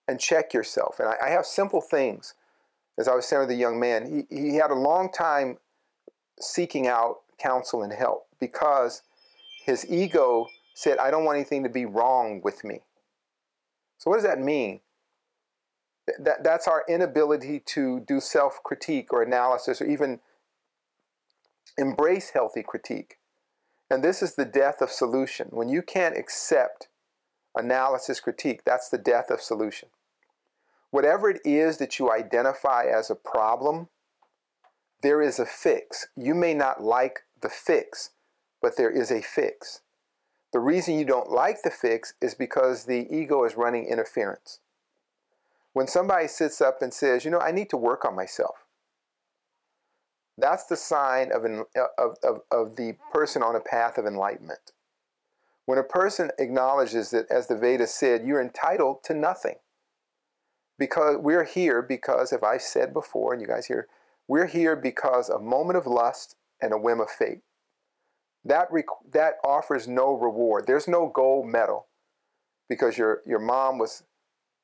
and 0.10 0.20
check 0.20 0.54
yourself. 0.54 1.00
And 1.00 1.08
I, 1.08 1.28
I 1.28 1.30
have 1.30 1.46
simple 1.46 1.82
things. 1.82 2.34
As 2.98 3.08
I 3.08 3.16
was 3.16 3.26
saying 3.26 3.42
with 3.42 3.50
the 3.50 3.56
young 3.56 3.80
man, 3.80 4.26
he, 4.30 4.36
he 4.36 4.56
had 4.56 4.72
a 4.72 4.76
long 4.76 5.12
time 5.12 5.58
seeking 6.40 6.88
out 6.88 7.18
counsel 7.38 7.84
and 7.84 7.94
help 7.94 8.28
because 8.40 9.04
his 9.64 9.86
ego 9.90 10.48
said, 10.74 10.98
I 10.98 11.12
don't 11.12 11.26
want 11.26 11.38
anything 11.38 11.64
to 11.64 11.70
be 11.70 11.86
wrong 11.86 12.42
with 12.44 12.64
me. 12.64 12.82
So, 14.00 14.10
what 14.10 14.18
does 14.18 14.26
that 14.26 14.40
mean? 14.40 14.82
That, 16.18 16.44
that's 16.44 16.68
our 16.68 16.84
inability 16.90 17.62
to 17.68 18.00
do 18.00 18.20
self 18.20 18.64
critique 18.64 19.14
or 19.14 19.22
analysis 19.22 19.80
or 19.80 19.86
even 19.86 20.20
embrace 21.78 22.32
healthy 22.32 22.64
critique. 22.64 23.18
And 23.92 24.04
this 24.04 24.22
is 24.22 24.36
the 24.36 24.46
death 24.46 24.82
of 24.82 24.90
solution. 24.90 25.50
When 25.52 25.70
you 25.70 25.82
can't 25.82 26.18
accept 26.18 26.88
analysis 27.56 28.20
critique, 28.20 28.64
that's 28.66 28.90
the 28.90 28.98
death 28.98 29.30
of 29.30 29.42
solution. 29.42 29.90
Whatever 30.92 31.30
it 31.30 31.42
is 31.46 31.78
that 31.78 32.00
you 32.00 32.12
identify 32.12 32.86
as 32.86 33.10
a 33.10 33.16
problem, 33.16 33.90
there 35.02 35.22
is 35.22 35.40
a 35.40 35.46
fix. 35.46 36.08
You 36.16 36.34
may 36.34 36.54
not 36.54 36.84
like 36.84 37.22
the 37.42 37.50
fix, 37.50 38.12
but 38.62 38.76
there 38.76 38.90
is 38.90 39.12
a 39.12 39.22
fix. 39.22 39.82
The 40.52 40.60
reason 40.60 40.98
you 40.98 41.06
don't 41.06 41.32
like 41.32 41.62
the 41.62 41.70
fix 41.70 42.14
is 42.22 42.34
because 42.34 42.86
the 42.86 43.08
ego 43.16 43.44
is 43.44 43.56
running 43.56 43.86
interference. 43.86 44.60
When 45.74 45.88
somebody 45.88 46.28
sits 46.28 46.60
up 46.60 46.82
and 46.82 46.94
says, 46.94 47.24
you 47.24 47.32
know, 47.32 47.40
I 47.40 47.52
need 47.52 47.70
to 47.70 47.78
work 47.78 48.04
on 48.04 48.16
myself, 48.16 48.66
that's 50.38 50.66
the 50.66 50.76
sign 50.76 51.32
of, 51.32 51.46
an, 51.46 51.66
of, 51.98 52.18
of, 52.24 52.42
of 52.50 52.76
the 52.76 52.96
person 53.14 53.44
on 53.44 53.56
a 53.56 53.60
path 53.60 53.98
of 53.98 54.06
enlightenment. 54.06 54.72
When 55.66 55.78
a 55.78 55.84
person 55.84 56.32
acknowledges 56.40 57.12
that, 57.12 57.30
as 57.30 57.48
the 57.48 57.56
Vedas 57.56 57.94
said, 57.94 58.26
you're 58.26 58.42
entitled 58.42 59.04
to 59.04 59.14
nothing. 59.14 59.56
Because 60.80 61.18
we're 61.20 61.44
here 61.44 61.82
because, 61.84 62.34
if 62.34 62.42
I've 62.42 62.62
said 62.62 62.94
before, 62.94 63.34
and 63.34 63.42
you 63.42 63.48
guys 63.48 63.68
hear, 63.68 63.88
we're 64.28 64.48
here 64.48 64.76
because 64.76 65.30
a 65.30 65.38
moment 65.40 65.78
of 65.78 65.86
lust 65.86 66.36
and 66.62 66.74
a 66.74 66.78
whim 66.78 67.00
of 67.00 67.10
fate 67.10 67.42
that 68.46 68.70
that 69.12 69.34
offers 69.44 69.88
no 69.88 70.14
reward. 70.14 70.66
There's 70.66 70.88
no 70.88 71.12
gold 71.14 71.48
medal 71.48 71.88
because 72.68 72.98
your 72.98 73.22
your 73.26 73.40
mom 73.40 73.78
was 73.78 74.04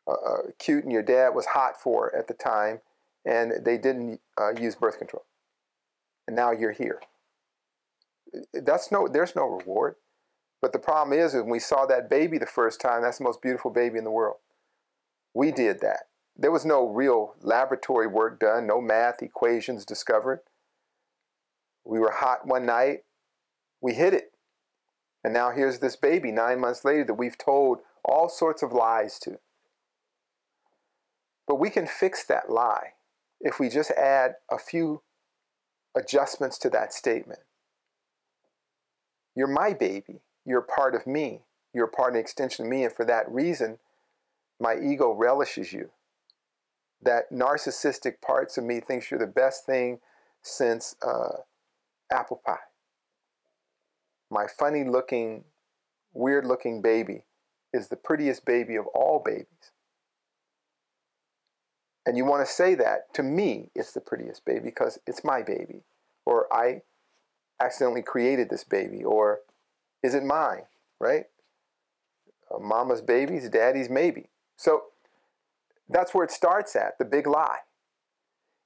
uh, 0.08 0.14
uh, 0.14 0.42
cute 0.60 0.84
and 0.84 0.94
your 0.94 1.04
dad 1.04 1.30
was 1.30 1.46
hot 1.48 1.80
for 1.80 2.10
her 2.10 2.18
at 2.18 2.28
the 2.28 2.34
time, 2.34 2.82
and 3.26 3.54
they 3.64 3.78
didn't 3.78 4.22
uh, 4.40 4.54
use 4.60 4.76
birth 4.76 4.98
control, 4.98 5.26
and 6.28 6.36
now 6.36 6.52
you're 6.52 6.72
here. 6.72 7.02
That's 8.54 8.92
no. 8.92 9.08
There's 9.08 9.36
no 9.36 9.46
reward. 9.46 9.96
But 10.62 10.74
the 10.74 10.80
problem 10.80 11.18
is, 11.18 11.34
when 11.34 11.50
we 11.50 11.60
saw 11.60 11.86
that 11.86 12.10
baby 12.10 12.38
the 12.38 12.46
first 12.46 12.82
time, 12.82 13.04
that's 13.04 13.20
the 13.20 13.24
most 13.24 13.42
beautiful 13.42 13.70
baby 13.72 13.98
in 13.98 14.04
the 14.04 14.12
world. 14.12 14.38
We 15.36 15.52
did 15.52 15.82
that. 15.82 16.08
There 16.38 16.52
was 16.52 16.66
no 16.66 16.88
real 16.88 17.36
laboratory 17.42 18.08
work 18.08 18.40
done, 18.40 18.66
no 18.66 18.82
math 18.82 19.22
equations 19.22 19.86
discovered. 19.86 20.40
We 21.84 22.00
were 22.00 22.12
hot 22.12 22.48
one 22.48 22.66
night, 22.66 23.04
we 23.82 23.94
hid 23.94 24.14
it. 24.14 24.32
And 25.24 25.34
now 25.34 25.52
here's 25.52 25.80
this 25.80 25.96
baby 25.96 26.32
nine 26.32 26.60
months 26.60 26.86
later 26.86 27.04
that 27.04 27.14
we've 27.16 27.38
told 27.38 27.80
all 28.04 28.30
sorts 28.30 28.64
of 28.64 28.72
lies 28.72 29.20
to. 29.20 29.40
But 31.48 31.60
we 31.60 31.70
can 31.70 31.86
fix 31.86 32.24
that 32.26 32.50
lie 32.50 32.94
if 33.42 33.60
we 33.60 33.70
just 33.70 33.92
add 33.92 34.36
a 34.50 34.58
few 34.58 35.02
adjustments 35.96 36.58
to 36.60 36.70
that 36.70 36.94
statement. 36.94 37.42
You're 39.36 39.48
my 39.48 39.74
baby. 39.74 40.22
You're 40.46 40.62
part 40.62 40.96
of 40.96 41.06
me. 41.06 41.42
You're 41.74 41.88
part 41.88 42.12
of 42.12 42.16
an 42.16 42.22
extension 42.22 42.66
of 42.66 42.72
me. 42.72 42.84
And 42.84 42.94
for 42.94 43.06
that 43.06 43.30
reason, 43.30 43.80
my 44.60 44.76
ego 44.82 45.14
relishes 45.14 45.74
you. 45.74 45.90
That 47.02 47.32
narcissistic 47.32 48.22
parts 48.22 48.58
of 48.58 48.64
me 48.64 48.80
thinks 48.80 49.12
you're 49.12 49.20
the 49.20 49.28
best 49.28 49.66
thing 49.66 50.00
since 50.42 50.96
uh, 51.06 51.38
apple 52.12 52.42
pie 52.46 52.58
my 54.30 54.48
funny 54.48 54.84
looking, 54.84 55.44
weird 56.14 56.46
looking 56.46 56.82
baby 56.82 57.24
is 57.74 57.88
the 57.88 57.96
prettiest 57.96 58.46
baby 58.46 58.76
of 58.76 58.86
all 58.88 59.22
babies. 59.24 59.48
And 62.06 62.16
you 62.18 62.26
want 62.26 62.46
to 62.46 62.52
say 62.52 62.76
that 62.76 63.14
to 63.16 63.24
me, 63.24 63.72
it's 63.74 63.94
the 63.94 64.02
prettiest 64.02 64.46
baby 64.46 64.60
because 64.66 65.00
it's 65.08 65.24
my 65.24 65.42
baby, 65.42 65.84
or 66.26 66.52
I 66.54 66.82
accidentally 67.62 68.04
created 68.04 68.50
this 68.50 68.64
baby, 68.64 69.04
or 69.04 69.40
is 70.04 70.14
it 70.14 70.24
mine, 70.24 70.64
right? 71.00 71.26
mama's 72.60 73.02
baby's 73.02 73.50
daddy's 73.50 73.90
maybe. 73.90 74.30
So 74.58 74.84
that's 75.90 76.14
where 76.14 76.24
it 76.24 76.32
starts 76.32 76.76
at 76.76 76.98
the 76.98 77.06
big 77.06 77.28
lie. 77.28 77.60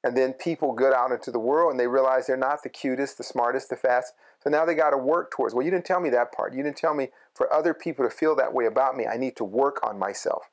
And 0.03 0.15
then 0.15 0.33
people 0.33 0.73
get 0.73 0.93
out 0.93 1.11
into 1.11 1.31
the 1.31 1.39
world 1.39 1.71
and 1.71 1.79
they 1.79 1.87
realize 1.87 2.25
they're 2.25 2.37
not 2.37 2.63
the 2.63 2.69
cutest, 2.69 3.17
the 3.17 3.23
smartest, 3.23 3.69
the 3.69 3.75
fast. 3.75 4.13
So 4.41 4.49
now 4.49 4.63
they 4.63 4.73
got 4.73 4.91
to 4.91 4.97
work 4.97 5.31
towards, 5.31 5.53
well, 5.53 5.65
you 5.65 5.71
didn't 5.71 5.85
tell 5.85 5.99
me 5.99 6.09
that 6.11 6.31
part. 6.31 6.53
You 6.53 6.63
didn't 6.63 6.77
tell 6.77 6.93
me 6.93 7.09
for 7.33 7.53
other 7.53 7.73
people 7.73 8.05
to 8.05 8.09
feel 8.09 8.35
that 8.37 8.53
way 8.53 8.65
about 8.65 8.95
me. 8.95 9.05
I 9.05 9.17
need 9.17 9.35
to 9.37 9.43
work 9.43 9.85
on 9.85 9.99
myself. 9.99 10.49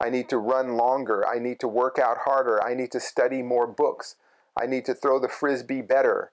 I 0.00 0.08
need 0.08 0.30
to 0.30 0.38
run 0.38 0.76
longer. 0.78 1.26
I 1.28 1.38
need 1.38 1.60
to 1.60 1.68
work 1.68 1.98
out 1.98 2.18
harder. 2.24 2.64
I 2.64 2.72
need 2.72 2.90
to 2.92 3.00
study 3.00 3.42
more 3.42 3.66
books. 3.66 4.16
I 4.58 4.64
need 4.64 4.86
to 4.86 4.94
throw 4.94 5.18
the 5.18 5.28
frisbee 5.28 5.82
better. 5.82 6.32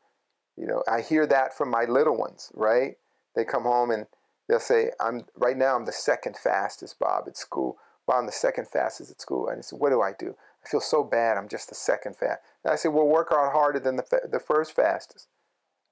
You 0.55 0.65
know, 0.65 0.83
I 0.87 1.01
hear 1.01 1.27
that 1.27 1.55
from 1.55 1.69
my 1.69 1.83
little 1.83 2.15
ones, 2.15 2.49
right? 2.53 2.95
They 3.35 3.43
come 3.43 3.63
home 3.63 3.91
and 3.91 4.07
they'll 4.47 4.59
say, 4.61 4.91
I'm 5.01 5.25
right 5.35 5.57
now 5.57 5.75
I'm 5.75 5.85
the 5.85 5.91
second 5.91 6.37
fastest, 6.37 6.97
Bob, 6.97 7.25
at 7.27 7.35
school. 7.35 7.77
Bob, 8.07 8.19
I'm 8.19 8.25
the 8.25 8.31
second 8.31 8.67
fastest 8.67 9.11
at 9.11 9.21
school. 9.21 9.49
And 9.49 9.59
I 9.59 9.61
said, 9.61 9.79
what 9.79 9.89
do 9.89 10.01
I 10.01 10.13
do? 10.17 10.35
I 10.65 10.69
feel 10.69 10.79
so 10.79 11.03
bad. 11.03 11.37
I'm 11.37 11.49
just 11.49 11.69
the 11.69 11.75
second 11.75 12.15
fast. 12.15 12.39
And 12.63 12.73
I 12.73 12.77
said, 12.77 12.93
well, 12.93 13.05
work 13.05 13.27
out 13.31 13.51
harder 13.51 13.79
than 13.79 13.97
the, 13.97 14.21
the 14.31 14.39
first 14.39 14.75
fastest. 14.75 15.27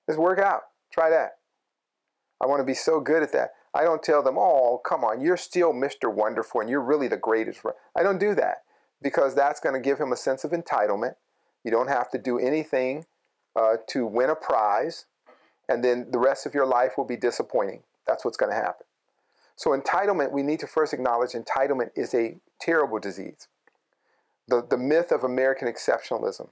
Just 0.07 0.19
work 0.19 0.39
out. 0.39 0.61
Try 0.91 1.09
that. 1.09 1.37
I 2.41 2.47
want 2.47 2.61
to 2.61 2.65
be 2.65 2.73
so 2.73 2.99
good 2.99 3.21
at 3.21 3.31
that. 3.33 3.51
I 3.73 3.83
don't 3.83 4.01
tell 4.01 4.23
them, 4.23 4.37
oh, 4.37 4.81
come 4.85 5.03
on, 5.03 5.19
you're 5.19 5.37
still 5.37 5.73
Mr. 5.73 6.13
Wonderful 6.13 6.61
and 6.61 6.69
you're 6.69 6.81
really 6.81 7.07
the 7.09 7.17
greatest. 7.17 7.61
I 7.95 8.03
don't 8.03 8.19
do 8.19 8.33
that 8.35 8.63
because 9.01 9.35
that's 9.35 9.59
going 9.59 9.75
to 9.75 9.81
give 9.81 9.99
him 9.99 10.11
a 10.11 10.17
sense 10.17 10.43
of 10.43 10.51
entitlement. 10.51 11.15
You 11.63 11.71
don't 11.71 11.89
have 11.89 12.09
to 12.11 12.17
do 12.17 12.39
anything 12.39 13.05
uh, 13.55 13.77
to 13.87 14.05
win 14.05 14.29
a 14.29 14.35
prize, 14.35 15.05
and 15.67 15.83
then 15.83 16.07
the 16.11 16.19
rest 16.19 16.45
of 16.45 16.53
your 16.53 16.65
life 16.65 16.93
will 16.97 17.05
be 17.05 17.17
disappointing. 17.17 17.83
That's 18.07 18.23
what's 18.23 18.37
going 18.37 18.51
to 18.51 18.55
happen. 18.55 18.85
So, 19.55 19.71
entitlement, 19.71 20.31
we 20.31 20.43
need 20.43 20.59
to 20.59 20.67
first 20.67 20.93
acknowledge 20.93 21.31
entitlement 21.31 21.91
is 21.95 22.13
a 22.13 22.37
terrible 22.59 22.99
disease. 22.99 23.47
The, 24.47 24.65
the 24.69 24.77
myth 24.77 25.11
of 25.11 25.23
American 25.23 25.67
exceptionalism. 25.67 26.49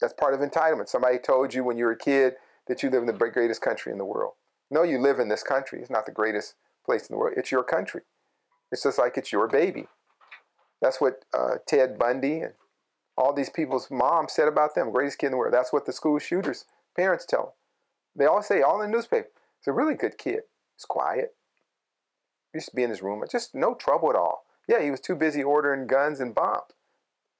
That's 0.00 0.14
part 0.14 0.34
of 0.34 0.40
entitlement. 0.40 0.88
Somebody 0.88 1.18
told 1.18 1.54
you 1.54 1.64
when 1.64 1.76
you 1.76 1.84
were 1.84 1.92
a 1.92 1.98
kid 1.98 2.34
that 2.66 2.82
you 2.82 2.90
live 2.90 3.02
in 3.02 3.06
the 3.06 3.12
greatest 3.12 3.60
country 3.60 3.92
in 3.92 3.98
the 3.98 4.04
world. 4.04 4.34
No, 4.70 4.82
you 4.82 4.98
live 4.98 5.18
in 5.18 5.28
this 5.28 5.42
country. 5.42 5.80
It's 5.80 5.90
not 5.90 6.06
the 6.06 6.12
greatest 6.12 6.54
place 6.84 7.08
in 7.08 7.14
the 7.14 7.18
world. 7.18 7.34
It's 7.36 7.50
your 7.50 7.64
country. 7.64 8.02
It's 8.70 8.82
just 8.82 8.98
like 8.98 9.16
it's 9.16 9.32
your 9.32 9.48
baby. 9.48 9.86
That's 10.80 11.00
what 11.00 11.24
uh, 11.34 11.56
Ted 11.66 11.98
Bundy 11.98 12.40
and 12.40 12.52
all 13.16 13.32
these 13.32 13.50
people's 13.50 13.90
moms 13.90 14.32
said 14.32 14.46
about 14.46 14.74
them. 14.74 14.92
Greatest 14.92 15.18
kid 15.18 15.26
in 15.26 15.32
the 15.32 15.38
world. 15.38 15.54
That's 15.54 15.72
what 15.72 15.86
the 15.86 15.92
school 15.92 16.18
shooters' 16.18 16.66
parents 16.96 17.26
tell 17.26 17.42
them. 17.42 17.52
They 18.16 18.26
all 18.26 18.42
say, 18.42 18.62
all 18.62 18.80
in 18.80 18.90
the 18.90 18.96
newspaper, 18.96 19.28
It's 19.58 19.66
a 19.66 19.72
really 19.72 19.94
good 19.94 20.18
kid. 20.18 20.40
He's 20.76 20.84
quiet. 20.84 21.34
Used 22.54 22.70
to 22.70 22.76
be 22.76 22.82
in 22.82 22.90
his 22.90 23.02
room. 23.02 23.22
Just 23.30 23.54
no 23.54 23.74
trouble 23.74 24.10
at 24.10 24.16
all. 24.16 24.44
Yeah, 24.68 24.82
he 24.82 24.90
was 24.90 25.00
too 25.00 25.14
busy 25.14 25.42
ordering 25.42 25.86
guns 25.86 26.20
and 26.20 26.34
bombs 26.34 26.72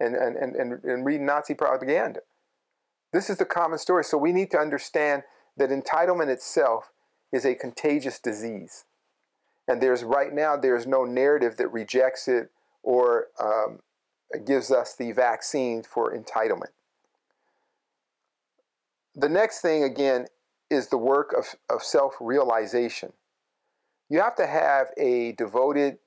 and, 0.01 0.15
and, 0.15 0.37
and, 0.37 0.57
and, 0.57 0.85
and 0.85 1.05
reading 1.05 1.27
Nazi 1.27 1.55
propaganda. 1.55 2.21
This 3.13 3.31
is 3.31 3.39
the 3.39 3.45
common 3.45 3.79
story. 3.79 4.05
So 4.05 4.19
we 4.19 4.33
need 4.33 4.51
to 4.51 4.59
understand 4.59 5.23
that 5.57 5.71
entitlement 5.71 6.29
itself 6.29 6.93
is 7.33 7.45
a 7.45 7.55
contagious 7.55 8.19
disease. 8.19 8.85
And 9.67 9.83
there's 9.83 10.05
right 10.05 10.33
now, 10.33 10.57
there's 10.57 10.87
no 10.87 11.05
narrative 11.05 11.57
that 11.59 11.69
rejects 11.69 12.29
it 12.29 12.51
or 12.83 13.27
um, 13.39 13.81
gives 14.47 14.71
us 14.71 14.95
the 14.97 15.13
vaccine 15.13 15.83
for 15.83 16.17
entitlement. 16.17 16.73
The 19.15 19.29
next 19.29 19.61
thing, 19.61 19.83
again, 19.85 20.27
is 20.71 20.89
the 20.89 20.99
work 20.99 21.35
of, 21.37 21.55
of 21.69 21.83
self 21.83 22.15
realization. 22.21 23.13
You 24.09 24.21
have 24.21 24.37
to 24.37 24.47
have 24.47 24.89
a 24.97 25.33
devoted 25.33 25.99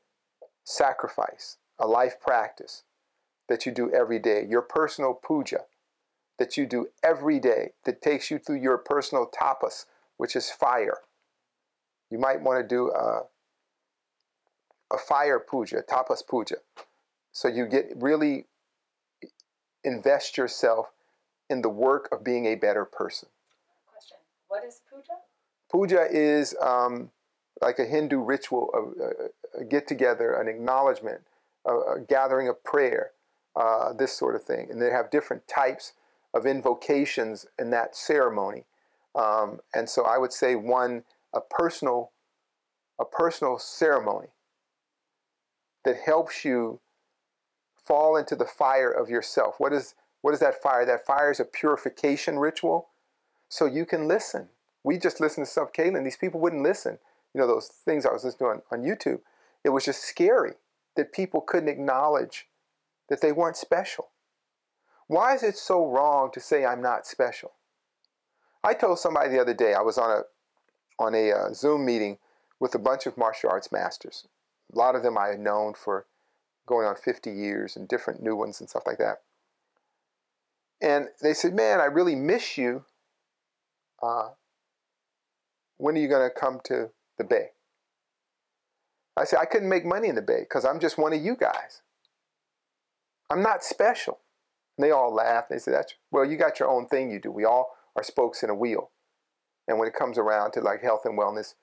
sacrifice, 0.64 1.58
a 1.80 1.88
life 1.88 2.20
practice 2.20 2.84
that 3.48 3.66
you 3.66 3.72
do 3.72 3.92
every 3.92 4.20
day, 4.20 4.46
your 4.48 4.62
personal 4.62 5.14
puja 5.14 5.62
that 6.42 6.58
you 6.58 6.66
do 6.66 6.88
every 7.04 7.40
day 7.40 7.74
that 7.86 8.02
takes 8.02 8.32
you 8.32 8.40
through 8.40 8.60
your 8.60 8.76
personal 8.76 9.30
tapas, 9.30 9.86
which 10.18 10.36
is 10.36 10.50
fire. 10.50 10.98
You 12.10 12.18
might 12.18 12.42
want 12.42 12.60
to 12.60 12.68
do 12.68 12.90
a, 12.90 13.22
a 14.92 14.98
fire 14.98 15.40
puja, 15.40 15.84
tapas 15.88 16.26
puja. 16.28 16.56
So 17.32 17.48
you 17.48 17.68
get 17.68 17.92
really 17.96 18.46
invest 19.84 20.36
yourself 20.36 20.88
in 21.48 21.62
the 21.62 21.70
work 21.70 22.10
of 22.12 22.24
being 22.24 22.48
a 22.48 22.56
better 22.56 22.86
person. 22.86 23.30
Question 23.92 24.18
What 24.48 24.64
is 24.64 24.82
puja? 24.90 25.14
Puja 25.70 26.08
is 26.12 26.56
um, 26.60 27.12
like 27.62 27.80
a 27.80 27.86
Hindu 27.86 28.20
ritual, 28.20 28.70
a, 28.74 29.62
a, 29.62 29.66
get 29.66 29.88
together, 29.88 30.34
an 30.34 30.48
acknowledgement, 30.48 31.22
a, 31.66 31.72
a 31.72 32.00
gathering 32.08 32.48
of 32.48 32.64
prayer, 32.64 33.12
uh, 33.56 33.94
this 33.94 34.14
sort 34.14 34.36
of 34.36 34.44
thing. 34.44 34.68
And 34.72 34.82
they 34.82 34.90
have 34.90 35.12
different 35.12 35.48
types 35.48 35.94
of 36.34 36.46
invocations 36.46 37.46
in 37.60 37.70
that 37.72 37.96
ceremony. 37.96 38.66
Um, 39.16 39.60
and 39.76 39.90
so 39.90 40.04
I 40.04 40.18
would 40.18 40.34
say 40.34 40.56
one, 40.56 41.04
a 41.34 41.42
personal, 41.42 42.12
a 43.00 43.06
personal 43.06 43.60
ceremony 43.60 44.30
that 45.84 45.98
helps 45.98 46.46
you 46.46 46.80
fall 47.76 48.16
into 48.16 48.36
the 48.36 48.46
fire 48.46 48.92
of 48.92 49.10
yourself. 49.10 49.56
What 49.58 49.74
is, 49.74 49.96
what 50.22 50.34
is 50.34 50.40
that 50.40 50.62
fire? 50.62 50.86
That 50.86 51.06
fire 51.06 51.32
is 51.32 51.40
a 51.40 51.46
purification 51.46 52.40
ritual 52.40 52.90
so 53.50 53.66
you 53.66 53.86
can 53.86 54.08
listen. 54.08 54.48
We 54.84 54.98
just 54.98 55.20
listened 55.20 55.46
to 55.46 55.52
stuff, 55.52 55.74
Caitlin. 55.74 56.04
These 56.04 56.18
people 56.18 56.40
wouldn't 56.40 56.64
listen. 56.64 57.00
You 57.34 57.42
know, 57.42 57.48
those 57.48 57.68
things 57.68 58.06
I 58.06 58.12
was 58.12 58.24
listening 58.24 58.50
to 58.50 58.76
on, 58.76 58.80
on 58.80 58.86
YouTube. 58.86 59.20
It 59.64 59.70
was 59.70 59.86
just 59.86 60.04
scary 60.04 60.54
that 60.96 61.14
people 61.14 61.42
couldn't 61.42 61.70
acknowledge 61.70 62.48
that 63.10 63.22
they 63.22 63.32
weren't 63.32 63.58
special. 63.58 64.10
Why 65.08 65.36
is 65.36 65.44
it 65.44 65.58
so 65.58 65.86
wrong 65.86 66.32
to 66.34 66.40
say 66.40 66.66
I'm 66.66 66.82
not 66.82 67.06
special? 67.06 67.52
I 68.64 68.74
told 68.74 69.00
somebody 69.00 69.30
the 69.30 69.42
other 69.42 69.54
day, 69.54 69.74
I 69.74 69.82
was 69.82 69.98
on 69.98 70.10
a, 70.10 70.22
on 71.04 71.16
a 71.16 71.32
uh, 71.32 71.54
Zoom 71.54 71.86
meeting 71.86 72.18
with 72.60 72.76
a 72.76 72.80
bunch 72.80 73.06
of 73.06 73.18
martial 73.18 73.50
arts 73.50 73.72
masters. 73.72 74.28
A 74.74 74.78
lot 74.78 74.96
of 74.96 75.04
them 75.04 75.18
I 75.18 75.30
had 75.30 75.40
known 75.40 75.74
for 75.74 76.06
going 76.66 76.88
on 76.88 76.96
50 76.96 77.32
years 77.32 77.76
and 77.76 77.88
different 77.88 78.22
new 78.22 78.36
ones 78.36 78.60
and 78.62 78.70
stuff 78.70 78.84
like 78.86 79.00
that. 79.00 79.18
And 80.82 81.10
they 81.22 81.34
said, 81.34 81.54
Man, 81.54 81.80
I 81.82 81.86
really 81.86 82.16
miss 82.16 82.58
you. 82.58 82.86
Uh, 84.02 84.30
when 85.78 85.96
are 85.96 86.00
you 86.00 86.08
going 86.08 86.28
to 86.28 86.40
come 86.40 86.60
to 86.66 86.90
the 87.22 87.28
Bay? 87.28 87.52
I 89.16 89.26
said, 89.26 89.40
I 89.40 89.46
couldn't 89.46 89.70
make 89.70 89.86
money 89.86 90.08
in 90.08 90.16
the 90.16 90.22
Bay 90.22 90.42
because 90.42 90.66
I'm 90.66 90.80
just 90.80 90.98
one 90.98 91.14
of 91.14 91.22
you 91.22 91.36
guys. 91.36 91.82
I'm 93.30 93.44
not 93.44 93.64
special. 93.64 94.20
And 94.78 94.86
they 94.86 94.92
all 94.92 95.14
laughed. 95.14 95.50
They 95.50 95.60
said, 95.60 95.74
That's 95.74 95.94
well, 96.12 96.26
you 96.26 96.38
got 96.38 96.60
your 96.60 96.70
own 96.70 96.88
thing 96.88 97.12
you 97.12 97.20
do. 97.20 97.32
We 97.32 97.46
all 97.46 97.76
are 97.96 98.04
spokes 98.04 98.44
in 98.44 98.50
a 98.50 98.56
wheel. 98.56 98.90
And 99.68 99.78
when 99.78 99.88
it 99.88 99.94
comes 99.94 100.18
around 100.18 100.52
to 100.54 100.62
like 100.62 100.82
health 100.82 101.02
and 101.06 101.18
wellness 101.18 101.54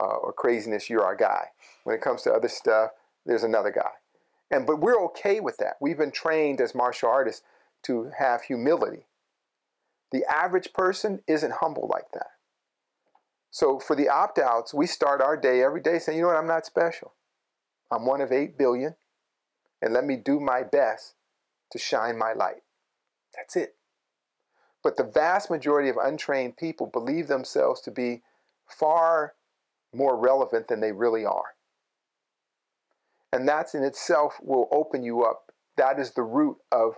uh, 0.00 0.04
or 0.04 0.32
craziness, 0.32 0.90
you're 0.90 1.04
our 1.04 1.16
guy. 1.16 1.46
When 1.84 1.96
it 1.96 2.02
comes 2.02 2.22
to 2.22 2.32
other 2.32 2.48
stuff, 2.48 2.90
there's 3.24 3.44
another 3.44 3.70
guy. 3.70 3.90
And 4.50 4.66
but 4.66 4.80
we're 4.80 5.02
okay 5.06 5.40
with 5.40 5.56
that. 5.58 5.76
We've 5.80 5.98
been 5.98 6.12
trained 6.12 6.60
as 6.60 6.74
martial 6.74 7.08
artists 7.08 7.42
to 7.84 8.10
have 8.18 8.42
humility. 8.42 9.06
The 10.12 10.24
average 10.30 10.72
person 10.72 11.22
isn't 11.26 11.54
humble 11.60 11.88
like 11.90 12.10
that. 12.14 12.30
So 13.56 13.78
for 13.78 13.96
the 13.96 14.10
opt 14.10 14.38
outs, 14.38 14.74
we 14.74 14.86
start 14.86 15.22
our 15.22 15.34
day 15.34 15.62
every 15.62 15.80
day 15.80 15.98
saying, 15.98 16.18
you 16.18 16.24
know 16.24 16.28
what, 16.28 16.36
I'm 16.36 16.46
not 16.46 16.66
special. 16.66 17.14
I'm 17.90 18.04
one 18.04 18.20
of 18.20 18.30
8 18.30 18.58
billion, 18.58 18.96
and 19.80 19.94
let 19.94 20.04
me 20.04 20.16
do 20.16 20.38
my 20.38 20.62
best 20.62 21.14
to 21.72 21.78
shine 21.78 22.18
my 22.18 22.34
light. 22.34 22.60
That's 23.34 23.56
it. 23.56 23.76
But 24.82 24.98
the 24.98 25.04
vast 25.04 25.50
majority 25.50 25.88
of 25.88 25.96
untrained 25.96 26.58
people 26.58 26.90
believe 26.92 27.28
themselves 27.28 27.80
to 27.80 27.90
be 27.90 28.20
far 28.66 29.32
more 29.90 30.18
relevant 30.18 30.68
than 30.68 30.80
they 30.80 30.92
really 30.92 31.24
are. 31.24 31.54
And 33.32 33.48
that's 33.48 33.74
in 33.74 33.84
itself 33.84 34.38
will 34.42 34.68
open 34.70 35.02
you 35.02 35.24
up. 35.24 35.50
That 35.78 35.98
is 35.98 36.10
the 36.10 36.24
root 36.24 36.58
of 36.70 36.96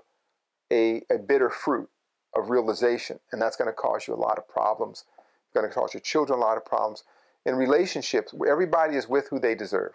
a, 0.73 1.03
a 1.09 1.19
bitter 1.19 1.51
fruit 1.51 1.89
of 2.35 2.51
realization. 2.51 3.21
And 3.31 3.41
that's 3.41 3.55
going 3.55 3.71
to 3.71 3.73
cause 3.73 4.09
you 4.09 4.15
a 4.15 4.17
lot 4.17 4.39
of 4.39 4.49
problems. 4.49 5.05
Going 5.55 5.69
to 5.69 5.75
cause 5.75 5.95
your 5.95 6.01
children 6.01 6.39
a 6.39 6.43
lot 6.43 6.57
of 6.57 6.65
problems. 6.65 7.05
In 7.45 7.55
relationships, 7.55 8.35
everybody 8.49 8.97
is 8.97 9.09
with 9.09 9.29
who 9.29 9.39
they 9.39 9.55
deserve. 9.55 9.93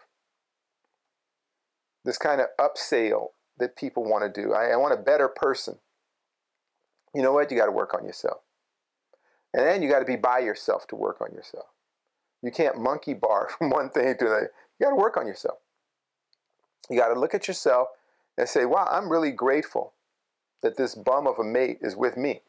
This 2.06 2.18
kind 2.18 2.42
of 2.42 2.48
upsell 2.60 3.30
that 3.60 3.76
people 3.76 4.04
want 4.04 4.24
to 4.24 4.42
do. 4.42 4.54
I, 4.54 4.72
I 4.72 4.76
want 4.76 4.94
a 4.94 5.02
better 5.02 5.28
person. 5.28 5.78
You 7.14 7.22
know 7.22 7.34
what? 7.34 7.52
You 7.52 7.58
got 7.58 7.68
to 7.68 7.72
work 7.72 7.94
on 7.94 8.06
yourself. 8.06 8.40
And 9.54 9.66
then 9.66 9.84
you 9.84 9.90
got 9.90 10.00
to 10.00 10.06
be 10.06 10.16
by 10.16 10.40
yourself 10.40 10.88
to 10.88 10.96
work 10.96 11.22
on 11.22 11.32
yourself. 11.32 11.68
You 12.42 12.52
can't 12.52 12.78
monkey 12.78 13.14
bar 13.14 13.50
from 13.58 13.70
one 13.70 13.90
thing 13.90 14.16
to 14.18 14.26
another. 14.26 14.52
You 14.80 14.86
got 14.86 14.90
to 14.92 14.96
work 14.96 15.18
on 15.18 15.28
yourself. 15.28 15.60
You 16.90 16.98
got 16.98 17.14
to 17.14 17.20
look 17.20 17.34
at 17.34 17.48
yourself 17.48 17.90
and 18.38 18.50
say, 18.50 18.66
wow, 18.66 18.88
I'm 18.92 19.10
really 19.10 19.32
grateful 19.32 19.94
that 20.62 20.78
this 20.78 20.96
bum 20.96 21.28
of 21.28 21.40
a 21.40 21.44
mate 21.44 21.78
is 21.82 21.96
with 21.96 22.18
me. 22.18 22.42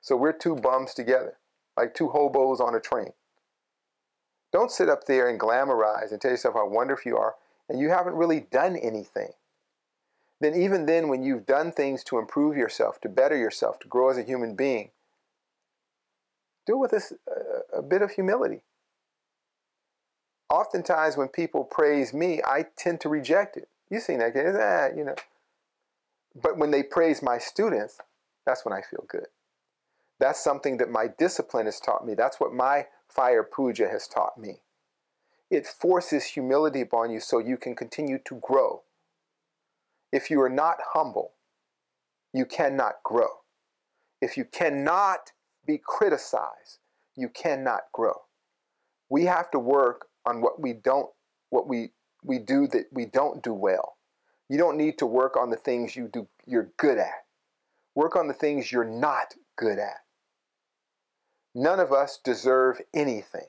So 0.00 0.16
we're 0.16 0.32
two 0.32 0.56
bums 0.56 0.94
together, 0.94 1.38
like 1.78 1.94
two 1.94 2.08
hobos 2.08 2.60
on 2.60 2.74
a 2.74 2.80
train. 2.80 3.12
Don't 4.52 4.70
sit 4.70 4.88
up 4.88 5.04
there 5.04 5.28
and 5.28 5.38
glamorize 5.38 6.10
and 6.10 6.20
tell 6.20 6.30
yourself 6.30 6.54
how 6.54 6.68
wonderful 6.68 7.10
you 7.10 7.16
are, 7.16 7.34
and 7.68 7.78
you 7.78 7.90
haven't 7.90 8.14
really 8.14 8.40
done 8.40 8.76
anything. 8.76 9.30
Then, 10.40 10.54
even 10.54 10.86
then, 10.86 11.08
when 11.08 11.22
you've 11.22 11.46
done 11.46 11.72
things 11.72 12.04
to 12.04 12.18
improve 12.18 12.56
yourself, 12.56 13.00
to 13.00 13.08
better 13.08 13.36
yourself, 13.36 13.78
to 13.80 13.88
grow 13.88 14.08
as 14.08 14.18
a 14.18 14.22
human 14.22 14.54
being, 14.54 14.90
do 16.66 16.74
it 16.74 16.92
with 16.92 17.12
a 17.72 17.82
bit 17.82 18.02
of 18.02 18.12
humility 18.12 18.62
oftentimes 20.50 21.16
when 21.16 21.28
people 21.28 21.64
praise 21.64 22.12
me, 22.12 22.40
I 22.44 22.66
tend 22.76 23.00
to 23.02 23.08
reject 23.08 23.56
it. 23.56 23.68
You've 23.90 24.02
seen 24.02 24.18
that 24.18 24.92
you 24.96 25.04
know. 25.04 25.14
But 26.40 26.58
when 26.58 26.70
they 26.70 26.82
praise 26.82 27.22
my 27.22 27.38
students, 27.38 27.98
that's 28.46 28.64
when 28.64 28.72
I 28.72 28.82
feel 28.82 29.04
good. 29.08 29.26
That's 30.20 30.42
something 30.42 30.78
that 30.78 30.90
my 30.90 31.08
discipline 31.18 31.66
has 31.66 31.80
taught 31.80 32.06
me. 32.06 32.14
That's 32.14 32.40
what 32.40 32.52
my 32.52 32.86
fire 33.08 33.44
puja 33.44 33.88
has 33.88 34.08
taught 34.08 34.38
me. 34.38 34.60
It 35.50 35.66
forces 35.66 36.26
humility 36.26 36.80
upon 36.80 37.10
you 37.10 37.20
so 37.20 37.38
you 37.38 37.56
can 37.56 37.76
continue 37.76 38.18
to 38.26 38.40
grow. 38.42 38.82
If 40.12 40.30
you 40.30 40.40
are 40.42 40.50
not 40.50 40.78
humble, 40.94 41.32
you 42.32 42.46
cannot 42.46 43.02
grow. 43.04 43.28
If 44.20 44.36
you 44.36 44.44
cannot 44.44 45.32
be 45.66 45.80
criticized, 45.82 46.78
you 47.16 47.28
cannot 47.28 47.82
grow. 47.92 48.14
We 49.08 49.24
have 49.24 49.50
to 49.52 49.58
work 49.58 50.06
on 50.26 50.42
what 50.42 50.60
we 50.60 50.72
don't, 50.74 51.10
what 51.50 51.68
we, 51.68 51.92
we 52.24 52.38
do 52.38 52.66
that 52.68 52.86
we 52.92 53.06
don't 53.06 53.42
do 53.42 53.54
well 53.54 53.96
You 54.48 54.58
don't 54.58 54.76
need 54.76 54.98
to 54.98 55.06
work 55.06 55.36
on 55.36 55.50
the 55.50 55.56
things 55.56 55.96
you 55.96 56.08
do 56.08 56.28
you're 56.46 56.70
good 56.78 56.98
at. 56.98 57.24
Work 57.94 58.16
on 58.16 58.28
the 58.28 58.34
things 58.34 58.72
you're 58.72 58.84
not 58.84 59.34
good 59.56 59.78
at. 59.78 59.98
None 61.54 61.80
of 61.80 61.92
us 61.92 62.18
deserve 62.22 62.80
anything. 62.94 63.46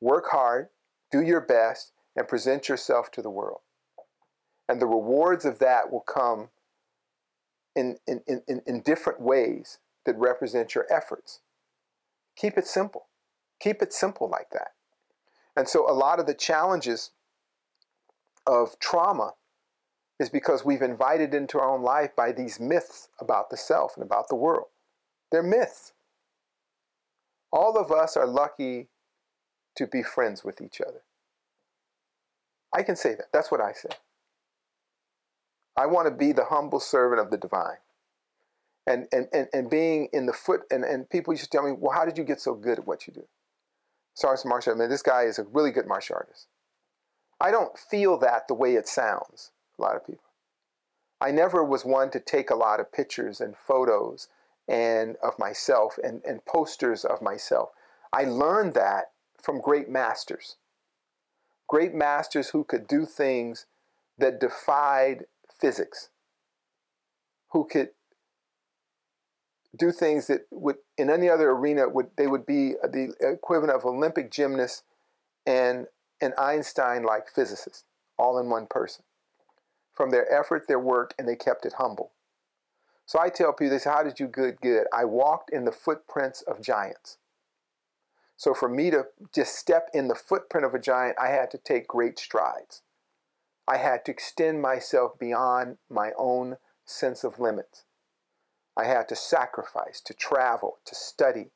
Work 0.00 0.26
hard, 0.30 0.68
do 1.10 1.22
your 1.22 1.40
best, 1.40 1.92
and 2.16 2.28
present 2.28 2.68
yourself 2.68 3.10
to 3.12 3.22
the 3.22 3.30
world. 3.30 3.60
And 4.68 4.80
the 4.80 4.86
rewards 4.86 5.44
of 5.44 5.58
that 5.60 5.90
will 5.92 6.00
come 6.00 6.48
in, 7.74 7.96
in, 8.06 8.20
in, 8.26 8.62
in 8.66 8.80
different 8.82 9.20
ways 9.20 9.78
that 10.04 10.16
represent 10.18 10.74
your 10.74 10.86
efforts. 10.90 11.40
Keep 12.36 12.58
it 12.58 12.66
simple. 12.66 13.06
Keep 13.60 13.82
it 13.82 13.92
simple 13.92 14.28
like 14.28 14.50
that. 14.50 14.72
And 15.56 15.68
so 15.68 15.88
a 15.88 15.92
lot 15.92 16.18
of 16.18 16.26
the 16.26 16.34
challenges 16.34 17.10
of 18.46 18.78
trauma 18.78 19.34
is 20.18 20.28
because 20.28 20.64
we've 20.64 20.82
invited 20.82 21.34
into 21.34 21.58
our 21.58 21.68
own 21.68 21.82
life 21.82 22.14
by 22.16 22.32
these 22.32 22.58
myths 22.58 23.08
about 23.20 23.50
the 23.50 23.56
self 23.56 23.96
and 23.96 24.04
about 24.04 24.28
the 24.28 24.36
world. 24.36 24.66
They're 25.30 25.42
myths. 25.42 25.92
All 27.52 27.76
of 27.76 27.92
us 27.92 28.16
are 28.16 28.26
lucky 28.26 28.88
to 29.76 29.86
be 29.86 30.02
friends 30.02 30.44
with 30.44 30.60
each 30.60 30.80
other. 30.80 31.02
I 32.74 32.82
can 32.82 32.96
say 32.96 33.14
that. 33.14 33.26
That's 33.32 33.50
what 33.50 33.60
I 33.60 33.72
say. 33.72 33.90
I 35.76 35.86
want 35.86 36.06
to 36.06 36.14
be 36.14 36.32
the 36.32 36.46
humble 36.46 36.80
servant 36.80 37.20
of 37.20 37.30
the 37.30 37.36
divine. 37.36 37.78
And, 38.86 39.06
and, 39.12 39.28
and, 39.32 39.48
and 39.52 39.70
being 39.70 40.08
in 40.12 40.26
the 40.26 40.32
foot, 40.32 40.62
and, 40.70 40.84
and 40.84 41.08
people 41.08 41.32
used 41.32 41.44
to 41.44 41.50
tell 41.50 41.64
me, 41.64 41.72
well, 41.78 41.92
how 41.92 42.04
did 42.04 42.18
you 42.18 42.24
get 42.24 42.40
so 42.40 42.54
good 42.54 42.80
at 42.80 42.86
what 42.86 43.06
you 43.06 43.12
do? 43.12 43.24
Sorry, 44.14 44.36
martial. 44.44 44.74
I 44.74 44.76
mean, 44.76 44.90
this 44.90 45.02
guy 45.02 45.22
is 45.22 45.38
a 45.38 45.44
really 45.44 45.70
good 45.70 45.86
martial 45.86 46.16
artist. 46.16 46.48
I 47.40 47.50
don't 47.50 47.78
feel 47.78 48.18
that 48.18 48.48
the 48.48 48.54
way 48.54 48.74
it 48.74 48.88
sounds, 48.88 49.52
a 49.78 49.82
lot 49.82 49.96
of 49.96 50.06
people. 50.06 50.24
I 51.20 51.30
never 51.30 51.62
was 51.62 51.84
one 51.84 52.10
to 52.10 52.20
take 52.20 52.50
a 52.50 52.56
lot 52.56 52.80
of 52.80 52.92
pictures 52.92 53.40
and 53.40 53.56
photos 53.56 54.28
and 54.68 55.16
of 55.22 55.38
myself 55.38 55.98
and, 56.02 56.22
and 56.24 56.44
posters 56.44 57.04
of 57.04 57.20
myself. 57.20 57.70
I 58.12 58.24
learned 58.24 58.74
that 58.74 59.12
from 59.40 59.60
great 59.60 59.88
masters. 59.88 60.56
Great 61.68 61.94
masters 61.94 62.50
who 62.50 62.64
could 62.64 62.86
do 62.86 63.06
things 63.06 63.66
that 64.18 64.40
defied 64.40 65.24
physics, 65.58 66.10
who 67.50 67.64
could 67.64 67.90
do 69.76 69.90
things 69.90 70.26
that 70.26 70.42
would 70.50 70.76
in 70.98 71.08
any 71.08 71.30
other 71.30 71.50
arena 71.50 71.88
would 71.88 72.08
they 72.16 72.26
would 72.26 72.44
be 72.44 72.74
the 72.82 73.14
equivalent 73.20 73.74
of 73.74 73.86
Olympic 73.86 74.30
gymnasts 74.30 74.82
and 75.46 75.86
an 76.20 76.34
Einstein-like 76.38 77.28
physicist, 77.34 77.84
all 78.18 78.38
in 78.38 78.48
one 78.48 78.66
person. 78.66 79.04
From 79.94 80.10
their 80.10 80.30
effort, 80.32 80.68
their 80.68 80.78
work, 80.78 81.14
and 81.18 81.26
they 81.26 81.36
kept 81.36 81.66
it 81.66 81.74
humble. 81.78 82.12
So 83.12 83.20
I 83.20 83.28
tell 83.28 83.52
people, 83.52 83.72
they 83.72 83.78
say, 83.78 83.90
how 83.90 84.02
did 84.02 84.18
you 84.18 84.26
good 84.26 84.58
good? 84.62 84.86
I 84.90 85.04
walked 85.04 85.50
in 85.50 85.66
the 85.66 85.70
footprints 85.70 86.40
of 86.40 86.62
giants. 86.62 87.18
So 88.38 88.54
for 88.54 88.70
me 88.70 88.90
to 88.90 89.04
just 89.34 89.54
step 89.54 89.90
in 89.92 90.08
the 90.08 90.14
footprint 90.14 90.64
of 90.64 90.72
a 90.72 90.78
giant, 90.78 91.18
I 91.20 91.28
had 91.28 91.50
to 91.50 91.58
take 91.58 91.86
great 91.86 92.18
strides. 92.18 92.80
I 93.68 93.76
had 93.76 94.06
to 94.06 94.10
extend 94.10 94.62
myself 94.62 95.18
beyond 95.18 95.76
my 95.90 96.12
own 96.16 96.56
sense 96.86 97.22
of 97.22 97.38
limits. 97.38 97.84
I 98.78 98.86
had 98.86 99.10
to 99.10 99.14
sacrifice, 99.14 100.00
to 100.06 100.14
travel, 100.14 100.78
to 100.86 100.94
study, 100.94 101.50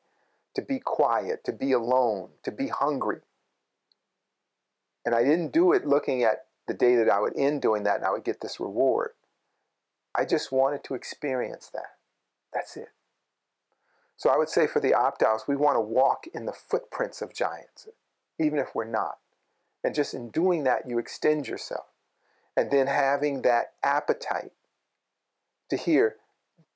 to 0.53 0.61
be 0.61 0.77
quiet, 0.77 1.43
to 1.45 1.51
be 1.51 1.71
alone, 1.71 2.29
to 2.43 2.51
be 2.51 2.67
hungry. 2.67 3.21
And 5.03 5.15
I 5.15 5.23
didn't 5.23 5.53
do 5.53 5.73
it 5.73 5.87
looking 5.87 6.21
at 6.21 6.45
the 6.67 6.75
day 6.75 6.95
that 6.97 7.09
I 7.09 7.19
would 7.19 7.35
end 7.35 7.63
doing 7.63 7.81
that 7.81 7.95
and 7.95 8.05
I 8.05 8.11
would 8.11 8.23
get 8.23 8.41
this 8.41 8.59
reward. 8.59 9.13
I 10.17 10.25
just 10.25 10.51
wanted 10.51 10.83
to 10.85 10.95
experience 10.95 11.69
that. 11.73 11.95
That's 12.53 12.75
it. 12.75 12.89
So 14.15 14.31
I 14.31 14.37
would 14.37 14.49
say 14.49 14.65
for 14.65 14.79
the 14.79 14.95
opt 14.95 15.21
outs, 15.21 15.47
we 15.47 15.55
want 15.55 15.75
to 15.75 15.81
walk 15.81 16.25
in 16.33 16.45
the 16.45 16.53
footprints 16.53 17.21
of 17.21 17.35
giants, 17.35 17.87
even 18.39 18.57
if 18.57 18.73
we're 18.73 18.85
not. 18.85 19.19
And 19.83 19.93
just 19.93 20.15
in 20.15 20.29
doing 20.29 20.63
that, 20.63 20.89
you 20.89 20.97
extend 20.97 21.47
yourself. 21.47 21.85
And 22.55 22.71
then 22.71 22.87
having 22.87 23.43
that 23.43 23.73
appetite 23.83 24.51
to 25.69 25.77
hear, 25.77 26.15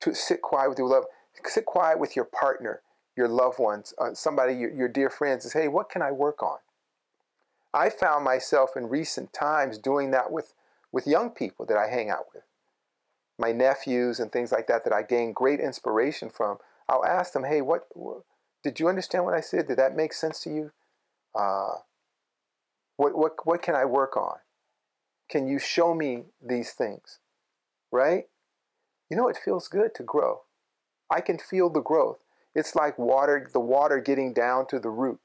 to 0.01 0.13
sit 0.13 0.43
quiet 0.43 0.69
with 0.69 0.77
your 0.77 0.87
love, 0.87 1.05
sit 1.45 1.65
quiet 1.65 1.99
with 1.99 2.15
your 2.15 2.25
partner, 2.25 2.81
your 3.17 3.27
loved 3.27 3.57
ones, 3.57 3.93
uh, 3.97 4.13
somebody, 4.13 4.53
your, 4.53 4.71
your 4.71 4.87
dear 4.87 5.09
friends, 5.09 5.43
and 5.43 5.51
say, 5.51 5.63
hey, 5.63 5.67
what 5.67 5.89
can 5.89 6.03
I 6.03 6.11
work 6.11 6.43
on? 6.43 6.57
I 7.73 7.89
found 7.89 8.23
myself 8.23 8.71
in 8.75 8.87
recent 8.87 9.33
times 9.33 9.77
doing 9.79 10.11
that 10.11 10.31
with, 10.31 10.53
with 10.91 11.07
young 11.07 11.31
people 11.31 11.65
that 11.65 11.77
I 11.77 11.87
hang 11.87 12.09
out 12.09 12.25
with, 12.33 12.43
my 13.41 13.51
nephews 13.51 14.19
and 14.19 14.31
things 14.31 14.51
like 14.51 14.67
that, 14.67 14.83
that 14.83 14.93
I 14.93 15.01
gain 15.01 15.33
great 15.33 15.59
inspiration 15.59 16.29
from 16.29 16.59
I'll 16.87 17.05
ask 17.05 17.33
them, 17.33 17.45
hey, 17.45 17.61
what, 17.61 17.87
did 18.63 18.79
you 18.79 18.87
understand 18.87 19.25
what 19.25 19.33
I 19.33 19.41
said? 19.41 19.67
Did 19.67 19.77
that 19.77 19.95
make 19.95 20.13
sense 20.13 20.41
to 20.41 20.49
you? 20.49 20.71
Uh, 21.33 21.75
what, 22.97 23.17
what, 23.17 23.33
what 23.45 23.61
can 23.61 23.75
I 23.75 23.85
work 23.85 24.15
on? 24.15 24.37
Can 25.29 25.47
you 25.47 25.57
show 25.57 25.93
me 25.93 26.25
these 26.41 26.71
things? 26.71 27.19
Right? 27.91 28.25
You 29.09 29.17
know, 29.17 29.27
it 29.27 29.39
feels 29.43 29.67
good 29.67 29.95
to 29.95 30.03
grow. 30.03 30.41
I 31.09 31.21
can 31.21 31.37
feel 31.37 31.69
the 31.69 31.81
growth. 31.81 32.19
It's 32.53 32.75
like 32.75 32.99
water, 32.99 33.49
the 33.51 33.59
water 33.59 33.99
getting 33.99 34.33
down 34.33 34.67
to 34.67 34.79
the 34.79 34.89
root 34.89 35.19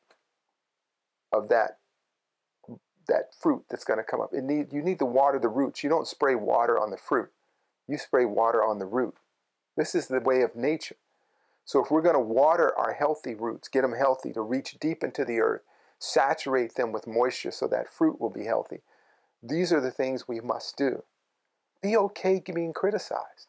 of 1.32 1.48
that 1.48 1.78
that 3.08 3.32
fruit 3.40 3.62
that's 3.70 3.84
going 3.84 3.98
to 3.98 4.04
come 4.04 4.20
up. 4.20 4.32
Need, 4.32 4.72
you 4.72 4.82
need 4.82 4.98
to 4.98 5.06
water 5.06 5.38
the 5.38 5.48
roots. 5.48 5.84
You 5.84 5.88
don't 5.88 6.08
spray 6.08 6.34
water 6.34 6.76
on 6.76 6.90
the 6.90 6.96
fruit. 6.96 7.30
You 7.88 7.98
spray 7.98 8.24
water 8.24 8.64
on 8.64 8.78
the 8.78 8.86
root. 8.86 9.14
This 9.76 9.94
is 9.94 10.08
the 10.08 10.20
way 10.20 10.42
of 10.42 10.56
nature. 10.56 10.96
So 11.64 11.82
if 11.82 11.90
we're 11.90 12.02
going 12.02 12.14
to 12.14 12.20
water 12.20 12.76
our 12.78 12.92
healthy 12.92 13.34
roots, 13.34 13.68
get 13.68 13.82
them 13.82 13.94
healthy 13.94 14.32
to 14.32 14.40
reach 14.40 14.76
deep 14.80 15.02
into 15.02 15.24
the 15.24 15.40
earth, 15.40 15.62
saturate 15.98 16.76
them 16.76 16.92
with 16.92 17.06
moisture 17.06 17.50
so 17.50 17.66
that 17.68 17.92
fruit 17.92 18.20
will 18.20 18.30
be 18.30 18.44
healthy, 18.44 18.82
these 19.42 19.72
are 19.72 19.80
the 19.80 19.90
things 19.90 20.28
we 20.28 20.40
must 20.40 20.76
do. 20.76 21.02
Be 21.82 21.96
okay 21.96 22.42
being 22.52 22.72
criticized. 22.72 23.48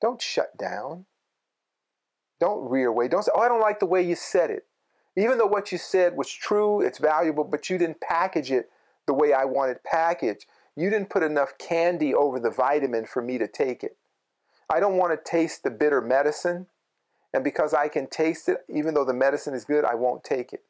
Don't 0.00 0.20
shut 0.20 0.56
down. 0.56 1.06
Don't 2.38 2.68
rear 2.68 2.88
away. 2.88 3.08
Don't 3.08 3.24
say, 3.24 3.32
oh, 3.34 3.40
I 3.40 3.48
don't 3.48 3.60
like 3.60 3.78
the 3.78 3.86
way 3.86 4.02
you 4.02 4.14
said 4.14 4.50
it. 4.50 4.66
Even 5.16 5.38
though 5.38 5.46
what 5.46 5.72
you 5.72 5.78
said 5.78 6.16
was 6.16 6.30
true, 6.30 6.82
it's 6.82 6.98
valuable, 6.98 7.44
but 7.44 7.70
you 7.70 7.78
didn't 7.78 8.00
package 8.00 8.52
it 8.52 8.70
the 9.06 9.14
way 9.14 9.32
I 9.32 9.46
wanted 9.46 9.82
packaged. 9.84 10.46
You 10.76 10.90
didn't 10.90 11.10
put 11.10 11.22
enough 11.22 11.56
candy 11.58 12.14
over 12.14 12.38
the 12.38 12.50
vitamin 12.50 13.06
for 13.06 13.22
me 13.22 13.38
to 13.38 13.48
take 13.48 13.82
it. 13.82 13.96
I 14.68 14.78
don't 14.78 14.96
want 14.96 15.12
to 15.12 15.30
taste 15.30 15.62
the 15.62 15.70
bitter 15.70 16.00
medicine. 16.00 16.66
And 17.32 17.42
because 17.42 17.74
I 17.74 17.88
can 17.88 18.06
taste 18.06 18.48
it, 18.48 18.58
even 18.68 18.94
though 18.94 19.04
the 19.04 19.14
medicine 19.14 19.54
is 19.54 19.64
good, 19.64 19.84
I 19.84 19.94
won't 19.94 20.22
take 20.22 20.52
it. 20.52 20.62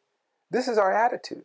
This 0.51 0.69
is 0.69 0.79
our 0.79 0.93
attitude. 0.93 1.45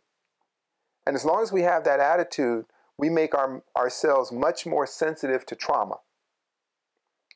And 1.06 1.16
as 1.16 1.24
long 1.24 1.42
as 1.42 1.52
we 1.52 1.62
have 1.62 1.84
that 1.84 2.00
attitude, 2.00 2.66
we 2.96 3.10
make 3.10 3.34
our, 3.34 3.62
ourselves 3.76 4.30
much 4.30 4.64
more 4.64 4.86
sensitive 4.86 5.44
to 5.46 5.56
trauma. 5.56 5.96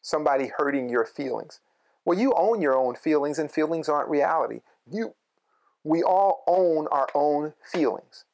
Somebody 0.00 0.52
hurting 0.56 0.88
your 0.88 1.04
feelings. 1.04 1.60
Well, 2.04 2.18
you 2.18 2.32
own 2.36 2.62
your 2.62 2.76
own 2.76 2.94
feelings, 2.94 3.38
and 3.38 3.50
feelings 3.50 3.88
aren't 3.88 4.08
reality. 4.08 4.60
You, 4.88 5.14
we 5.82 6.04
all 6.04 6.44
own 6.46 6.86
our 6.92 7.08
own 7.14 7.54
feelings. 7.64 8.24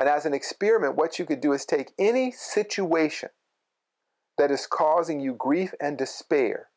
And 0.00 0.08
as 0.08 0.24
an 0.24 0.32
experiment, 0.32 0.96
what 0.96 1.18
you 1.18 1.26
could 1.26 1.42
do 1.42 1.52
is 1.52 1.66
take 1.66 1.92
any 1.98 2.32
situation 2.32 3.28
that 4.38 4.50
is 4.50 4.66
causing 4.66 5.20
you 5.20 5.34
grief 5.34 5.74
and 5.78 5.98
despair 5.98 6.70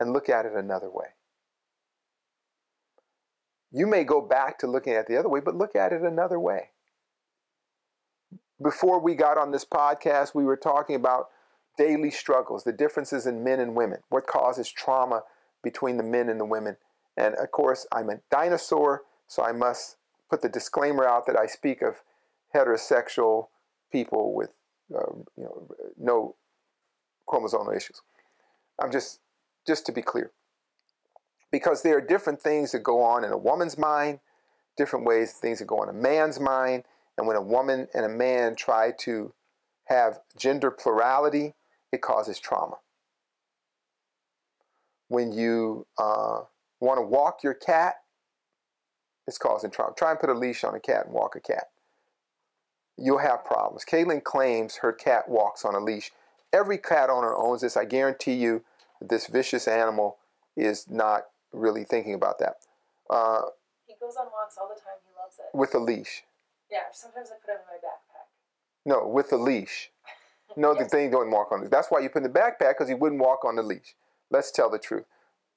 and 0.00 0.14
look 0.14 0.30
at 0.30 0.46
it 0.46 0.54
another 0.54 0.88
way. 0.88 1.08
You 3.70 3.86
may 3.86 4.04
go 4.04 4.22
back 4.22 4.58
to 4.60 4.66
looking 4.66 4.94
at 4.94 5.00
it 5.00 5.06
the 5.08 5.18
other 5.18 5.28
way, 5.28 5.40
but 5.40 5.54
look 5.54 5.76
at 5.76 5.92
it 5.92 6.00
another 6.00 6.40
way. 6.40 6.70
Before 8.62 8.98
we 8.98 9.14
got 9.14 9.36
on 9.36 9.50
this 9.50 9.66
podcast, 9.66 10.34
we 10.34 10.46
were 10.46 10.56
talking 10.56 10.96
about 10.96 11.28
daily 11.76 12.10
struggles, 12.10 12.64
the 12.64 12.72
differences 12.72 13.26
in 13.26 13.44
men 13.44 13.60
and 13.60 13.74
women, 13.74 13.98
what 14.08 14.26
causes 14.26 14.72
trauma 14.72 15.24
between 15.62 15.98
the 15.98 16.02
men 16.02 16.30
and 16.30 16.40
the 16.40 16.46
women. 16.46 16.78
And 17.18 17.34
of 17.34 17.50
course, 17.50 17.86
I'm 17.92 18.08
a 18.08 18.20
dinosaur, 18.30 19.02
so 19.26 19.44
I 19.44 19.52
must 19.52 19.97
put 20.28 20.42
the 20.42 20.48
disclaimer 20.48 21.06
out 21.06 21.26
that 21.26 21.38
I 21.38 21.46
speak 21.46 21.82
of 21.82 22.02
heterosexual 22.54 23.48
people 23.90 24.34
with 24.34 24.50
uh, 24.94 25.12
you 25.36 25.44
know, 25.44 25.68
no 25.98 26.36
chromosomal 27.28 27.76
issues. 27.76 28.00
I'm 28.80 28.90
just, 28.90 29.20
just 29.66 29.84
to 29.86 29.92
be 29.92 30.02
clear. 30.02 30.30
Because 31.50 31.82
there 31.82 31.96
are 31.96 32.00
different 32.00 32.40
things 32.40 32.72
that 32.72 32.82
go 32.82 33.02
on 33.02 33.24
in 33.24 33.32
a 33.32 33.36
woman's 33.36 33.78
mind, 33.78 34.20
different 34.76 35.06
ways, 35.06 35.32
things 35.32 35.58
that 35.58 35.66
go 35.66 35.80
on 35.80 35.88
in 35.88 35.96
a 35.96 35.98
man's 35.98 36.38
mind. 36.38 36.84
And 37.16 37.26
when 37.26 37.36
a 37.36 37.42
woman 37.42 37.88
and 37.94 38.04
a 38.04 38.08
man 38.08 38.54
try 38.54 38.92
to 39.00 39.32
have 39.86 40.20
gender 40.36 40.70
plurality, 40.70 41.54
it 41.92 42.02
causes 42.02 42.38
trauma. 42.38 42.76
When 45.08 45.32
you 45.32 45.86
uh, 45.98 46.40
want 46.80 46.98
to 46.98 47.02
walk 47.02 47.42
your 47.42 47.54
cat, 47.54 47.94
it's 49.28 49.38
causing 49.38 49.70
trauma. 49.70 49.92
Try 49.96 50.10
and 50.10 50.18
put 50.18 50.30
a 50.30 50.34
leash 50.34 50.64
on 50.64 50.74
a 50.74 50.80
cat 50.80 51.04
and 51.04 51.14
walk 51.14 51.36
a 51.36 51.40
cat. 51.40 51.68
you'll 52.96 53.18
have 53.18 53.44
problems. 53.44 53.84
Caitlin 53.84 54.24
claims 54.24 54.76
her 54.78 54.92
cat 54.92 55.28
walks 55.28 55.64
on 55.64 55.74
a 55.76 55.78
leash. 55.78 56.10
Every 56.52 56.78
cat 56.78 57.10
owner 57.10 57.32
owns 57.36 57.60
this. 57.60 57.76
I 57.76 57.84
guarantee 57.84 58.34
you, 58.34 58.64
this 59.00 59.28
vicious 59.28 59.68
animal 59.68 60.16
is 60.56 60.88
not 60.90 61.26
really 61.52 61.84
thinking 61.84 62.14
about 62.14 62.40
that. 62.40 62.56
Uh, 63.08 63.42
he 63.86 63.94
goes 64.00 64.16
on 64.18 64.26
walks 64.32 64.56
all 64.60 64.68
the 64.68 64.80
time. 64.80 64.98
He 65.04 65.12
loves 65.16 65.38
it. 65.38 65.56
With 65.56 65.74
a 65.74 65.78
leash. 65.78 66.24
Yeah, 66.70 66.78
sometimes 66.92 67.28
I 67.30 67.34
put 67.44 67.52
him 67.52 67.60
in 67.60 67.80
my 67.80 67.88
backpack. 67.88 68.26
No, 68.84 69.06
with 69.06 69.32
a 69.32 69.36
leash. 69.36 69.90
No, 70.56 70.72
yes. 70.72 70.84
the 70.84 70.88
thing 70.88 71.10
don't 71.10 71.30
walk 71.30 71.52
on. 71.52 71.62
It. 71.62 71.70
That's 71.70 71.88
why 71.88 72.00
you 72.00 72.08
put 72.08 72.24
in 72.24 72.32
the 72.32 72.36
backpack 72.36 72.70
because 72.70 72.88
he 72.88 72.94
wouldn't 72.94 73.20
walk 73.20 73.44
on 73.44 73.54
the 73.56 73.62
leash. 73.62 73.94
Let's 74.30 74.50
tell 74.50 74.70
the 74.70 74.78
truth. 74.78 75.04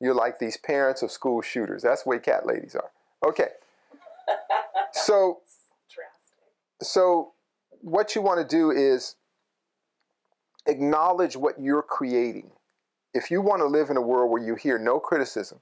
You're 0.02 0.14
like 0.14 0.38
these 0.38 0.58
parents 0.58 1.02
of 1.02 1.12
school 1.12 1.42
shooters. 1.42 1.84
That's 1.84 2.04
the 2.04 2.10
way 2.10 2.20
cat 2.20 2.46
ladies 2.46 2.76
are. 2.76 2.92
Okay. 3.26 3.48
so, 4.94 5.40
so 6.82 7.34
what 7.82 8.16
you 8.16 8.22
want 8.22 8.48
to 8.48 8.56
do 8.56 8.72
is 8.72 9.16
acknowledge 10.68 11.36
what 11.36 11.60
you're 11.60 11.82
creating. 11.82 12.52
If 13.14 13.30
you 13.30 13.42
want 13.42 13.62
to 13.62 13.68
live 13.68 13.90
in 13.90 13.98
a 13.98 14.02
world 14.02 14.32
where 14.32 14.42
you 14.42 14.56
hear 14.56 14.78
no 14.78 15.00
criticism, 15.00 15.60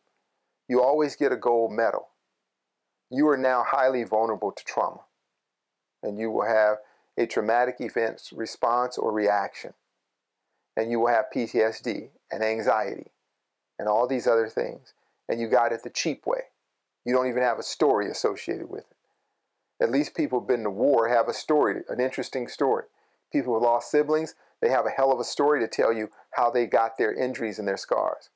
you 0.67 0.81
always 0.81 1.15
get 1.15 1.31
a 1.31 1.37
gold 1.37 1.71
medal. 1.71 2.09
You 3.09 3.27
are 3.29 3.37
now 3.37 3.63
highly 3.67 4.03
vulnerable 4.03 4.51
to 4.51 4.63
trauma, 4.63 5.01
and 6.03 6.19
you 6.19 6.29
will 6.29 6.45
have 6.45 6.77
a 7.17 7.25
traumatic 7.25 7.77
event's 7.79 8.31
response 8.31 8.97
or 8.97 9.11
reaction, 9.11 9.73
and 10.77 10.91
you 10.91 10.99
will 10.99 11.07
have 11.07 11.25
PTSD 11.35 12.09
and 12.31 12.43
anxiety 12.43 13.11
and 13.79 13.87
all 13.87 14.07
these 14.07 14.27
other 14.27 14.47
things, 14.47 14.93
and 15.27 15.39
you 15.39 15.47
got 15.47 15.71
it 15.71 15.83
the 15.83 15.89
cheap 15.89 16.27
way. 16.27 16.41
You 17.09 17.15
don't 17.15 17.27
even 17.27 17.41
have 17.41 17.57
a 17.57 17.63
story 17.63 18.07
associated 18.07 18.69
with 18.69 18.81
it. 18.81 19.83
At 19.83 19.89
least 19.89 20.13
people 20.13 20.39
who've 20.39 20.47
been 20.47 20.61
to 20.61 20.69
war 20.69 21.09
have 21.09 21.27
a 21.27 21.33
story, 21.33 21.81
an 21.89 21.99
interesting 21.99 22.47
story. 22.47 22.83
People 23.33 23.57
who 23.57 23.65
lost 23.65 23.89
siblings, 23.89 24.35
they 24.61 24.69
have 24.69 24.85
a 24.85 24.91
hell 24.91 25.11
of 25.11 25.19
a 25.19 25.23
story 25.23 25.59
to 25.59 25.67
tell 25.67 25.91
you 25.91 26.11
how 26.33 26.51
they 26.51 26.67
got 26.67 26.99
their 26.99 27.11
injuries 27.11 27.57
and 27.57 27.67
their 27.67 27.77
scars. 27.77 28.29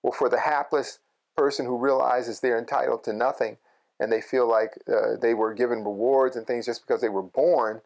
Well, 0.00 0.12
for 0.12 0.28
the 0.28 0.38
hapless 0.38 1.00
person 1.36 1.66
who 1.66 1.76
realizes 1.76 2.38
they're 2.38 2.56
entitled 2.56 3.02
to 3.02 3.12
nothing 3.12 3.56
and 3.98 4.12
they 4.12 4.20
feel 4.20 4.48
like 4.48 4.78
uh, 4.86 5.16
they 5.20 5.34
were 5.34 5.52
given 5.52 5.82
rewards 5.82 6.36
and 6.36 6.46
things 6.46 6.66
just 6.66 6.86
because 6.86 7.00
they 7.00 7.08
were 7.08 7.20
born, 7.20 7.80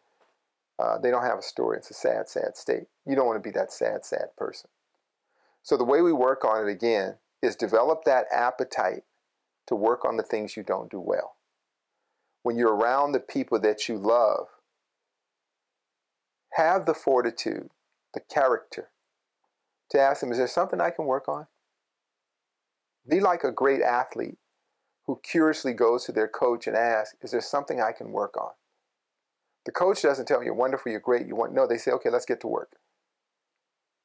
uh, 0.77 0.99
they 0.99 1.09
don't 1.09 1.25
have 1.25 1.39
a 1.39 1.41
story. 1.41 1.77
It's 1.77 1.89
a 1.89 1.95
sad, 1.95 2.29
sad 2.29 2.55
state. 2.55 2.85
You 3.07 3.15
don't 3.15 3.25
want 3.25 3.41
to 3.41 3.49
be 3.49 3.53
that 3.53 3.73
sad, 3.73 4.05
sad 4.05 4.35
person. 4.37 4.69
So 5.63 5.75
the 5.75 5.83
way 5.83 6.03
we 6.03 6.13
work 6.13 6.45
on 6.45 6.67
it 6.67 6.71
again 6.71 7.15
is 7.41 7.55
develop 7.55 8.03
that 8.03 8.27
appetite 8.31 9.05
to 9.69 9.75
work 9.75 10.03
on 10.03 10.17
the 10.17 10.23
things 10.23 10.57
you 10.57 10.63
don't 10.63 10.91
do 10.91 10.99
well. 10.99 11.35
When 12.41 12.57
you're 12.57 12.75
around 12.75 13.11
the 13.11 13.19
people 13.19 13.59
that 13.61 13.87
you 13.87 13.97
love, 13.97 14.47
have 16.53 16.85
the 16.85 16.95
fortitude, 16.95 17.69
the 18.15 18.19
character 18.19 18.89
to 19.91 19.99
ask 19.99 20.21
them, 20.21 20.31
is 20.31 20.39
there 20.39 20.47
something 20.47 20.81
I 20.81 20.89
can 20.89 21.05
work 21.05 21.27
on? 21.27 21.45
Be 23.07 23.19
like 23.19 23.43
a 23.43 23.51
great 23.51 23.81
athlete 23.81 24.39
who 25.05 25.19
curiously 25.23 25.73
goes 25.73 26.05
to 26.05 26.11
their 26.11 26.27
coach 26.27 26.65
and 26.65 26.75
asks, 26.75 27.15
is 27.21 27.31
there 27.31 27.41
something 27.41 27.79
I 27.79 27.91
can 27.91 28.11
work 28.11 28.35
on? 28.37 28.51
The 29.65 29.71
coach 29.71 30.01
doesn't 30.01 30.25
tell 30.25 30.37
them 30.37 30.45
you're 30.45 30.55
wonderful, 30.55 30.91
you're 30.91 31.01
great, 31.01 31.27
you 31.27 31.35
want 31.35 31.53
no, 31.53 31.67
they 31.67 31.77
say, 31.77 31.91
okay, 31.91 32.09
let's 32.09 32.25
get 32.25 32.41
to 32.41 32.47
work. 32.47 32.71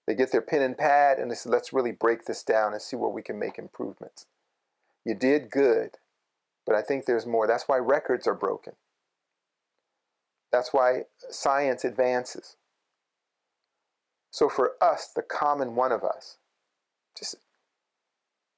They 0.07 0.15
get 0.15 0.31
their 0.31 0.43
pen 0.43 0.61
and 0.61 0.77
pad 0.77 1.19
and 1.19 1.31
they 1.31 1.35
say, 1.35 1.49
let's 1.49 1.73
really 1.73 1.93
break 1.93 2.27
this 2.27 2.43
down 2.43 2.75
and 2.75 2.83
see 2.83 2.97
where 2.97 3.09
we 3.09 3.23
can 3.23 3.39
make 3.39 3.59
improvements. 3.59 4.27
You 5.05 5.15
did 5.15 5.51
good, 5.51 5.97
but 6.67 6.75
I 6.75 6.83
think 6.83 7.05
there's 7.05 7.27
more. 7.27 7.47
That's 7.47 7.69
why 7.69 7.77
records 7.79 8.27
are 8.27 8.35
broken. 8.35 8.75
That's 10.51 10.73
why 10.73 11.03
science 11.31 11.85
advances. 11.85 12.57
So 14.31 14.49
for 14.49 14.73
us, 14.81 15.11
the 15.15 15.23
common 15.23 15.75
one 15.75 15.93
of 15.93 16.03
us, 16.03 16.39
just 17.19 17.37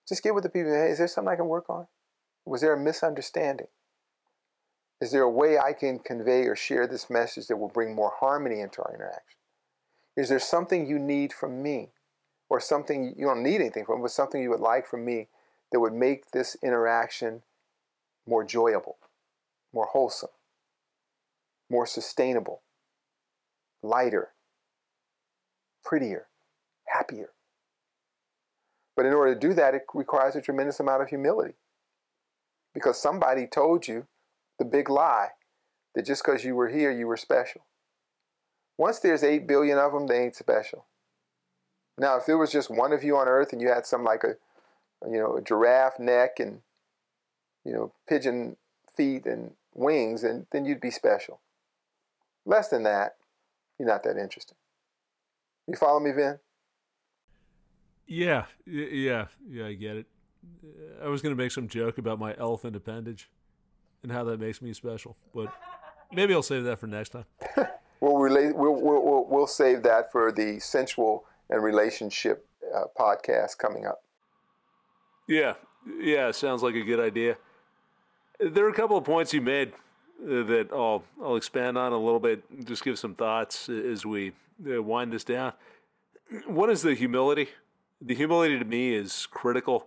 just 0.09 0.22
get 0.22 0.34
with 0.34 0.44
the 0.44 0.51
people. 0.51 0.72
Hey, 0.72 0.90
is 0.90 0.99
there 0.99 1.09
something 1.09 1.32
I 1.32 1.36
can 1.36 1.49
work 1.49 1.68
on? 1.68 1.86
Was 2.44 2.61
there 2.61 2.74
a 2.74 2.78
misunderstanding? 2.78 3.66
Is 5.01 5.11
there 5.11 5.22
a 5.22 5.30
way 5.30 5.59
I 5.59 5.72
can 5.72 5.99
convey 5.99 6.44
or 6.47 6.57
share 6.57 6.86
this 6.86 7.11
message 7.11 7.49
that 7.49 7.57
will 7.57 7.68
bring 7.68 7.94
more 7.94 8.12
harmony 8.20 8.61
into 8.61 8.82
our 8.82 8.94
interaction? 8.94 9.36
Is 10.16 10.28
there 10.28 10.38
something 10.38 10.86
you 10.86 10.99
need 10.99 11.32
from 11.32 11.62
me? 11.62 11.90
Or 12.49 12.61
something 12.61 13.14
you 13.18 13.26
don't 13.26 13.42
need 13.42 13.61
anything 13.61 13.84
from, 13.84 14.03
but 14.03 14.12
something 14.12 14.40
you 14.40 14.51
would 14.51 14.61
like 14.61 14.86
from 14.86 15.05
me 15.05 15.28
that 15.72 15.80
would 15.80 15.92
make 15.92 16.30
this 16.30 16.56
interaction 16.62 17.42
more 18.26 18.42
enjoyable, 18.42 18.96
more 19.72 19.86
wholesome, 19.86 20.30
more 21.70 21.86
sustainable, 21.86 22.62
lighter, 23.82 24.30
prettier, 25.84 26.26
happier. 26.86 27.30
But 28.96 29.06
in 29.06 29.12
order 29.12 29.34
to 29.34 29.40
do 29.40 29.52
that, 29.54 29.74
it 29.74 29.82
requires 29.92 30.34
a 30.36 30.40
tremendous 30.40 30.80
amount 30.80 31.02
of 31.02 31.08
humility. 31.08 31.54
Because 32.72 33.00
somebody 33.00 33.46
told 33.46 33.86
you 33.86 34.06
the 34.58 34.64
big 34.64 34.88
lie 34.88 35.28
that 35.94 36.06
just 36.06 36.24
because 36.24 36.44
you 36.44 36.54
were 36.54 36.68
here, 36.68 36.90
you 36.90 37.06
were 37.06 37.16
special. 37.16 37.62
Once 38.78 38.98
there's 38.98 39.22
8 39.22 39.46
billion 39.46 39.78
of 39.78 39.92
them, 39.92 40.06
they 40.06 40.24
ain't 40.24 40.36
special. 40.36 40.86
Now, 41.98 42.18
if 42.18 42.26
there 42.26 42.36
was 42.36 42.52
just 42.52 42.70
one 42.70 42.92
of 42.92 43.02
you 43.02 43.16
on 43.16 43.28
earth 43.28 43.52
and 43.52 43.62
you 43.62 43.68
had 43.68 43.86
some 43.86 44.04
like 44.04 44.22
a, 44.24 44.36
you 45.05 45.18
know, 45.18 45.36
a 45.36 45.42
giraffe 45.42 45.99
neck 45.99 46.38
and, 46.38 46.61
you 47.64 47.72
know, 47.72 47.92
pigeon 48.09 48.57
feet 48.97 49.26
and 49.26 49.53
wings, 49.74 50.24
and 50.24 50.47
then 50.53 50.64
you'd 50.64 50.80
be 50.80 50.90
special. 50.90 51.40
Less 52.44 52.68
than 52.68 52.84
that, 52.84 53.16
you're 53.78 53.88
not 53.88 54.03
that 54.05 54.16
interesting. 54.16 54.57
You 55.66 55.76
follow 55.76 56.01
me, 56.01 56.12
Vin? 56.12 56.38
Yeah, 58.07 58.44
yeah, 58.64 59.26
yeah, 59.49 59.66
I 59.66 59.74
get 59.74 59.97
it. 59.97 60.07
I 61.03 61.09
was 61.09 61.22
going 61.22 61.34
to 61.36 61.42
make 61.42 61.51
some 61.51 61.66
joke 61.66 61.99
about 61.99 62.20
my 62.20 62.36
elephant 62.38 62.76
appendage 62.76 63.28
and 64.03 64.12
how 64.12 64.22
that 64.24 64.38
makes 64.38 64.62
me 64.62 64.72
special, 64.72 65.16
but 65.34 65.53
maybe 66.12 66.32
I'll 66.32 66.42
save 66.42 66.64
that 66.64 66.78
for 66.78 66.86
next 66.86 67.11
time. 67.11 67.24
we'll, 68.01 68.16
relate, 68.16 68.55
we'll, 68.55 68.80
we'll, 68.80 69.26
we'll, 69.28 69.47
save 69.49 69.82
that 69.82 70.12
for 70.12 70.30
the 70.30 70.61
sensual 70.61 71.24
and 71.51 71.62
relationship 71.62 72.47
uh, 72.74 72.84
podcast 72.99 73.59
coming 73.59 73.86
up. 73.86 74.03
Yeah, 75.26 75.54
yeah, 75.98 76.30
sounds 76.30 76.62
like 76.62 76.74
a 76.74 76.82
good 76.82 77.00
idea. 77.00 77.36
There 78.38 78.64
are 78.66 78.70
a 78.70 78.74
couple 78.74 78.96
of 78.96 79.04
points 79.04 79.32
you 79.32 79.40
made 79.40 79.72
uh, 80.22 80.42
that 80.44 80.68
I'll, 80.72 81.04
I'll 81.22 81.36
expand 81.36 81.76
on 81.78 81.92
a 81.92 81.98
little 81.98 82.20
bit, 82.20 82.44
just 82.64 82.84
give 82.84 82.98
some 82.98 83.14
thoughts 83.14 83.68
as 83.68 84.04
we 84.06 84.32
uh, 84.70 84.82
wind 84.82 85.12
this 85.12 85.24
down. 85.24 85.52
One 86.46 86.70
is 86.70 86.82
the 86.82 86.94
humility 86.94 87.48
the 88.00 88.14
humility 88.14 88.58
to 88.58 88.64
me 88.64 88.94
is 88.94 89.26
critical. 89.26 89.86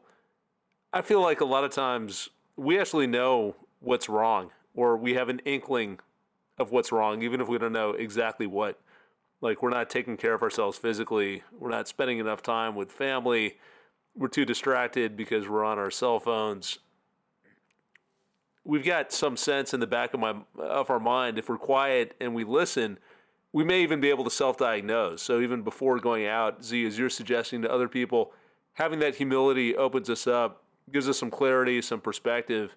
I 0.91 1.01
feel 1.01 1.21
like 1.21 1.41
a 1.41 1.45
lot 1.45 1.63
of 1.63 1.71
times 1.71 2.29
we 2.55 2.79
actually 2.79 3.07
know 3.07 3.55
what's 3.79 4.09
wrong, 4.09 4.51
or 4.73 4.97
we 4.97 5.13
have 5.13 5.29
an 5.29 5.39
inkling 5.45 5.99
of 6.57 6.71
what's 6.71 6.91
wrong, 6.91 7.21
even 7.21 7.39
if 7.39 7.47
we 7.47 7.57
don't 7.57 7.73
know 7.73 7.91
exactly 7.91 8.47
what. 8.47 8.79
Like, 9.41 9.61
we're 9.61 9.69
not 9.69 9.89
taking 9.89 10.17
care 10.17 10.33
of 10.33 10.41
ourselves 10.41 10.77
physically, 10.77 11.43
we're 11.57 11.69
not 11.69 11.87
spending 11.87 12.17
enough 12.17 12.41
time 12.41 12.75
with 12.75 12.91
family, 12.91 13.57
we're 14.15 14.27
too 14.27 14.45
distracted 14.45 15.15
because 15.15 15.47
we're 15.47 15.63
on 15.63 15.77
our 15.79 15.91
cell 15.91 16.19
phones. 16.19 16.79
We've 18.63 18.85
got 18.85 19.11
some 19.11 19.37
sense 19.37 19.73
in 19.73 19.79
the 19.79 19.87
back 19.87 20.13
of 20.13 20.19
my 20.19 20.35
of 20.57 20.89
our 20.89 20.99
mind 20.99 21.39
if 21.39 21.49
we're 21.49 21.57
quiet 21.57 22.15
and 22.19 22.35
we 22.35 22.43
listen 22.43 22.99
we 23.51 23.63
may 23.63 23.81
even 23.81 23.99
be 23.99 24.09
able 24.09 24.23
to 24.23 24.29
self 24.29 24.57
diagnose. 24.57 25.21
So, 25.21 25.41
even 25.41 25.61
before 25.63 25.99
going 25.99 26.25
out, 26.27 26.63
Zi, 26.63 26.85
as 26.85 26.97
you're 26.97 27.09
suggesting 27.09 27.61
to 27.63 27.71
other 27.71 27.87
people, 27.87 28.31
having 28.73 28.99
that 28.99 29.15
humility 29.15 29.75
opens 29.75 30.09
us 30.09 30.27
up, 30.27 30.63
gives 30.91 31.09
us 31.09 31.17
some 31.17 31.31
clarity, 31.31 31.81
some 31.81 32.01
perspective, 32.01 32.75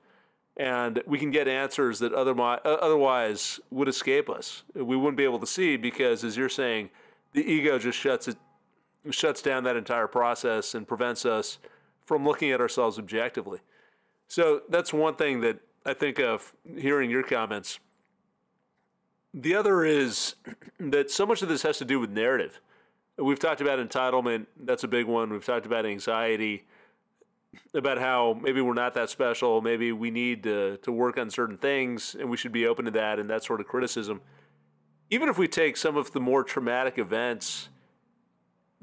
and 0.57 1.03
we 1.07 1.19
can 1.19 1.31
get 1.31 1.49
answers 1.49 1.99
that 1.99 2.13
otherwise 2.13 3.61
would 3.71 3.89
escape 3.89 4.29
us. 4.29 4.65
We 4.75 4.97
wouldn't 4.97 5.17
be 5.17 5.25
able 5.25 5.41
to 5.41 5.47
see 5.47 5.77
because, 5.77 6.25
as 6.25 6.37
you're 6.37 6.49
saying, 6.49 6.91
the 7.33 7.41
ego 7.41 7.79
just 7.79 7.99
shuts 7.99 8.29
it, 8.29 8.37
shuts 9.11 9.43
down 9.43 9.65
that 9.65 9.77
entire 9.77 10.07
process 10.07 10.75
and 10.75 10.87
prevents 10.87 11.25
us 11.25 11.59
from 12.05 12.25
looking 12.25 12.51
at 12.51 12.61
ourselves 12.61 12.99
objectively. 12.99 13.61
So 14.29 14.63
that's 14.69 14.93
one 14.93 15.15
thing 15.15 15.41
that 15.41 15.61
I 15.85 15.95
think 15.95 16.19
of 16.19 16.53
hearing 16.77 17.11
your 17.11 17.23
comments 17.23 17.81
the 19.35 19.55
other 19.55 19.85
is 19.85 20.35
that 20.79 21.11
so 21.11 21.25
much 21.25 21.43
of 21.43 21.49
this 21.49 21.63
has 21.63 21.79
to 21.79 21.85
do 21.85 21.99
with 21.99 22.11
narrative. 22.11 22.61
We've 23.17 23.39
talked 23.39 23.61
about 23.61 23.79
entitlement, 23.79 24.47
that's 24.63 24.85
a 24.85 24.89
big 24.89 25.07
one. 25.07 25.31
We've 25.31 25.45
talked 25.45 25.67
about 25.67 25.87
anxiety, 25.87 26.65
about 27.75 27.99
how 27.99 28.39
maybe 28.41 28.61
we're 28.61 28.75
not 28.75 28.95
that 28.95 29.11
special, 29.11 29.61
maybe 29.61 29.93
we 29.93 30.11
need 30.11 30.43
to, 30.45 30.79
to 30.79 30.93
work 30.93 31.19
on 31.19 31.31
certain 31.31 31.59
things, 31.59 32.15
and 32.19 32.29
we 32.29 32.37
should 32.37 32.53
be 32.53 32.67
open 32.67 32.85
to 32.87 32.91
that 32.93 33.19
and 33.19 33.29
that 33.31 33.45
sort 33.45 33.61
of 33.61 33.67
criticism. 33.67 34.21
Even 35.11 35.29
if 35.29 35.39
we 35.39 35.47
take 35.47 35.77
some 35.77 35.97
of 35.97 36.13
the 36.13 36.21
more 36.21 36.43
traumatic 36.43 36.99
events, 36.99 37.69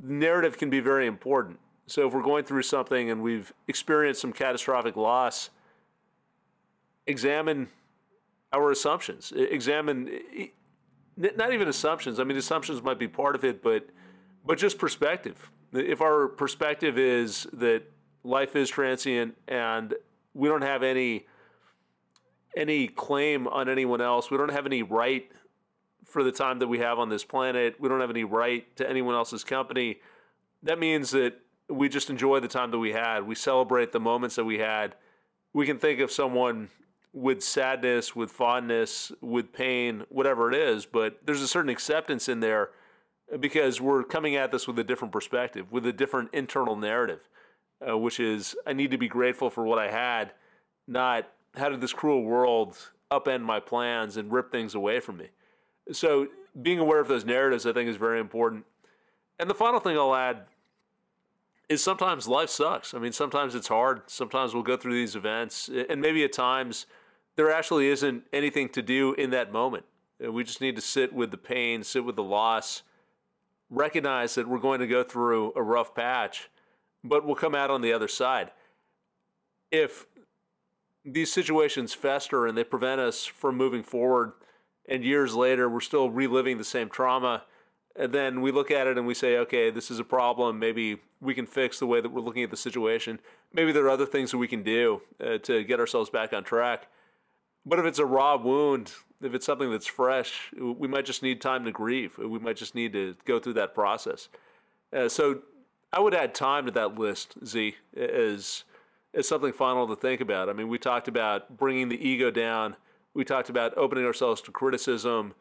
narrative 0.01 0.57
can 0.57 0.69
be 0.69 0.79
very 0.79 1.07
important. 1.07 1.59
So 1.87 2.07
if 2.07 2.13
we're 2.13 2.23
going 2.23 2.43
through 2.43 2.63
something 2.63 3.09
and 3.09 3.21
we've 3.21 3.51
experienced 3.67 4.21
some 4.21 4.31
catastrophic 4.31 4.95
loss, 4.95 5.49
examine 7.07 7.67
our 8.53 8.71
assumptions. 8.71 9.33
Examine 9.35 10.09
not 11.17 11.53
even 11.53 11.67
assumptions. 11.67 12.19
I 12.19 12.23
mean, 12.23 12.37
assumptions 12.37 12.81
might 12.81 12.99
be 12.99 13.07
part 13.07 13.35
of 13.35 13.43
it, 13.43 13.61
but 13.61 13.87
but 14.45 14.57
just 14.57 14.77
perspective. 14.77 15.51
If 15.73 16.01
our 16.01 16.27
perspective 16.27 16.97
is 16.97 17.45
that 17.53 17.83
life 18.23 18.55
is 18.55 18.69
transient 18.69 19.35
and 19.47 19.93
we 20.33 20.47
don't 20.47 20.61
have 20.61 20.83
any 20.83 21.25
any 22.55 22.87
claim 22.87 23.47
on 23.47 23.69
anyone 23.69 24.01
else, 24.01 24.31
we 24.31 24.37
don't 24.37 24.51
have 24.51 24.65
any 24.65 24.81
right 24.83 25.29
for 26.09 26.23
the 26.23 26.31
time 26.31 26.59
that 26.59 26.67
we 26.67 26.79
have 26.79 26.99
on 26.99 27.09
this 27.09 27.23
planet. 27.23 27.75
We 27.79 27.87
don't 27.87 28.01
have 28.01 28.09
any 28.09 28.23
right 28.23 28.75
to 28.77 28.89
anyone 28.89 29.15
else's 29.15 29.43
company. 29.43 29.99
That 30.63 30.79
means 30.79 31.11
that 31.11 31.39
we 31.69 31.87
just 31.87 32.09
enjoy 32.09 32.39
the 32.39 32.47
time 32.47 32.71
that 32.71 32.79
we 32.79 32.91
had. 32.91 33.27
We 33.27 33.35
celebrate 33.35 33.91
the 33.91 33.99
moments 33.99 34.35
that 34.35 34.45
we 34.45 34.59
had. 34.59 34.95
We 35.53 35.65
can 35.65 35.77
think 35.77 35.99
of 35.99 36.11
someone 36.11 36.69
with 37.13 37.43
sadness, 37.43 38.15
with 38.15 38.31
fondness, 38.31 39.11
with 39.21 39.51
pain, 39.51 40.03
whatever 40.09 40.51
it 40.51 40.55
is, 40.55 40.85
but 40.85 41.19
there's 41.25 41.41
a 41.41 41.47
certain 41.47 41.69
acceptance 41.69 42.29
in 42.29 42.39
there 42.39 42.69
because 43.39 43.79
we're 43.81 44.03
coming 44.03 44.35
at 44.35 44.51
this 44.51 44.67
with 44.67 44.77
a 44.79 44.83
different 44.83 45.11
perspective, 45.11 45.71
with 45.71 45.85
a 45.85 45.93
different 45.93 46.29
internal 46.33 46.75
narrative, 46.75 47.21
uh, 47.87 47.97
which 47.97 48.19
is 48.19 48.55
I 48.65 48.73
need 48.73 48.91
to 48.91 48.97
be 48.97 49.07
grateful 49.07 49.49
for 49.49 49.63
what 49.65 49.79
I 49.79 49.89
had, 49.89 50.33
not 50.87 51.27
how 51.55 51.69
did 51.69 51.81
this 51.81 51.93
cruel 51.93 52.23
world 52.23 52.77
upend 53.11 53.41
my 53.41 53.59
plans 53.59 54.17
and 54.17 54.31
rip 54.31 54.51
things 54.51 54.75
away 54.75 54.99
from 54.99 55.17
me. 55.17 55.29
So 55.91 56.27
being 56.61 56.79
aware 56.79 56.99
of 56.99 57.07
those 57.07 57.25
narratives, 57.25 57.65
I 57.65 57.73
think, 57.73 57.89
is 57.89 57.95
very 57.95 58.19
important. 58.19 58.65
And 59.39 59.49
the 59.49 59.55
final 59.55 59.79
thing 59.79 59.97
I'll 59.97 60.15
add 60.15 60.43
is 61.69 61.83
sometimes 61.83 62.27
life 62.27 62.49
sucks. 62.49 62.93
I 62.93 62.99
mean, 62.99 63.11
sometimes 63.11 63.55
it's 63.55 63.67
hard. 63.67 64.01
Sometimes 64.07 64.53
we'll 64.53 64.63
go 64.63 64.75
through 64.75 64.93
these 64.93 65.15
events, 65.15 65.69
and 65.89 66.01
maybe 66.01 66.23
at 66.23 66.33
times 66.33 66.87
there 67.35 67.51
actually 67.51 67.87
isn't 67.87 68.23
anything 68.33 68.69
to 68.69 68.81
do 68.81 69.13
in 69.13 69.29
that 69.29 69.51
moment. 69.51 69.85
We 70.19 70.43
just 70.43 70.61
need 70.61 70.75
to 70.75 70.81
sit 70.81 71.13
with 71.13 71.31
the 71.31 71.37
pain, 71.37 71.83
sit 71.83 72.03
with 72.03 72.15
the 72.15 72.23
loss, 72.23 72.83
recognize 73.69 74.35
that 74.35 74.47
we're 74.47 74.59
going 74.59 74.79
to 74.79 74.87
go 74.87 75.03
through 75.03 75.53
a 75.55 75.61
rough 75.61 75.95
patch, 75.95 76.49
but 77.03 77.25
we'll 77.25 77.35
come 77.35 77.55
out 77.55 77.71
on 77.71 77.81
the 77.81 77.93
other 77.93 78.07
side. 78.07 78.51
If 79.71 80.07
these 81.05 81.31
situations 81.31 81.93
fester 81.93 82.47
and 82.47 82.57
they 82.57 82.63
prevent 82.63 82.99
us 82.99 83.25
from 83.25 83.55
moving 83.55 83.83
forward, 83.83 84.33
and 84.87 85.03
years 85.03 85.35
later 85.35 85.69
we're 85.69 85.79
still 85.79 86.09
reliving 86.09 86.57
the 86.57 86.63
same 86.63 86.89
trauma, 86.89 87.43
and 87.95 88.13
then 88.13 88.41
we 88.41 88.51
look 88.51 88.71
at 88.71 88.87
it 88.87 88.97
and 88.97 89.05
we 89.05 89.13
say, 89.13 89.37
okay, 89.37 89.69
this 89.69 89.91
is 89.91 89.99
a 89.99 90.03
problem. 90.03 90.57
Maybe 90.59 91.01
we 91.19 91.33
can 91.33 91.45
fix 91.45 91.79
the 91.79 91.85
way 91.85 91.99
that 91.99 92.09
we're 92.09 92.21
looking 92.21 92.43
at 92.43 92.51
the 92.51 92.57
situation. 92.57 93.19
Maybe 93.51 93.71
there 93.71 93.83
are 93.85 93.89
other 93.89 94.05
things 94.05 94.31
that 94.31 94.37
we 94.37 94.47
can 94.47 94.63
do 94.63 95.01
uh, 95.19 95.39
to 95.39 95.63
get 95.63 95.79
ourselves 95.79 96.09
back 96.09 96.31
on 96.31 96.43
track. 96.43 96.87
But 97.65 97.79
if 97.79 97.85
it's 97.85 97.99
a 97.99 98.05
raw 98.05 98.37
wound, 98.37 98.93
if 99.21 99.33
it's 99.33 99.45
something 99.45 99.69
that's 99.69 99.85
fresh, 99.85 100.51
we 100.57 100.87
might 100.87 101.05
just 101.05 101.21
need 101.21 101.41
time 101.41 101.65
to 101.65 101.71
grieve. 101.71 102.17
We 102.17 102.39
might 102.39 102.55
just 102.55 102.73
need 102.73 102.93
to 102.93 103.15
go 103.25 103.37
through 103.37 103.53
that 103.53 103.75
process. 103.75 104.29
Uh, 104.93 105.09
so 105.09 105.41
I 105.91 105.99
would 105.99 106.13
add 106.13 106.33
time 106.33 106.65
to 106.67 106.71
that 106.71 106.97
list, 106.97 107.35
Zi, 107.45 107.75
as, 107.97 108.63
as 109.13 109.27
something 109.27 109.51
final 109.51 109.87
to 109.87 109.95
think 109.95 110.21
about. 110.21 110.49
I 110.49 110.53
mean, 110.53 110.69
we 110.69 110.77
talked 110.77 111.07
about 111.09 111.57
bringing 111.57 111.89
the 111.89 112.07
ego 112.07 112.31
down. 112.31 112.77
We 113.13 113.25
talked 113.25 113.49
about 113.49 113.77
opening 113.77 114.05
ourselves 114.05 114.41
to 114.41 114.51
criticism. 114.51 115.33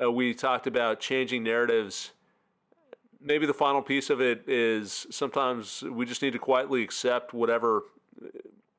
Uh, 0.00 0.10
we 0.10 0.34
talked 0.34 0.66
about 0.66 1.00
changing 1.00 1.42
narratives. 1.42 2.12
Maybe 3.20 3.46
the 3.46 3.54
final 3.54 3.82
piece 3.82 4.10
of 4.10 4.20
it 4.20 4.48
is 4.48 5.06
sometimes 5.10 5.82
we 5.82 6.06
just 6.06 6.22
need 6.22 6.32
to 6.32 6.38
quietly 6.38 6.82
accept 6.82 7.34
whatever, 7.34 7.82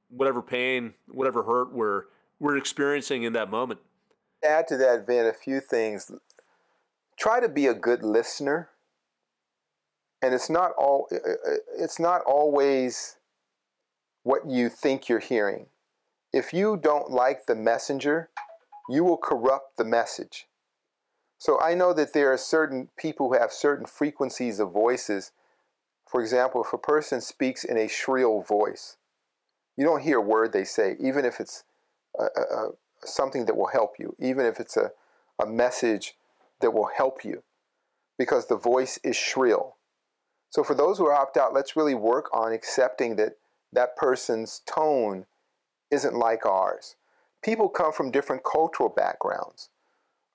whatever 0.09 0.41
pain, 0.41 0.93
whatever 1.07 1.43
hurt 1.43 1.71
we're 1.71 2.05
we're 2.39 2.57
experiencing 2.57 3.23
in 3.23 3.34
that 3.34 3.49
moment. 3.49 3.79
Add 4.43 4.67
to 4.67 4.77
that, 4.77 5.07
Vin, 5.07 5.25
a 5.25 5.34
few 5.34 5.61
things. 5.61 6.11
Try 7.15 7.39
to 7.39 7.47
be 7.47 7.67
a 7.67 7.73
good 7.73 8.03
listener, 8.03 8.69
and 10.21 10.34
it's 10.34 10.49
not 10.49 10.71
all. 10.77 11.07
It's 11.77 11.99
not 11.99 12.21
always 12.25 13.15
what 14.23 14.49
you 14.49 14.67
think 14.67 15.07
you're 15.07 15.19
hearing. 15.19 15.67
If 16.34 16.51
you 16.51 16.77
don't 16.77 17.11
like 17.11 17.45
the 17.45 17.55
messenger, 17.55 18.29
you 18.89 19.03
will 19.03 19.17
corrupt 19.17 19.77
the 19.77 19.86
message. 19.86 20.47
So 21.38 21.59
I 21.61 21.75
know 21.75 21.93
that 21.93 22.13
there 22.13 22.34
are 22.34 22.38
certain 22.38 22.89
people 22.97 23.27
who 23.27 23.38
have 23.38 23.51
certain 23.51 23.86
frequencies 23.86 24.59
of 24.59 24.71
voices. 24.71 25.31
For 26.07 26.21
example, 26.21 26.63
if 26.63 26.73
a 26.73 26.77
person 26.77 27.21
speaks 27.21 27.63
in 27.63 27.77
a 27.77 27.88
shrill 27.88 28.41
voice, 28.41 28.97
you 29.77 29.86
don't 29.86 30.01
hear 30.01 30.17
a 30.17 30.21
word 30.21 30.53
they 30.53 30.63
say, 30.63 30.95
even 30.99 31.23
if 31.25 31.39
it's 31.39 31.63
a, 32.19 32.23
a, 32.23 32.69
something 33.03 33.45
that 33.45 33.57
will 33.57 33.67
help 33.67 33.95
you, 33.99 34.15
even 34.19 34.45
if 34.45 34.59
it's 34.59 34.77
a, 34.77 34.91
a 35.39 35.45
message 35.45 36.15
that 36.61 36.73
will 36.73 36.89
help 36.95 37.23
you, 37.23 37.43
because 38.17 38.47
the 38.47 38.55
voice 38.55 38.99
is 39.03 39.15
shrill. 39.15 39.75
So 40.49 40.63
for 40.63 40.75
those 40.75 40.97
who 40.97 41.07
are 41.07 41.13
opt 41.13 41.36
out, 41.36 41.53
let's 41.53 41.75
really 41.75 41.95
work 41.95 42.29
on 42.34 42.53
accepting 42.53 43.17
that 43.17 43.38
that 43.71 43.95
person's 43.97 44.61
tone 44.67 45.25
isn't 45.93 46.15
like 46.15 46.45
ours. 46.45 46.95
People 47.43 47.69
come 47.69 47.93
from 47.93 48.11
different 48.11 48.43
cultural 48.43 48.89
backgrounds. 48.89 49.69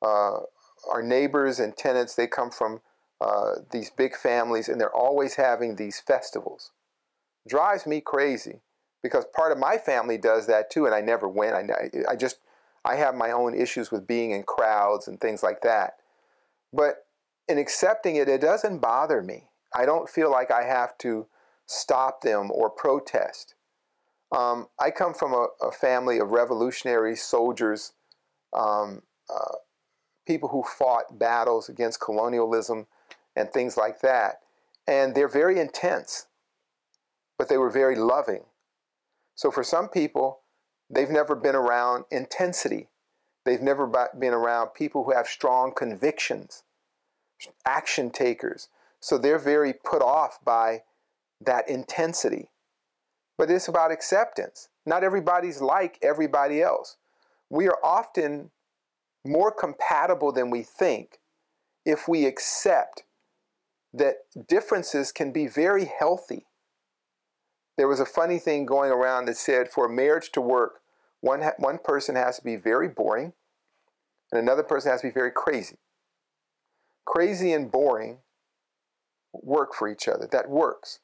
Uh, 0.00 0.40
our 0.88 1.02
neighbors 1.02 1.58
and 1.58 1.76
tenants, 1.76 2.14
they 2.14 2.26
come 2.26 2.50
from 2.50 2.80
uh, 3.20 3.56
these 3.72 3.90
big 3.90 4.16
families, 4.16 4.68
and 4.68 4.80
they're 4.80 4.94
always 4.94 5.34
having 5.34 5.76
these 5.76 6.00
festivals. 6.00 6.70
Drives 7.48 7.86
me 7.86 8.00
crazy 8.00 8.60
because 9.02 9.24
part 9.34 9.52
of 9.52 9.58
my 9.58 9.76
family 9.76 10.18
does 10.18 10.46
that 10.46 10.70
too, 10.70 10.86
and 10.86 10.94
I 10.94 11.00
never 11.00 11.28
went. 11.28 11.54
I, 11.54 11.90
I 12.08 12.14
just 12.14 12.38
I 12.84 12.96
have 12.96 13.14
my 13.14 13.32
own 13.32 13.54
issues 13.54 13.90
with 13.90 14.06
being 14.06 14.30
in 14.30 14.44
crowds 14.44 15.08
and 15.08 15.20
things 15.20 15.42
like 15.42 15.62
that. 15.62 15.94
But 16.72 17.06
in 17.48 17.58
accepting 17.58 18.16
it, 18.16 18.28
it 18.28 18.40
doesn't 18.40 18.78
bother 18.78 19.22
me. 19.22 19.44
I 19.74 19.84
don't 19.86 20.08
feel 20.08 20.30
like 20.30 20.50
I 20.50 20.64
have 20.64 20.96
to 20.98 21.26
stop 21.66 22.20
them 22.20 22.50
or 22.52 22.70
protest. 22.70 23.54
Um, 24.30 24.68
I 24.78 24.90
come 24.90 25.14
from 25.14 25.32
a, 25.32 25.48
a, 25.62 25.72
family 25.72 26.18
of 26.18 26.32
revolutionary 26.32 27.16
soldiers, 27.16 27.92
um, 28.52 29.02
uh, 29.32 29.56
people 30.26 30.50
who 30.50 30.62
fought 30.62 31.18
battles 31.18 31.70
against 31.70 32.00
colonialism 32.00 32.86
and 33.34 33.50
things 33.50 33.78
like 33.78 34.00
that. 34.02 34.40
And 34.86 35.14
they're 35.14 35.28
very 35.28 35.58
intense, 35.58 36.26
but 37.38 37.48
they 37.48 37.56
were 37.56 37.70
very 37.70 37.96
loving. 37.96 38.44
So 39.34 39.50
for 39.50 39.62
some 39.62 39.88
people, 39.88 40.40
they've 40.90 41.08
never 41.08 41.34
been 41.34 41.54
around 41.54 42.04
intensity. 42.10 42.88
They've 43.46 43.62
never 43.62 43.90
been 44.18 44.34
around 44.34 44.74
people 44.74 45.04
who 45.04 45.14
have 45.14 45.26
strong 45.26 45.72
convictions, 45.74 46.64
action 47.64 48.10
takers. 48.10 48.68
So 49.00 49.16
they're 49.16 49.38
very 49.38 49.72
put 49.72 50.02
off 50.02 50.38
by 50.44 50.82
that 51.40 51.68
intensity. 51.68 52.50
But 53.38 53.50
it's 53.50 53.68
about 53.68 53.92
acceptance. 53.92 54.68
Not 54.84 55.04
everybody's 55.04 55.60
like 55.60 55.98
everybody 56.02 56.60
else. 56.60 56.96
We 57.48 57.68
are 57.68 57.78
often 57.82 58.50
more 59.24 59.52
compatible 59.52 60.32
than 60.32 60.50
we 60.50 60.62
think 60.62 61.20
if 61.86 62.08
we 62.08 62.26
accept 62.26 63.04
that 63.94 64.16
differences 64.46 65.12
can 65.12 65.32
be 65.32 65.46
very 65.46 65.86
healthy 65.86 66.48
there 67.78 67.88
was 67.88 68.00
a 68.00 68.04
funny 68.04 68.40
thing 68.40 68.66
going 68.66 68.90
around 68.90 69.26
that 69.26 69.36
said 69.36 69.70
for 69.70 69.86
a 69.86 69.88
marriage 69.88 70.32
to 70.32 70.40
work, 70.40 70.80
one, 71.20 71.42
ha- 71.42 71.54
one 71.58 71.78
person 71.78 72.16
has 72.16 72.36
to 72.36 72.44
be 72.44 72.56
very 72.56 72.88
boring 72.88 73.32
and 74.32 74.40
another 74.40 74.64
person 74.64 74.90
has 74.90 75.00
to 75.00 75.06
be 75.06 75.12
very 75.12 75.30
crazy. 75.30 75.76
Crazy 77.06 77.52
and 77.52 77.70
boring 77.70 78.18
work 79.32 79.74
for 79.74 79.88
each 79.88 80.08
other. 80.08 80.28
That 80.30 80.50
works. 80.50 80.98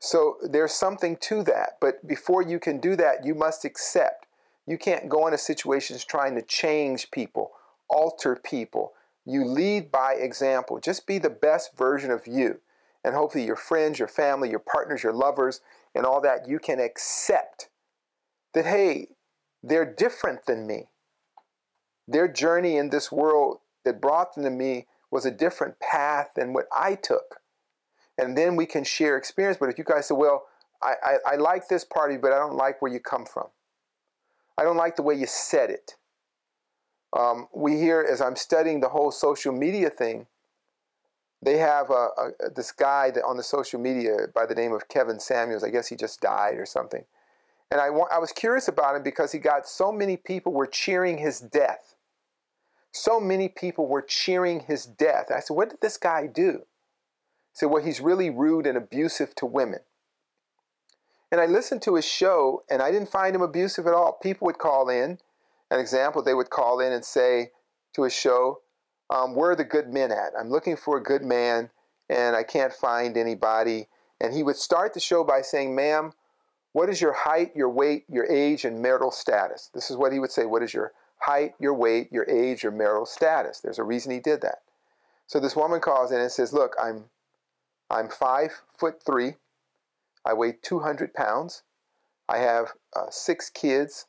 So 0.00 0.36
there's 0.42 0.72
something 0.72 1.16
to 1.22 1.42
that. 1.44 1.78
But 1.80 2.06
before 2.06 2.42
you 2.42 2.58
can 2.58 2.78
do 2.78 2.96
that, 2.96 3.24
you 3.24 3.34
must 3.34 3.64
accept. 3.64 4.26
You 4.66 4.78
can't 4.78 5.08
go 5.08 5.26
into 5.26 5.38
situations 5.38 6.04
trying 6.04 6.34
to 6.34 6.42
change 6.42 7.10
people, 7.10 7.52
alter 7.88 8.36
people. 8.36 8.92
You 9.24 9.44
lead 9.44 9.90
by 9.90 10.14
example. 10.14 10.78
Just 10.78 11.06
be 11.06 11.18
the 11.18 11.30
best 11.30 11.76
version 11.76 12.10
of 12.10 12.26
you. 12.26 12.60
And 13.04 13.14
hopefully, 13.14 13.44
your 13.44 13.56
friends, 13.56 13.98
your 13.98 14.08
family, 14.08 14.50
your 14.50 14.58
partners, 14.58 15.02
your 15.02 15.12
lovers, 15.12 15.60
and 15.94 16.04
all 16.04 16.20
that, 16.20 16.48
you 16.48 16.58
can 16.58 16.80
accept 16.80 17.68
that, 18.54 18.66
hey, 18.66 19.08
they're 19.62 19.90
different 19.90 20.46
than 20.46 20.66
me. 20.66 20.88
Their 22.06 22.28
journey 22.28 22.76
in 22.76 22.90
this 22.90 23.12
world 23.12 23.58
that 23.84 24.00
brought 24.00 24.34
them 24.34 24.44
to 24.44 24.50
me 24.50 24.86
was 25.10 25.24
a 25.24 25.30
different 25.30 25.78
path 25.80 26.30
than 26.36 26.52
what 26.52 26.66
I 26.72 26.94
took. 26.94 27.40
And 28.18 28.36
then 28.36 28.56
we 28.56 28.66
can 28.66 28.84
share 28.84 29.16
experience. 29.16 29.56
But 29.58 29.68
if 29.68 29.78
you 29.78 29.84
guys 29.84 30.08
say, 30.08 30.14
well, 30.14 30.46
I, 30.82 30.94
I, 31.02 31.16
I 31.32 31.36
like 31.36 31.68
this 31.68 31.84
party, 31.84 32.16
but 32.16 32.32
I 32.32 32.38
don't 32.38 32.56
like 32.56 32.82
where 32.82 32.92
you 32.92 33.00
come 33.00 33.24
from. 33.24 33.46
I 34.58 34.64
don't 34.64 34.76
like 34.76 34.96
the 34.96 35.02
way 35.02 35.14
you 35.14 35.26
said 35.26 35.70
it. 35.70 35.96
Um, 37.16 37.48
we 37.54 37.78
hear, 37.78 38.06
as 38.08 38.20
I'm 38.20 38.36
studying 38.36 38.80
the 38.80 38.88
whole 38.88 39.10
social 39.10 39.52
media 39.52 39.88
thing, 39.88 40.26
they 41.40 41.58
have 41.58 41.90
a, 41.90 42.08
a, 42.16 42.50
this 42.54 42.72
guy 42.72 43.12
on 43.24 43.36
the 43.36 43.42
social 43.42 43.80
media 43.80 44.26
by 44.34 44.44
the 44.44 44.54
name 44.54 44.72
of 44.72 44.88
Kevin 44.88 45.20
Samuels. 45.20 45.62
I 45.62 45.70
guess 45.70 45.86
he 45.86 45.96
just 45.96 46.20
died 46.20 46.58
or 46.58 46.66
something. 46.66 47.04
And 47.70 47.80
I, 47.80 47.86
I 47.86 48.18
was 48.18 48.32
curious 48.32 48.68
about 48.68 48.96
him 48.96 49.02
because 49.02 49.32
he 49.32 49.38
got 49.38 49.68
so 49.68 49.92
many 49.92 50.16
people 50.16 50.52
were 50.52 50.66
cheering 50.66 51.18
his 51.18 51.38
death. 51.38 51.94
So 52.92 53.20
many 53.20 53.48
people 53.48 53.86
were 53.86 54.02
cheering 54.02 54.60
his 54.60 54.84
death. 54.86 55.30
I 55.34 55.40
said, 55.40 55.54
What 55.54 55.70
did 55.70 55.80
this 55.80 55.96
guy 55.96 56.26
do? 56.26 56.62
Said, 57.52 57.66
Well, 57.66 57.82
he's 57.82 58.00
really 58.00 58.30
rude 58.30 58.66
and 58.66 58.76
abusive 58.76 59.34
to 59.36 59.46
women. 59.46 59.80
And 61.30 61.40
I 61.40 61.46
listened 61.46 61.82
to 61.82 61.94
his 61.96 62.06
show 62.06 62.62
and 62.70 62.80
I 62.80 62.90
didn't 62.90 63.10
find 63.10 63.34
him 63.34 63.42
abusive 63.42 63.86
at 63.86 63.94
all. 63.94 64.18
People 64.22 64.46
would 64.46 64.58
call 64.58 64.88
in, 64.88 65.18
an 65.70 65.80
example, 65.80 66.22
they 66.22 66.34
would 66.34 66.50
call 66.50 66.80
in 66.80 66.92
and 66.92 67.04
say 67.04 67.50
to 67.94 68.04
his 68.04 68.14
show, 68.14 68.60
um, 69.10 69.34
Where 69.34 69.50
are 69.50 69.56
the 69.56 69.64
good 69.64 69.88
men 69.92 70.10
at? 70.10 70.32
I'm 70.38 70.50
looking 70.50 70.76
for 70.76 70.96
a 70.96 71.02
good 71.02 71.22
man 71.22 71.70
and 72.08 72.34
I 72.34 72.42
can't 72.42 72.72
find 72.72 73.16
anybody. 73.16 73.88
And 74.20 74.34
he 74.34 74.42
would 74.42 74.56
start 74.56 74.94
the 74.94 75.00
show 75.00 75.22
by 75.22 75.42
saying, 75.42 75.74
Ma'am, 75.74 76.12
what 76.72 76.88
is 76.88 77.00
your 77.00 77.12
height, 77.12 77.54
your 77.54 77.70
weight, 77.70 78.04
your 78.08 78.26
age, 78.26 78.64
and 78.64 78.80
marital 78.80 79.10
status? 79.10 79.70
This 79.74 79.90
is 79.90 79.96
what 79.96 80.12
he 80.12 80.18
would 80.18 80.30
say. 80.30 80.44
What 80.44 80.62
is 80.62 80.72
your 80.72 80.92
height, 81.18 81.54
your 81.58 81.74
weight, 81.74 82.12
your 82.12 82.28
age, 82.28 82.62
your 82.62 82.72
marital 82.72 83.06
status? 83.06 83.60
There's 83.60 83.78
a 83.78 83.84
reason 83.84 84.12
he 84.12 84.20
did 84.20 84.40
that. 84.42 84.62
So 85.26 85.40
this 85.40 85.56
woman 85.56 85.80
calls 85.80 86.10
in 86.10 86.20
and 86.20 86.30
says, 86.30 86.52
Look, 86.52 86.74
I'm 86.82 87.04
I'm 87.90 88.08
five 88.08 88.62
foot 88.76 89.02
three. 89.04 89.34
I 90.24 90.34
weigh 90.34 90.56
200 90.60 91.14
pounds. 91.14 91.62
I 92.28 92.38
have 92.38 92.72
uh, 92.94 93.10
six 93.10 93.48
kids, 93.48 94.06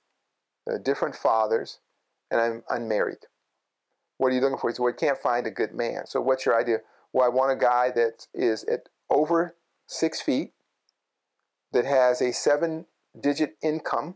uh, 0.70 0.78
different 0.78 1.16
fathers, 1.16 1.80
and 2.30 2.42
I'm 2.42 2.64
unmarried. 2.70 3.28
What 4.18 4.34
are 4.34 4.36
you 4.36 4.42
looking 4.42 4.58
for? 4.58 4.70
He 4.70 4.76
said, 4.76 4.84
Well, 4.84 4.94
I 4.94 5.00
can't 5.00 5.18
find 5.18 5.48
a 5.48 5.52
good 5.52 5.74
man. 5.74 6.06
So 6.06 6.20
what's 6.20 6.46
your 6.46 6.60
idea? 6.60 6.80
Well, 7.14 7.26
I 7.26 7.30
want 7.30 7.54
a 7.54 7.56
guy 7.56 7.92
that 7.92 8.28
is 8.34 8.66
at 8.66 8.90
over 9.10 9.56
six 9.88 10.22
feet, 10.22 10.52
that 11.72 11.86
has 11.86 12.22
a 12.22 12.34
seven 12.34 12.86
digit 13.20 13.56
income, 13.64 14.16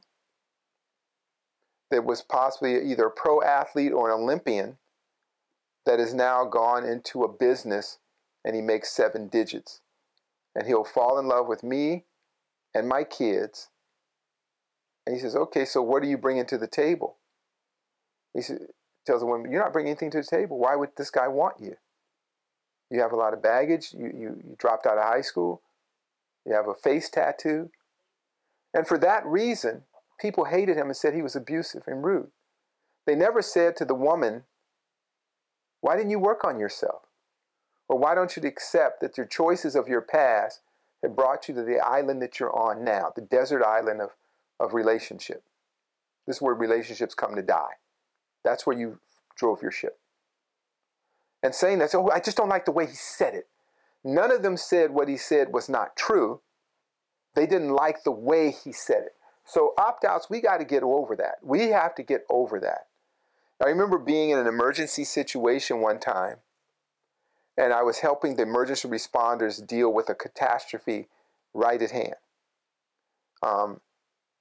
that 1.90 2.04
was 2.04 2.22
possibly 2.22 2.92
either 2.92 3.06
a 3.06 3.12
pro 3.12 3.42
athlete 3.42 3.94
or 3.94 4.12
an 4.12 4.22
Olympian, 4.22 4.78
that 5.86 6.00
has 6.00 6.14
now 6.14 6.44
gone 6.46 6.86
into 6.86 7.24
a 7.24 7.32
business 7.32 8.00
and 8.44 8.56
he 8.56 8.62
makes 8.62 8.92
seven 8.92 9.28
digits. 9.28 9.82
And 10.56 10.68
he'll 10.68 10.84
fall 10.84 11.18
in 11.18 11.28
love 11.28 11.48
with 11.48 11.64
me 11.64 12.06
and 12.74 12.88
my 12.88 13.04
kids. 13.04 13.70
And 15.06 15.16
he 15.16 15.22
says, 15.22 15.36
Okay, 15.36 15.66
so 15.66 15.82
what 15.82 16.04
are 16.04 16.08
you 16.08 16.18
bringing 16.18 16.46
to 16.48 16.58
the 16.58 16.68
table? 16.68 17.18
He 18.34 18.42
says, 18.42 18.60
tells 19.06 19.22
the 19.22 19.26
woman, 19.26 19.52
You're 19.52 19.64
not 19.64 19.74
bringing 19.74 19.92
anything 19.92 20.12
to 20.12 20.22
the 20.22 20.28
table. 20.28 20.60
Why 20.60 20.76
would 20.76 20.90
this 20.96 21.10
guy 21.10 21.28
want 21.28 21.56
you? 21.60 21.76
You 22.90 23.02
have 23.02 23.12
a 23.12 23.18
lot 23.18 23.34
of 23.34 23.42
baggage. 23.42 23.94
You, 23.94 24.06
you, 24.06 24.42
you 24.44 24.56
dropped 24.58 24.86
out 24.86 24.98
of 24.98 25.04
high 25.04 25.22
school. 25.22 25.62
You 26.46 26.54
have 26.54 26.68
a 26.68 26.76
face 26.76 27.10
tattoo. 27.10 27.70
And 28.74 28.88
for 28.88 28.98
that 29.00 29.26
reason, 29.26 29.84
people 30.20 30.46
hated 30.46 30.78
him 30.78 30.88
and 30.88 30.98
said 30.98 31.14
he 31.14 31.22
was 31.22 31.36
abusive 31.36 31.84
and 31.88 32.04
rude. 32.04 32.30
They 33.06 33.16
never 33.16 33.42
said 33.42 33.76
to 33.78 33.86
the 33.86 33.96
woman, 33.96 34.44
Why 35.82 35.96
didn't 35.96 36.12
you 36.12 36.20
work 36.20 36.44
on 36.44 36.60
yourself? 36.60 37.02
Or 37.94 38.00
why 38.00 38.16
don't 38.16 38.36
you 38.36 38.42
accept 38.42 39.02
that 39.02 39.20
your 39.20 39.28
choices 39.28 39.76
of 39.76 39.88
your 39.88 40.02
past 40.02 40.62
have 41.04 41.16
brought 41.16 41.48
you 41.48 41.54
to 41.54 41.62
the 41.62 41.78
island 41.78 42.24
that 42.24 42.40
you're 42.40 42.52
on 42.52 42.84
now, 42.84 43.14
the 43.16 43.22
desert 43.22 43.64
island 43.64 44.02
of, 44.02 44.10
of 44.60 44.74
relationship? 44.74 45.44
This 46.26 46.38
is 46.38 46.42
where 46.42 46.56
relationships 46.56 47.14
come 47.14 47.36
to 47.36 47.44
die. 47.44 47.74
That's 48.44 48.66
where 48.66 48.76
you 48.76 48.98
drove 49.36 49.62
your 49.62 49.70
ship. 49.70 50.00
And 51.44 51.54
saying 51.54 51.78
that, 51.80 51.94
oh, 51.94 52.10
I 52.12 52.20
just 52.20 52.36
don't 52.36 52.50
like 52.50 52.66
the 52.66 52.72
way 52.72 52.88
he 52.88 52.96
said 52.96 53.36
it. 53.36 53.46
None 54.04 54.32
of 54.32 54.42
them 54.42 54.58
said 54.58 54.90
what 54.90 55.08
he 55.08 55.16
said 55.16 55.54
was 55.54 55.70
not 55.70 55.96
true. 55.96 56.42
They 57.36 57.46
didn't 57.46 57.76
like 57.76 58.04
the 58.04 58.12
way 58.12 58.50
he 58.50 58.72
said 58.72 59.04
it. 59.04 59.14
So 59.46 59.76
opt 59.78 60.04
outs, 60.04 60.32
we 60.32 60.42
got 60.42 60.58
to 60.58 60.66
get 60.66 60.82
over 60.82 61.16
that. 61.18 61.36
We 61.44 61.68
have 61.68 61.94
to 61.94 62.02
get 62.02 62.26
over 62.28 62.60
that. 62.60 62.88
I 63.64 63.70
remember 63.70 64.00
being 64.00 64.32
in 64.32 64.40
an 64.40 64.48
emergency 64.48 65.04
situation 65.04 65.80
one 65.80 66.00
time, 66.00 66.38
and 67.58 67.74
I 67.74 67.84
was 67.84 68.00
helping 68.00 68.36
the 68.36 68.44
emergency 68.44 68.88
responders 68.88 69.66
deal 69.66 69.94
with 69.94 70.10
a 70.10 70.16
catastrophe 70.16 71.08
right 71.54 71.82
at 71.82 71.92
hand. 71.92 72.16
Um, 73.42 73.82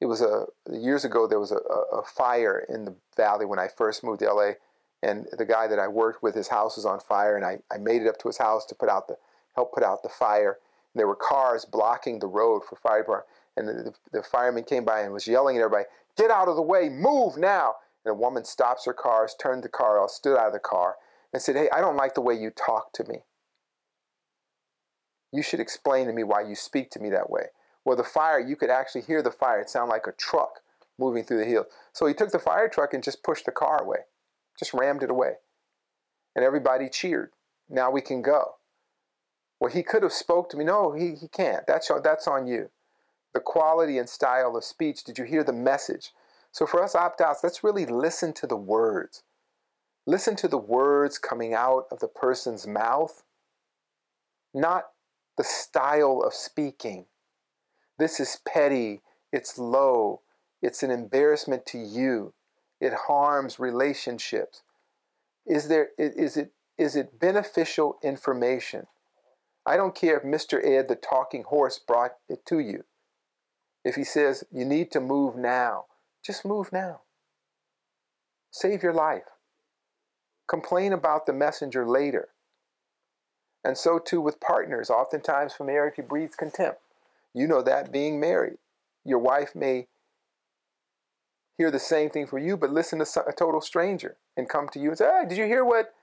it 0.01 0.07
was 0.07 0.21
a 0.21 0.47
years 0.71 1.05
ago. 1.05 1.27
There 1.27 1.41
was 1.41 1.53
a, 1.53 1.57
a, 1.57 2.03
fire 2.03 2.65
in 2.69 2.85
the 2.85 2.95
valley 3.17 3.47
when 3.47 3.59
I 3.59 3.69
first 3.69 4.03
moved 4.03 4.21
to 4.21 4.33
LA, 4.33 4.53
and 5.03 5.27
the 5.37 5.45
guy 5.45 5.67
that 5.69 5.79
I 5.79 5.89
worked 5.89 6.23
with, 6.23 6.35
his 6.35 6.49
house 6.49 6.77
was 6.77 6.87
on 6.87 7.01
fire, 7.01 7.37
and 7.37 7.45
I, 7.45 7.59
I 7.73 7.79
made 7.79 8.03
it 8.03 8.09
up 8.09 8.19
to 8.19 8.29
his 8.29 8.39
house 8.39 8.65
to 8.67 8.75
put 8.75 8.89
out 8.89 9.09
the 9.09 9.17
help 9.55 9.73
put 9.73 9.83
out 9.83 10.03
the 10.03 10.09
fire. 10.09 10.59
And 10.93 11.01
there 11.01 11.07
were 11.07 11.17
cars 11.17 11.65
blocking 11.65 12.19
the 12.19 12.27
road 12.27 12.63
for 12.69 12.77
fire 12.77 13.01
department. 13.01 13.29
And 13.57 13.69
the, 13.69 13.73
the, 14.13 14.19
the 14.19 14.23
fireman 14.23 14.65
came 14.65 14.85
by 14.85 15.01
and 15.01 15.13
was 15.13 15.27
yelling 15.27 15.57
at 15.57 15.63
everybody, 15.63 15.85
Get 16.17 16.31
out 16.31 16.49
of 16.49 16.57
the 16.57 16.63
way, 16.63 16.89
move 16.89 17.37
now. 17.37 17.75
And 18.05 18.13
a 18.13 18.15
woman 18.15 18.45
stops 18.45 18.85
her 18.87 18.93
cars, 18.93 19.35
turned 19.41 19.63
the 19.63 19.69
car 19.69 20.01
off, 20.01 20.11
stood 20.11 20.37
out 20.37 20.49
of 20.49 20.53
the 20.53 20.59
car, 20.59 20.97
and 21.33 21.43
said, 21.43 21.57
Hey, 21.57 21.69
I 21.73 21.81
don't 21.81 21.97
like 21.97 22.15
the 22.15 22.21
way 22.21 22.35
you 22.35 22.51
talk 22.51 22.93
to 22.95 23.05
me. 23.05 23.25
You 25.33 25.43
should 25.43 25.61
explain 25.61 26.07
to 26.07 26.13
me 26.13 26.25
why 26.25 26.43
you 26.43 26.55
speak 26.55 26.91
to 26.91 27.01
me 27.01 27.09
that 27.11 27.31
way. 27.31 27.47
Well, 27.85 27.97
the 27.97 28.05
fire, 28.05 28.39
you 28.39 28.55
could 28.55 28.71
actually 28.71 29.03
hear 29.03 29.23
the 29.23 29.31
fire. 29.31 29.61
It 29.61 29.71
sounded 29.71 29.91
like 29.91 30.07
a 30.07 30.13
truck 30.13 30.61
moving 30.99 31.25
through 31.25 31.39
the 31.39 31.47
hills. 31.47 31.67
So 31.93 32.07
he 32.07 32.15
took 32.15 32.31
the 32.31 32.39
fire 32.39 32.69
truck 32.69 32.95
and 32.95 33.03
just 33.03 33.25
pushed 33.25 33.47
the 33.47 33.53
car 33.53 33.83
away, 33.83 33.99
just 34.59 34.75
rammed 34.75 35.03
it 35.03 35.11
away. 35.11 35.35
And 36.37 36.45
everybody 36.45 36.89
cheered. 36.89 37.31
Now 37.69 37.91
we 37.91 38.01
can 38.01 38.23
go. 38.23 38.55
Well, 39.59 39.73
he 39.73 39.83
could 39.83 40.03
have 40.03 40.13
spoke 40.13 40.51
to 40.51 40.57
me. 40.57 40.65
No, 40.65 40.93
he, 40.93 41.15
he 41.15 41.29
can't. 41.29 41.67
That's, 41.67 41.91
that's 42.03 42.27
on 42.27 42.47
you. 42.47 42.71
The 43.33 43.41
quality 43.41 43.99
and 43.99 44.09
style 44.09 44.57
of 44.57 44.65
speech. 44.65 45.05
Did 45.05 45.19
you 45.19 45.25
hear 45.25 45.45
the 45.45 45.53
message? 45.53 46.11
So 46.51 46.67
for 46.67 46.83
us 46.83 46.95
opt-outs, 46.95 47.43
let's 47.43 47.65
really 47.65 47.87
listen 47.87 48.33
to 48.35 48.47
the 48.47 48.57
words. 48.57 49.23
Listen 50.07 50.35
to 50.37 50.49
the 50.49 50.59
words 50.59 51.19
coming 51.19 51.55
out 51.55 51.85
of 51.93 52.01
the 52.01 52.09
person's 52.09 52.67
mouth, 52.67 53.23
not 54.53 54.87
the 55.39 55.45
style 55.45 56.23
of 56.25 56.35
speaking. 56.35 57.07
This 57.99 58.19
is 58.19 58.41
petty, 58.47 59.03
it's 59.33 59.59
low, 59.59 60.23
it's 60.61 60.83
an 60.83 60.91
embarrassment 60.91 61.67
to 61.67 61.79
you, 61.79 62.35
it 62.81 62.93
harms 63.07 63.61
relationships. 63.61 64.63
Is 65.47 65.69
there 65.69 65.91
is 65.99 66.37
it 66.37 66.53
is 66.77 66.97
it 66.97 67.21
beneficial 67.21 67.99
information? 68.03 68.87
I 69.65 69.77
don't 69.77 69.95
care 69.95 70.17
if 70.17 70.25
Mr. 70.25 70.65
Ed, 70.65 70.89
the 70.89 70.97
talking 70.97 71.45
horse, 71.45 71.79
brought 71.79 72.13
it 72.29 72.45
to 72.47 72.59
you. 72.59 72.85
If 73.85 73.95
he 73.95 74.03
says, 74.05 74.43
you 74.51 74.65
need 74.65 74.91
to 74.93 75.01
move 75.01 75.37
now, 75.37 75.85
just 76.25 76.45
move 76.45 76.73
now. 76.73 77.03
Save 78.51 78.83
your 78.83 78.93
life. 78.93 79.25
Complain 80.49 80.93
about 80.93 81.27
the 81.27 81.33
messenger 81.33 81.87
later. 81.87 82.29
And 83.65 83.79
so 83.79 83.99
too 83.99 84.21
with 84.21 84.41
partners. 84.41 84.91
Oftentimes, 84.91 85.55
familiarity 85.55 86.03
breeds 86.03 86.37
contempt. 86.37 86.81
You 87.33 87.47
know 87.47 87.63
that 87.63 87.93
being 87.93 88.21
married. 88.21 88.59
Your 89.05 89.19
wife 89.19 89.55
may 89.55 89.87
hear 91.57 91.71
the 91.71 91.79
same 91.79 92.11
thing 92.11 92.27
for 92.27 92.39
you, 92.39 92.57
but 92.57 92.71
listen 92.71 92.99
to 92.99 93.25
a 93.27 93.33
total 93.33 93.61
stranger 93.61 94.17
and 94.37 94.49
come 94.49 94.69
to 94.71 94.81
you 94.81 94.89
and 94.91 94.99
say, 94.99 95.07
Hey, 95.07 95.29
did 95.29 95.39
you 95.39 95.47
hear 95.47 95.65
what 95.65 95.95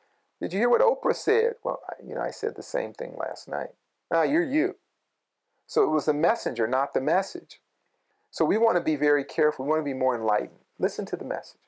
did 0.42 0.54
you 0.54 0.60
hear 0.60 0.70
what 0.70 0.82
Oprah 0.82 1.16
said? 1.16 1.56
Well, 1.64 1.82
you 2.06 2.16
know, 2.16 2.22
I 2.22 2.32
said 2.32 2.56
the 2.56 2.64
same 2.64 2.94
thing 2.94 3.16
last 3.20 3.50
night. 3.50 3.70
Ah, 4.14 4.24
you're 4.24 4.44
you. 4.44 4.76
So 5.68 5.84
it 5.84 5.90
was 5.90 6.06
the 6.06 6.14
messenger, 6.14 6.66
not 6.66 6.94
the 6.94 7.02
message. 7.02 7.60
So 8.32 8.46
we 8.46 8.58
want 8.58 8.78
to 8.78 8.84
be 8.84 8.96
very 8.96 9.26
careful. 9.26 9.66
We 9.66 9.70
want 9.70 9.82
to 9.82 9.86
be 9.86 9.94
more 9.94 10.16
enlightened. 10.16 10.60
Listen 10.80 11.06
to 11.08 11.18
the 11.18 11.26
message. 11.26 11.60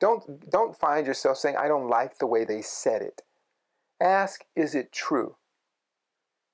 Don't, 0.00 0.50
don't 0.50 0.76
find 0.76 1.06
yourself 1.06 1.36
saying, 1.36 1.56
I 1.56 1.68
don't 1.68 1.88
like 1.88 2.18
the 2.18 2.26
way 2.26 2.44
they 2.44 2.62
said 2.62 3.02
it. 3.02 3.22
Ask, 4.00 4.44
is 4.56 4.74
it 4.74 4.92
true? 4.92 5.36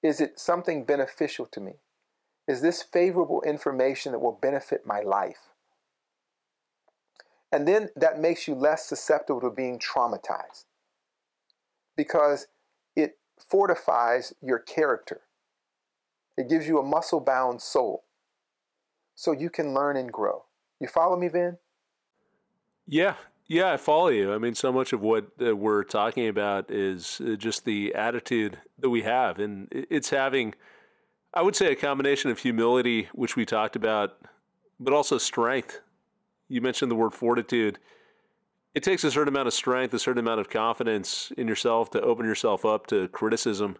Is 0.02 0.20
it 0.20 0.38
something 0.38 0.84
beneficial 0.84 1.46
to 1.46 1.60
me? 1.60 1.74
Is 2.48 2.60
this 2.60 2.82
favorable 2.82 3.42
information 3.42 4.12
that 4.12 4.18
will 4.18 4.38
benefit 4.40 4.84
my 4.84 5.00
life? 5.00 5.50
And 7.52 7.66
then 7.66 7.90
that 7.96 8.20
makes 8.20 8.48
you 8.48 8.54
less 8.54 8.84
susceptible 8.84 9.40
to 9.40 9.50
being 9.50 9.78
traumatized 9.78 10.64
because 11.96 12.48
it 12.94 13.18
fortifies 13.38 14.34
your 14.42 14.58
character. 14.58 15.22
It 16.36 16.48
gives 16.48 16.66
you 16.66 16.78
a 16.78 16.84
muscle 16.84 17.20
bound 17.20 17.62
soul 17.62 18.04
so 19.14 19.32
you 19.32 19.48
can 19.48 19.72
learn 19.72 19.96
and 19.96 20.12
grow. 20.12 20.44
You 20.80 20.88
follow 20.88 21.16
me, 21.16 21.28
Vin? 21.28 21.58
Yeah, 22.86 23.14
yeah, 23.48 23.72
I 23.72 23.76
follow 23.76 24.08
you. 24.08 24.32
I 24.32 24.38
mean, 24.38 24.54
so 24.54 24.72
much 24.72 24.92
of 24.92 25.00
what 25.00 25.26
uh, 25.44 25.56
we're 25.56 25.84
talking 25.84 26.28
about 26.28 26.70
is 26.70 27.20
uh, 27.24 27.36
just 27.36 27.64
the 27.64 27.94
attitude 27.94 28.58
that 28.78 28.90
we 28.90 29.02
have, 29.02 29.38
and 29.38 29.68
it's 29.70 30.10
having, 30.10 30.54
I 31.34 31.42
would 31.42 31.56
say, 31.56 31.72
a 31.72 31.76
combination 31.76 32.30
of 32.30 32.38
humility, 32.38 33.08
which 33.12 33.36
we 33.36 33.44
talked 33.46 33.76
about, 33.76 34.18
but 34.80 34.92
also 34.92 35.18
strength. 35.18 35.80
You 36.48 36.60
mentioned 36.60 36.90
the 36.90 36.96
word 36.96 37.14
fortitude 37.14 37.78
it 38.76 38.82
takes 38.82 39.04
a 39.04 39.10
certain 39.10 39.28
amount 39.28 39.48
of 39.48 39.54
strength, 39.54 39.94
a 39.94 39.98
certain 39.98 40.20
amount 40.20 40.38
of 40.38 40.50
confidence 40.50 41.32
in 41.38 41.48
yourself 41.48 41.88
to 41.92 42.00
open 42.02 42.26
yourself 42.26 42.66
up 42.66 42.86
to 42.88 43.08
criticism, 43.08 43.78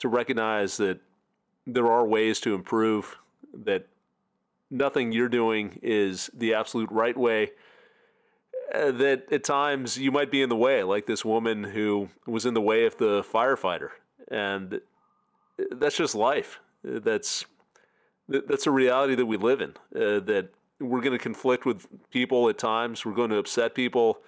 to 0.00 0.08
recognize 0.08 0.78
that 0.78 0.98
there 1.64 1.86
are 1.86 2.04
ways 2.04 2.40
to 2.40 2.56
improve, 2.56 3.18
that 3.54 3.86
nothing 4.68 5.12
you're 5.12 5.28
doing 5.28 5.78
is 5.80 6.28
the 6.34 6.54
absolute 6.54 6.90
right 6.90 7.16
way. 7.16 7.52
That 8.72 9.24
at 9.30 9.44
times 9.44 9.98
you 9.98 10.12
might 10.12 10.30
be 10.30 10.42
in 10.42 10.48
the 10.48 10.56
way, 10.56 10.82
like 10.82 11.06
this 11.06 11.24
woman 11.24 11.64
who 11.64 12.08
was 12.26 12.46
in 12.46 12.54
the 12.54 12.60
way 12.60 12.86
of 12.86 12.96
the 12.98 13.22
firefighter, 13.22 13.90
and 14.30 14.80
that's 15.70 15.96
just 15.96 16.14
life. 16.14 16.60
That's 16.82 17.44
that's 18.28 18.66
a 18.66 18.70
reality 18.70 19.14
that 19.16 19.26
we 19.26 19.36
live 19.36 19.60
in. 19.60 19.70
Uh, 19.94 20.20
that 20.20 20.48
we're 20.78 21.00
going 21.00 21.12
to 21.12 21.18
conflict 21.18 21.66
with 21.66 21.86
people 22.10 22.48
at 22.48 22.58
times. 22.58 23.04
We're 23.04 23.14
going 23.14 23.30
to 23.30 23.38
upset 23.38 23.74
people. 23.74 24.18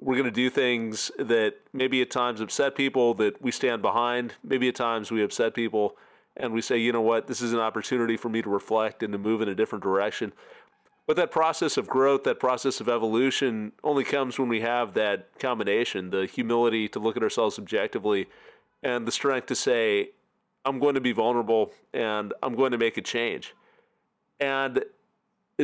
We're 0.00 0.14
going 0.14 0.26
to 0.26 0.30
do 0.30 0.48
things 0.48 1.10
that 1.18 1.56
maybe 1.72 2.00
at 2.00 2.10
times 2.10 2.40
upset 2.40 2.76
people 2.76 3.14
that 3.14 3.42
we 3.42 3.50
stand 3.50 3.82
behind. 3.82 4.34
Maybe 4.44 4.68
at 4.68 4.76
times 4.76 5.10
we 5.10 5.22
upset 5.22 5.54
people 5.54 5.96
and 6.38 6.52
we 6.52 6.62
say, 6.62 6.78
you 6.78 6.92
know 6.92 7.00
what, 7.00 7.26
this 7.26 7.40
is 7.40 7.52
an 7.52 7.58
opportunity 7.58 8.16
for 8.16 8.28
me 8.28 8.40
to 8.42 8.48
reflect 8.48 9.02
and 9.02 9.12
to 9.12 9.18
move 9.18 9.42
in 9.42 9.48
a 9.48 9.54
different 9.54 9.82
direction. 9.82 10.32
But 11.08 11.16
that 11.16 11.30
process 11.30 11.78
of 11.78 11.88
growth, 11.88 12.24
that 12.24 12.38
process 12.38 12.82
of 12.82 12.88
evolution 12.88 13.72
only 13.82 14.04
comes 14.04 14.38
when 14.38 14.50
we 14.50 14.60
have 14.60 14.92
that 14.92 15.30
combination 15.38 16.10
the 16.10 16.26
humility 16.26 16.86
to 16.90 16.98
look 16.98 17.16
at 17.16 17.22
ourselves 17.22 17.58
objectively 17.58 18.28
and 18.82 19.08
the 19.08 19.10
strength 19.10 19.46
to 19.46 19.54
say, 19.54 20.10
I'm 20.66 20.78
going 20.78 20.96
to 20.96 21.00
be 21.00 21.12
vulnerable 21.12 21.72
and 21.94 22.34
I'm 22.42 22.54
going 22.54 22.72
to 22.72 22.78
make 22.78 22.98
a 22.98 23.00
change. 23.00 23.54
And 24.38 24.84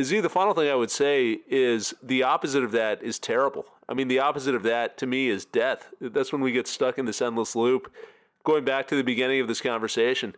Zi, 0.01 0.19
the 0.19 0.29
final 0.29 0.55
thing 0.55 0.67
I 0.67 0.73
would 0.73 0.89
say 0.89 1.37
is 1.47 1.93
the 2.01 2.23
opposite 2.23 2.63
of 2.63 2.71
that 2.71 3.03
is 3.03 3.19
terrible. 3.19 3.65
I 3.87 3.93
mean, 3.93 4.07
the 4.07 4.19
opposite 4.19 4.55
of 4.55 4.63
that 4.63 4.97
to 4.97 5.05
me 5.05 5.29
is 5.29 5.45
death. 5.45 5.93
That's 6.01 6.33
when 6.33 6.41
we 6.41 6.53
get 6.53 6.67
stuck 6.67 6.97
in 6.97 7.05
this 7.05 7.21
endless 7.21 7.55
loop. 7.55 7.93
Going 8.43 8.65
back 8.65 8.87
to 8.87 8.95
the 8.95 9.03
beginning 9.03 9.41
of 9.41 9.47
this 9.47 9.61
conversation, 9.61 10.35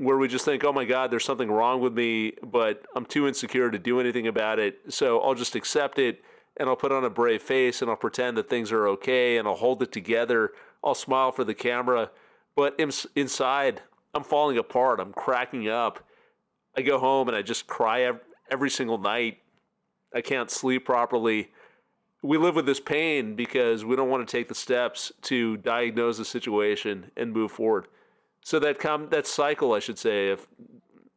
where 0.00 0.16
we 0.16 0.26
just 0.26 0.46
think, 0.46 0.64
oh 0.64 0.72
my 0.72 0.86
God, 0.86 1.10
there's 1.10 1.26
something 1.26 1.50
wrong 1.50 1.78
with 1.82 1.92
me, 1.92 2.32
but 2.42 2.86
I'm 2.96 3.04
too 3.04 3.28
insecure 3.28 3.70
to 3.70 3.78
do 3.78 4.00
anything 4.00 4.28
about 4.28 4.58
it. 4.58 4.80
So 4.88 5.20
I'll 5.20 5.34
just 5.34 5.54
accept 5.54 5.98
it 5.98 6.22
and 6.56 6.70
I'll 6.70 6.76
put 6.76 6.90
on 6.90 7.04
a 7.04 7.10
brave 7.10 7.42
face 7.42 7.82
and 7.82 7.90
I'll 7.90 7.98
pretend 7.98 8.38
that 8.38 8.48
things 8.48 8.72
are 8.72 8.88
okay 8.88 9.36
and 9.36 9.46
I'll 9.46 9.56
hold 9.56 9.82
it 9.82 9.92
together. 9.92 10.52
I'll 10.82 10.94
smile 10.94 11.32
for 11.32 11.44
the 11.44 11.52
camera. 11.52 12.10
But 12.56 12.80
inside, 13.14 13.82
I'm 14.14 14.24
falling 14.24 14.56
apart. 14.56 15.00
I'm 15.00 15.12
cracking 15.12 15.68
up. 15.68 16.02
I 16.74 16.80
go 16.80 16.98
home 16.98 17.28
and 17.28 17.36
I 17.36 17.42
just 17.42 17.66
cry 17.66 18.10
every 18.50 18.70
single 18.70 18.96
night. 18.96 19.40
I 20.14 20.22
can't 20.22 20.50
sleep 20.50 20.86
properly. 20.86 21.50
We 22.22 22.38
live 22.38 22.56
with 22.56 22.64
this 22.64 22.80
pain 22.80 23.36
because 23.36 23.84
we 23.84 23.96
don't 23.96 24.08
want 24.08 24.26
to 24.26 24.32
take 24.34 24.48
the 24.48 24.54
steps 24.54 25.12
to 25.22 25.58
diagnose 25.58 26.16
the 26.16 26.24
situation 26.24 27.10
and 27.18 27.34
move 27.34 27.52
forward. 27.52 27.86
So 28.42 28.58
that 28.60 28.78
com- 28.78 29.08
that 29.10 29.26
cycle, 29.26 29.72
I 29.72 29.80
should 29.80 29.98
say, 29.98 30.30
of, 30.30 30.46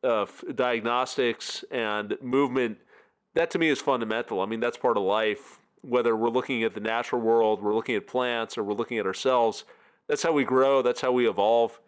of 0.04 0.44
diagnostics 0.56 1.64
and 1.72 2.18
movement, 2.22 2.78
that 3.34 3.50
to 3.52 3.60
me 3.60 3.70
is 3.70 3.80
fundamental. 3.80 4.42
I 4.42 4.46
mean, 4.46 4.60
that's 4.60 4.78
part 4.78 4.98
of 4.98 5.04
life. 5.04 5.60
Whether 5.82 6.16
we're 6.16 6.30
looking 6.30 6.64
at 6.64 6.74
the 6.74 6.80
natural 6.80 7.22
world, 7.22 7.62
we're 7.62 7.74
looking 7.74 7.96
at 7.96 8.08
plants, 8.08 8.58
or 8.58 8.64
we're 8.64 8.74
looking 8.74 8.98
at 8.98 9.06
ourselves, 9.06 9.66
that's 10.08 10.24
how 10.24 10.32
we 10.32 10.44
grow. 10.44 10.82
That's 10.82 11.02
how 11.02 11.12
we 11.12 11.28
evolve. 11.28 11.80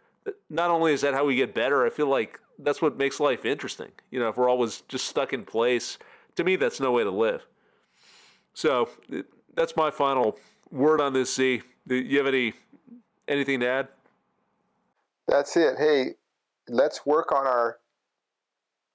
Not 0.50 0.72
only 0.72 0.94
is 0.94 1.02
that 1.02 1.14
how 1.14 1.26
we 1.26 1.36
get 1.36 1.54
better, 1.54 1.86
I 1.86 1.90
feel 1.90 2.08
like 2.08 2.40
that's 2.60 2.82
what 2.82 2.98
makes 2.98 3.20
life 3.20 3.46
interesting. 3.46 3.92
You 4.12 4.20
know, 4.20 4.30
if 4.30 4.38
we're 4.38 4.50
always 4.50 4.82
just 4.88 5.08
stuck 5.08 5.34
in 5.34 5.44
place, 5.44 5.98
to 6.36 6.44
me, 6.44 6.56
that's 6.56 6.80
no 6.80 6.92
way 6.92 7.04
to 7.04 7.12
live. 7.12 7.46
So 8.54 8.90
that's 9.54 9.76
my 9.76 9.92
final 9.92 10.38
word 10.72 11.02
on 11.02 11.14
this. 11.14 11.36
Zi, 11.36 11.62
do 11.88 11.96
you 11.96 12.18
have 12.18 12.28
any 12.28 12.54
anything 13.28 13.60
to 13.60 13.68
add? 13.68 13.88
That's 15.28 15.58
it. 15.58 15.78
Hey, 15.78 16.16
let's 16.68 17.06
work 17.06 17.32
on 17.32 17.46
our 17.46 17.78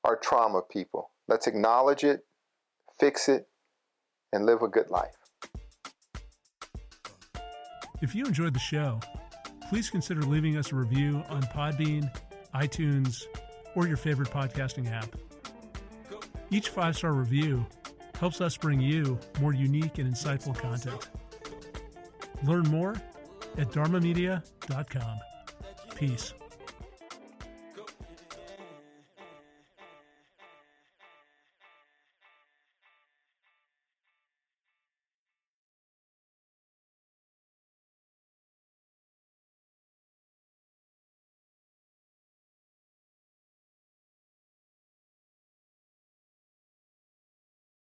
our 0.04 0.16
trauma, 0.16 0.62
people. 0.62 1.10
Let's 1.28 1.46
acknowledge 1.46 2.04
it, 2.04 2.24
fix 2.98 3.28
it, 3.28 3.48
and 4.32 4.46
live 4.46 4.62
a 4.62 4.68
good 4.68 4.90
life. 4.90 5.14
If 8.00 8.14
you 8.14 8.24
enjoyed 8.24 8.54
the 8.54 8.60
show, 8.60 8.98
please 9.68 9.90
consider 9.90 10.22
leaving 10.22 10.56
us 10.56 10.72
a 10.72 10.74
review 10.74 11.22
on 11.28 11.42
Podbean, 11.42 12.10
iTunes, 12.54 13.24
or 13.74 13.86
your 13.86 13.98
favorite 13.98 14.30
podcasting 14.30 14.90
app. 14.90 15.14
Each 16.50 16.70
five 16.70 16.96
star 16.96 17.12
review 17.12 17.64
helps 18.18 18.40
us 18.40 18.56
bring 18.56 18.80
you 18.80 19.18
more 19.40 19.54
unique 19.54 19.98
and 19.98 20.12
insightful 20.12 20.56
content. 20.56 21.08
Learn 22.42 22.64
more 22.64 22.94
at 23.58 23.70
dharmamedia.com. 23.70 25.20
Peace. 26.00 26.39